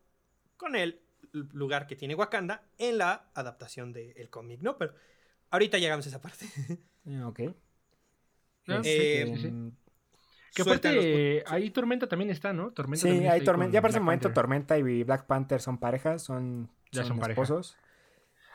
[0.57, 1.01] con el
[1.32, 4.77] lugar que tiene Wakanda en la adaptación del cómic, ¿no?
[4.78, 4.95] Pero
[5.51, 6.47] ahorita llegamos a esa parte.
[7.24, 7.41] ok.
[8.66, 9.49] Este, sí, sí.
[9.49, 9.73] mm,
[10.55, 12.70] Que los aparte, ahí Tormenta también está, ¿no?
[12.73, 13.73] Tormenta Sí, hay ahí Tormenta.
[13.74, 14.35] Ya para ese Black momento Panther.
[14.43, 17.43] Tormenta y Black Panther son parejas, son, Ya son son pareja.
[17.43, 17.77] esposos.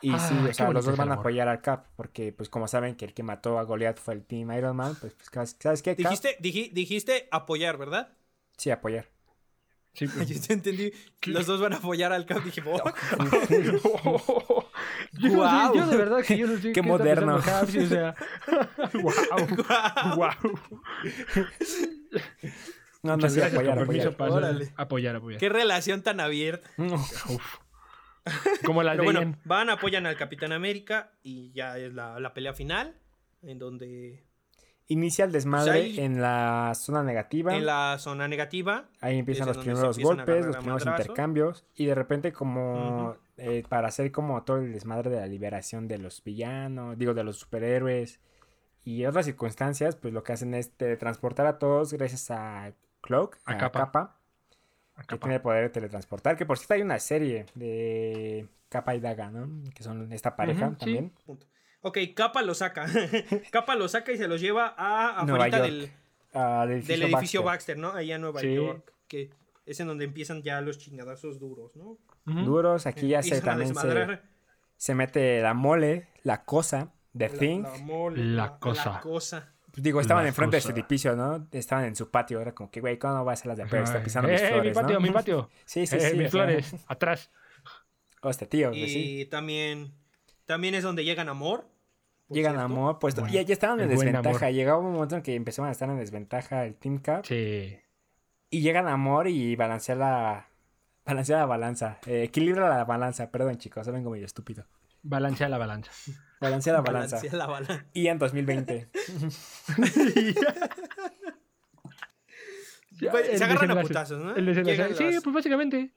[0.02, 2.66] Y Ah, sí, o sea, los dos van a apoyar al Cap, porque pues como
[2.68, 5.82] saben que el que mató a Goliath fue el Team Iron Man, pues, pues ¿sabes
[5.82, 5.90] qué?
[5.94, 5.98] Cap?
[5.98, 8.16] Dijiste, diji- dijiste apoyar, ¿verdad?
[8.56, 9.08] Sí, apoyar.
[9.92, 10.90] Sí, Yo te entendí.
[11.26, 12.42] Los dos van a apoyar al Cap.
[12.42, 12.82] Dije, oh,
[15.12, 15.72] yo, no Guau.
[15.72, 17.40] sé, yo de verdad que yo no sé Qué moderno.
[17.40, 18.14] Caps, o sea,
[18.94, 20.30] wow, wow.
[23.02, 24.32] No, no, gracias, apoyar, con permiso, apoyar.
[24.32, 24.72] Órale.
[24.76, 25.40] apoyar, apoyar.
[25.40, 26.68] qué relación tan abierta.
[26.78, 27.58] Uf.
[28.64, 32.52] Como la de bueno, van, apoyan al Capitán América y ya es la, la pelea
[32.52, 32.96] final.
[33.42, 34.22] En donde.
[34.90, 37.56] Inicia el desmadre Pues ahí- en la zona negativa.
[37.56, 38.86] En la zona negativa.
[39.00, 41.64] Ahí empiezan los primeros empiezan golpes, los primeros intercambios.
[41.76, 45.98] Y de repente como eh, para hacer como todo el desmadre de la liberación de
[45.98, 48.18] los villanos, digo, de los superhéroes
[48.84, 53.52] y otras circunstancias, pues lo que hacen es teletransportar a todos gracias a Cloak, A
[53.52, 53.78] a, Capa.
[53.78, 54.16] Capa,
[55.06, 56.36] que tiene el poder de teletransportar.
[56.36, 59.70] Que por cierto hay una serie de Capa y Daga, ¿no?
[59.72, 60.76] Que son esta pareja sí.
[60.76, 61.12] también.
[61.24, 61.46] Punto.
[61.82, 62.86] Ok, Capa lo saca.
[63.50, 65.70] Capa lo saca y se los lleva a Nueva afuera York.
[65.70, 65.92] del,
[66.32, 67.76] Ah, del del edificio Baxter.
[67.78, 67.90] ¿no?
[67.92, 68.54] Allá en Nueva Sí.
[68.54, 68.92] York.
[69.08, 69.30] Que
[69.66, 71.98] es en donde empiezan ya los chingadazos duros, ¿no?
[72.24, 74.18] Duros, aquí ya se también se,
[74.76, 77.62] se mete la mole, la cosa, The la- Thing.
[77.62, 78.90] la mole, La la cosa.
[78.92, 79.54] La cosa.
[79.72, 81.48] Pues Digo, estaban La enfrente de su edificio, ¿no?
[81.52, 82.40] Estaban en su patio.
[82.40, 83.62] Era como que, güey, ¿cómo no va a ser las de?
[83.64, 85.00] Está Ay, pisando eh, mis eh, flores, mi patio, ¿no?
[85.00, 85.50] mi patio.
[85.64, 86.16] Sí, sí, Eh, sí.
[86.16, 87.30] mis flores, atrás.
[88.22, 89.28] Hostia, tío, Y pues sí.
[89.30, 89.92] también,
[90.50, 91.64] también es donde llegan Amor.
[92.28, 92.64] Llegan cierto.
[92.64, 94.46] amor, pues Bueno, ya, ya estaban en desventaja.
[94.46, 94.52] amor.
[94.52, 97.24] Llegaba un momento en que empezaban a estar en desventaja el Team Cap.
[97.24, 97.78] Sí.
[98.50, 100.48] Y llegan amor y balancea la,
[101.06, 101.98] balancea la balanza.
[102.04, 103.30] Eh, equilibra la balanza.
[103.30, 104.64] Perdón, chicos, vengo medio estúpido.
[105.04, 105.92] Balancea la balanza.
[106.40, 107.16] Balancea la balanza.
[107.16, 107.86] Balancea la balanza.
[107.92, 108.88] Y en 2020.
[113.00, 114.36] Ya, Pues, se agarran a putazos, ¿no?
[114.36, 115.90] El Sí, pues básicamente.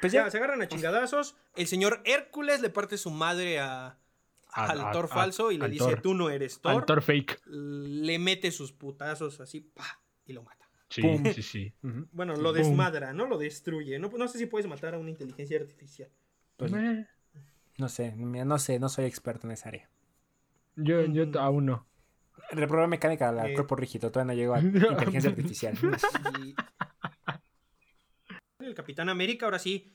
[0.00, 1.36] Pues Ya, ya, se agarran a chingadazos.
[1.56, 3.98] El señor Hércules le parte su madre a,
[4.52, 6.00] al, a- Thor a- falso y le dice, Thor.
[6.02, 6.86] tú no eres Al Thor.
[6.86, 7.40] Thor fake.
[7.46, 10.66] Le mete sus putazos así, pa, y lo mata.
[10.88, 11.22] Sí, Pum.
[11.34, 11.72] sí, sí.
[12.12, 12.54] Bueno, lo Boom.
[12.54, 13.26] desmadra, ¿no?
[13.26, 13.98] Lo destruye.
[13.98, 16.08] No, no sé si puedes matar a una inteligencia artificial.
[16.56, 17.06] Pues, Eh,
[17.78, 19.88] no sé, mira, no sé, no soy experto en esa área.
[20.76, 21.38] yo, yo Ujú.
[21.38, 21.86] aún no.
[22.52, 23.54] Reprobé mecánica al Eh.
[23.54, 24.60] cuerpo rígido, todavía no llego a
[25.14, 25.74] inteligencia artificial.
[26.44, 26.54] Y-
[28.70, 29.92] El Capitán América, ahora sí.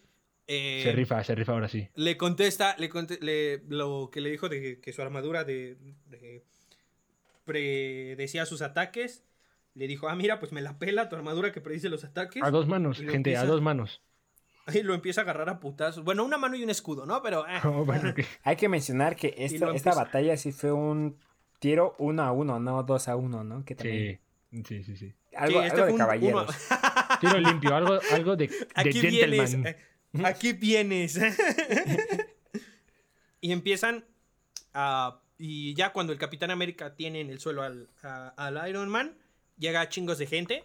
[0.48, 1.88] eh, Se rifa, se rifa ahora sí.
[1.96, 5.78] Le contesta, le conte- le- lo que le dijo de que su armadura de,
[6.10, 6.44] de-
[7.46, 9.24] predecía sus ataques.
[9.74, 12.42] Le dijo, ah, mira, pues me la pela tu armadura que predice los ataques.
[12.44, 14.02] A dos manos, gente, a dos manos.
[14.74, 16.04] Y lo empieza a agarrar a putazos.
[16.04, 17.22] Bueno, una mano y un escudo, ¿no?
[17.22, 17.46] Pero...
[17.48, 17.60] eh.
[17.66, 18.14] Oh, bueno.
[18.42, 21.18] Hay que mencionar que esta, esta batalla sí fue un
[21.60, 23.64] tiro uno a uno, no dos a uno, ¿no?
[23.64, 24.20] Que también,
[24.52, 25.14] Sí, sí, sí, sí.
[25.36, 26.56] Algo, este algo de caballeros.
[27.22, 29.30] Tiro limpio, algo, algo de, de Aquí gentleman.
[29.30, 29.54] vienes.
[30.14, 31.20] eh, Aquí vienes.
[33.42, 34.06] y empiezan
[34.74, 35.22] a...
[35.38, 39.18] Y ya cuando el Capitán América tiene en el suelo al, a- al Iron Man,
[39.58, 40.64] llega chingos de gente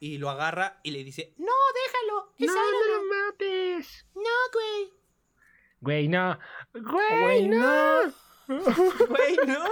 [0.00, 1.52] y lo agarra y le dice, no,
[1.86, 2.32] déjalo.
[2.38, 2.90] No, Iron no Man".
[2.90, 4.06] lo mates.
[4.16, 4.22] No,
[4.52, 4.92] güey.
[5.80, 6.36] Güey, no.
[6.72, 8.12] Güey, no.
[8.48, 9.64] Güey, no.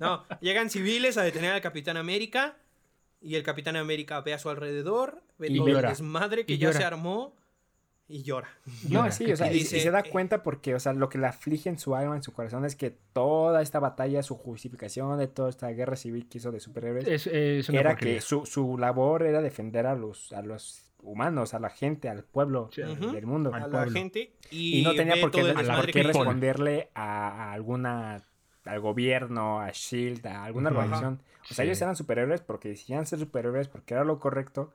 [0.00, 2.56] No, llegan civiles a detener al Capitán América
[3.20, 5.88] y el Capitán América ve a su alrededor, ve Y todo llora.
[5.90, 6.78] el desmadre que Y ya llora.
[6.78, 7.34] se armó
[8.08, 8.48] y llora.
[8.88, 10.92] No, Llora, sí, o sea, y y, dice, y se da cuenta porque, o sea,
[10.94, 14.22] lo que le aflige en su alma, en su corazón, es que toda esta batalla,
[14.24, 17.90] su justificación de toda esta guerra civil que hizo de superhéroes, Es, es una era
[17.90, 18.14] porquería.
[18.16, 22.24] que su, su labor era defender a los, a los humanos, a la gente, al
[22.24, 23.54] pueblo Sí, del mundo.
[23.54, 28.24] Al a la gente y, Y no tenía por qué, por responderle a, a alguna
[28.64, 31.22] al gobierno, a Shield, a alguna organización.
[31.50, 31.68] O sea, Sí.
[31.70, 34.72] ellos eran superhéroes porque decían ser superhéroes porque era lo correcto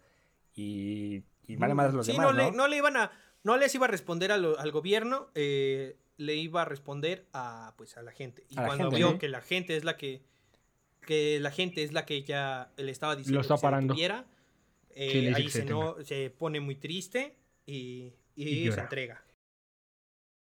[0.55, 2.51] y, y vale más los Sí, demás, no, ¿no?
[2.51, 3.11] Le, no le iban a,
[3.43, 7.73] no les iba a responder a lo- al gobierno, eh, le iba a responder a,
[7.77, 8.45] pues, a la gente.
[8.49, 10.21] Y A cuando gente, vio que la gente es la que,
[11.05, 13.93] que la gente es la que ya le estaba diciendo Lo está que se parando.
[13.93, 14.25] detuviera,
[14.91, 17.35] eh, dice ahí se, se no, se pone muy triste
[17.65, 19.23] y, y Y se entrega.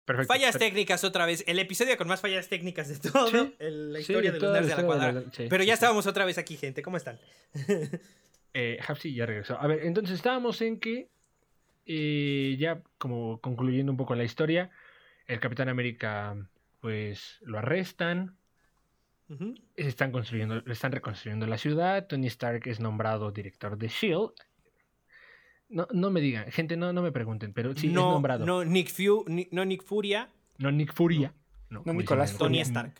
[0.07, 0.33] Perfecto.
[0.33, 1.43] Fallas técnicas otra vez.
[1.47, 3.27] El episodio con más fallas técnicas de todo.
[3.29, 3.55] Sí.
[3.59, 6.37] el- la Sí, historia de los nerds de la sí, Pero ya estábamos otra vez
[6.37, 6.81] aquí, gente.
[6.81, 7.19] ¿Cómo están?
[8.53, 9.59] Eh, Hapsi ya regresó.
[9.61, 11.09] A ver, entonces estábamos en que,
[11.85, 14.71] eh, ya como concluyendo un poco la historia,
[15.27, 16.35] el Capitán América,
[16.79, 18.35] pues lo arrestan,
[19.29, 19.53] Ujú.
[19.75, 24.31] están construyendo, están reconstruyendo la ciudad, Tony Stark es nombrado director de Shield.
[25.69, 28.45] No, no me digan, gente, no, no me pregunten, pero sí es no, nombrado.
[28.45, 31.33] No, no, Nick Fu- ni- no Nick Furia, Nick Furia.
[31.69, 32.61] No, Nicolás Tony.
[32.61, 32.93] Stark.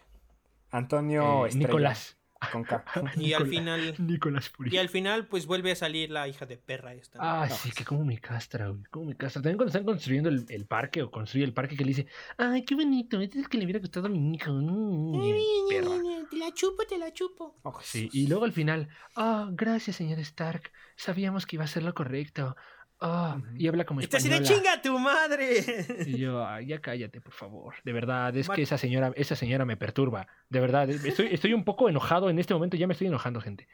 [0.72, 2.18] Antonio eh, Nicolás.
[2.52, 2.84] Con K.
[3.18, 3.96] Y al final.
[3.98, 7.20] Nicolás Y al final, pues vuelve a salir la hija de perra esta.
[7.22, 7.76] Ah, No, sí, pues.
[7.76, 8.84] que como me castra, güey.
[8.92, 9.42] Como me castra.
[9.42, 12.08] También cuando están construyendo el, el parque o construye el parque que le dice,
[12.38, 14.52] ay, qué bonito, este es el que le hubiera gustado a mi hijo.
[14.52, 15.90] Mm, perra.
[16.30, 17.56] Te la chupo, te la chupo.
[17.64, 20.72] Oh, Sí, y luego al final, ah, gracias, señor Stark.
[20.96, 22.56] Sabíamos que iba a ser lo correcto.
[23.00, 23.48] Ah, Ujú.
[23.58, 24.58] y habla como Y te así de española.
[24.64, 25.86] chinga tu madre.
[26.08, 27.76] Y yo, "Ay, ya cállate, por favor.
[27.84, 30.28] De verdad, es Mar- que esa señora, esa señora me perturba.
[30.50, 32.76] De verdad, estoy, estoy un poco enojado en este momento.
[32.76, 33.68] Ya me estoy enojando, gente.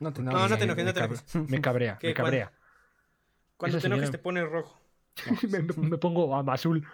[0.00, 0.50] No te No, enojes.
[0.50, 1.34] no te Me- enojes, me no te enojes.
[1.50, 2.52] Me cabrea, ¿Qué, me cabrea.
[3.56, 4.80] Cuando te enojes señora- te pones rojo.
[5.48, 6.84] me, me- me pongo a azul.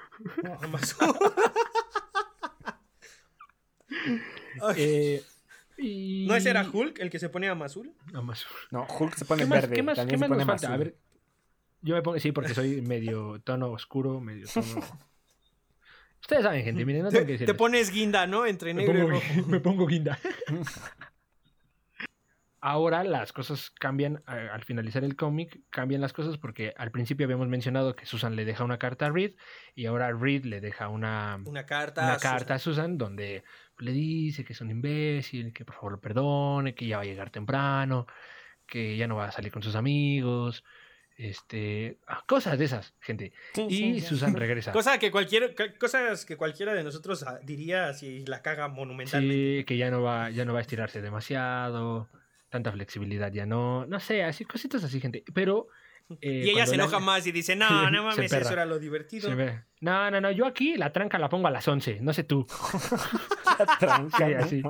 [0.60, 0.94] Nomás.
[4.76, 5.22] Eh,
[5.78, 6.26] y...
[6.28, 7.92] ¿No ese era Hulk el que se pone a azul?
[8.14, 8.56] a azul.
[8.70, 10.46] No, Hulk se pone ¿Qué más, verde, qué más, también qué se más pone nos
[10.46, 10.66] falta?
[10.68, 10.84] A azul.
[10.84, 10.94] ver,
[11.82, 14.66] yo me pongo, sí, porque soy medio tono oscuro, medio tono...
[16.20, 17.56] Ustedes saben, gente, miren, no Te, tengo que te decirles.
[17.56, 18.44] pones guinda, ¿no?
[18.46, 19.48] Entre me negro y pongo, rojo.
[19.48, 20.18] me pongo guinda.
[22.62, 27.48] Ahora las cosas cambian, al finalizar el cómic, cambian las cosas porque al principio habíamos
[27.48, 29.32] mencionado que Susan le deja una carta a Reed
[29.74, 32.02] y ahora Reed le deja una, Una carta.
[32.02, 32.32] una a Susan.
[32.32, 33.44] carta a Susan donde
[33.78, 37.06] le dice que es un imbécil, que por favor lo perdone, que ya va a
[37.06, 38.06] llegar temprano,
[38.66, 40.62] que ya no va a salir con sus amigos,
[41.28, 43.32] este, ah, cosas de esas, gente.
[43.54, 44.06] Sí, Y sí, sí.
[44.06, 44.72] Susan regresa.
[44.72, 49.58] Cosa que cualquier, cosas que cualquiera de nosotros ah, diría si la caga monumentalmente.
[49.60, 52.08] Sí, que ya no va, ya no va a estirarse demasiado,
[52.48, 55.22] tanta flexibilidad ya no, no sé, así cositas así, gente.
[55.34, 55.68] Pero
[56.20, 58.64] eh, y ella se la- enoja más y dice, no, Sí, no mames, eso era
[58.64, 59.30] lo divertido.
[59.80, 62.46] No, no, no, yo aquí la tranca la pongo a las 11, no sé tú.
[63.58, 64.62] La tranca, Sí, así.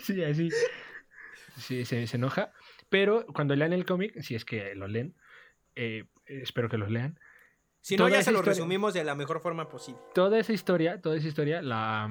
[0.00, 0.50] sí, así.
[1.58, 2.52] Sí, se, se enoja.
[2.90, 5.14] Pero cuando lean el cómic, si es que lo leen,
[5.76, 7.18] eh, espero que los lean.
[7.80, 10.00] Si no, ya se lo historia- resumimos de la mejor forma posible.
[10.14, 12.10] Toda esa historia, toda esa historia, la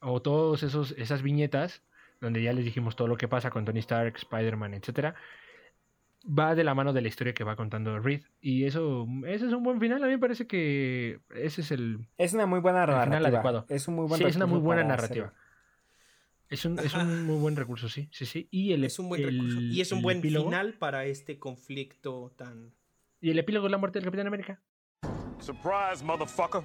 [0.00, 1.82] o todos esos esas viñetas
[2.20, 5.14] donde ya les dijimos todo lo que pasa con Tony Stark, Spider-Man, etcétera.
[6.26, 8.22] va de la mano de la historia que va contando Reed.
[8.40, 10.02] Y eso, ese es un buen final.
[10.02, 12.08] A mí me parece que ese es el.
[12.18, 13.28] Es una muy buena El final narrativa.
[13.28, 13.66] adecuado.
[13.68, 15.32] Es un muy buen Sí, es una muy buena narrativa.
[16.48, 18.08] Es un, es un muy buen recurso, sí.
[18.12, 18.46] Sí, sí.
[18.50, 19.60] Y el, Es un buen el- recurso.
[19.60, 22.72] Y es un buen epílogo- final para este conflicto tan.
[23.20, 24.60] Y el epílogo es la muerte del Capitán América.
[25.40, 26.62] Surprise, motherfucker.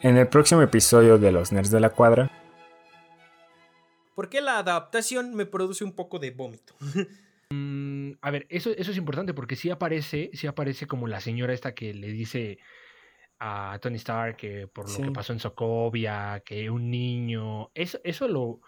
[0.00, 2.30] En el próximo episodio de Los Nerds de la Cuadra,
[4.14, 6.74] Porque la adaptación me produce un poco de vómito.
[7.48, 11.52] Mm, A ver, eso, eso es importante porque sí aparece, sí aparece como la señora
[11.52, 12.58] esta que le dice
[13.38, 15.00] a Tony Stark que por lo Sí.
[15.02, 17.70] que pasó en Sokovia, que un niño.
[17.72, 18.62] Eso, eso lo.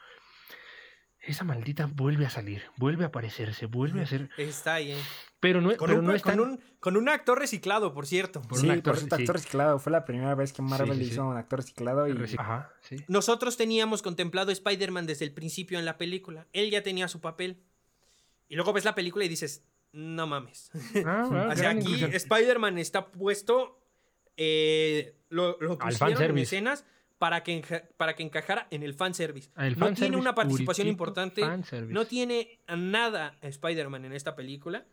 [1.20, 4.30] Esa maldita vuelve a salir, vuelve a aparecerse, vuelve a ser.
[4.38, 4.98] Está ahí, ¿eh?
[5.40, 8.42] Pero no, Con, pero un, no es con, un, con un actor reciclado, por cierto.
[8.42, 9.22] Por sí, un actor, por sí.
[9.22, 9.78] actor reciclado.
[9.78, 11.12] Fue la primera vez que Marvel Sí, sí, sí.
[11.12, 12.96] hizo un actor reciclado y Ajá, sí.
[13.08, 16.46] Nosotros teníamos contemplado a Spider-Man desde el principio en la película.
[16.52, 17.62] Él ya tenía su papel.
[18.48, 20.70] Y luego ves la película y dices, no mames.
[21.04, 22.04] Ah, ah, o sea, aquí.
[22.04, 23.80] Spider-Man está puesto,
[24.36, 26.84] eh, lo, lo pusieron en escenas
[27.18, 29.50] para que, enja- para que encajara en el fanservice.
[29.56, 31.42] El no tiene una participación importante.
[31.94, 34.86] No tiene nada Spider-Man en esta película.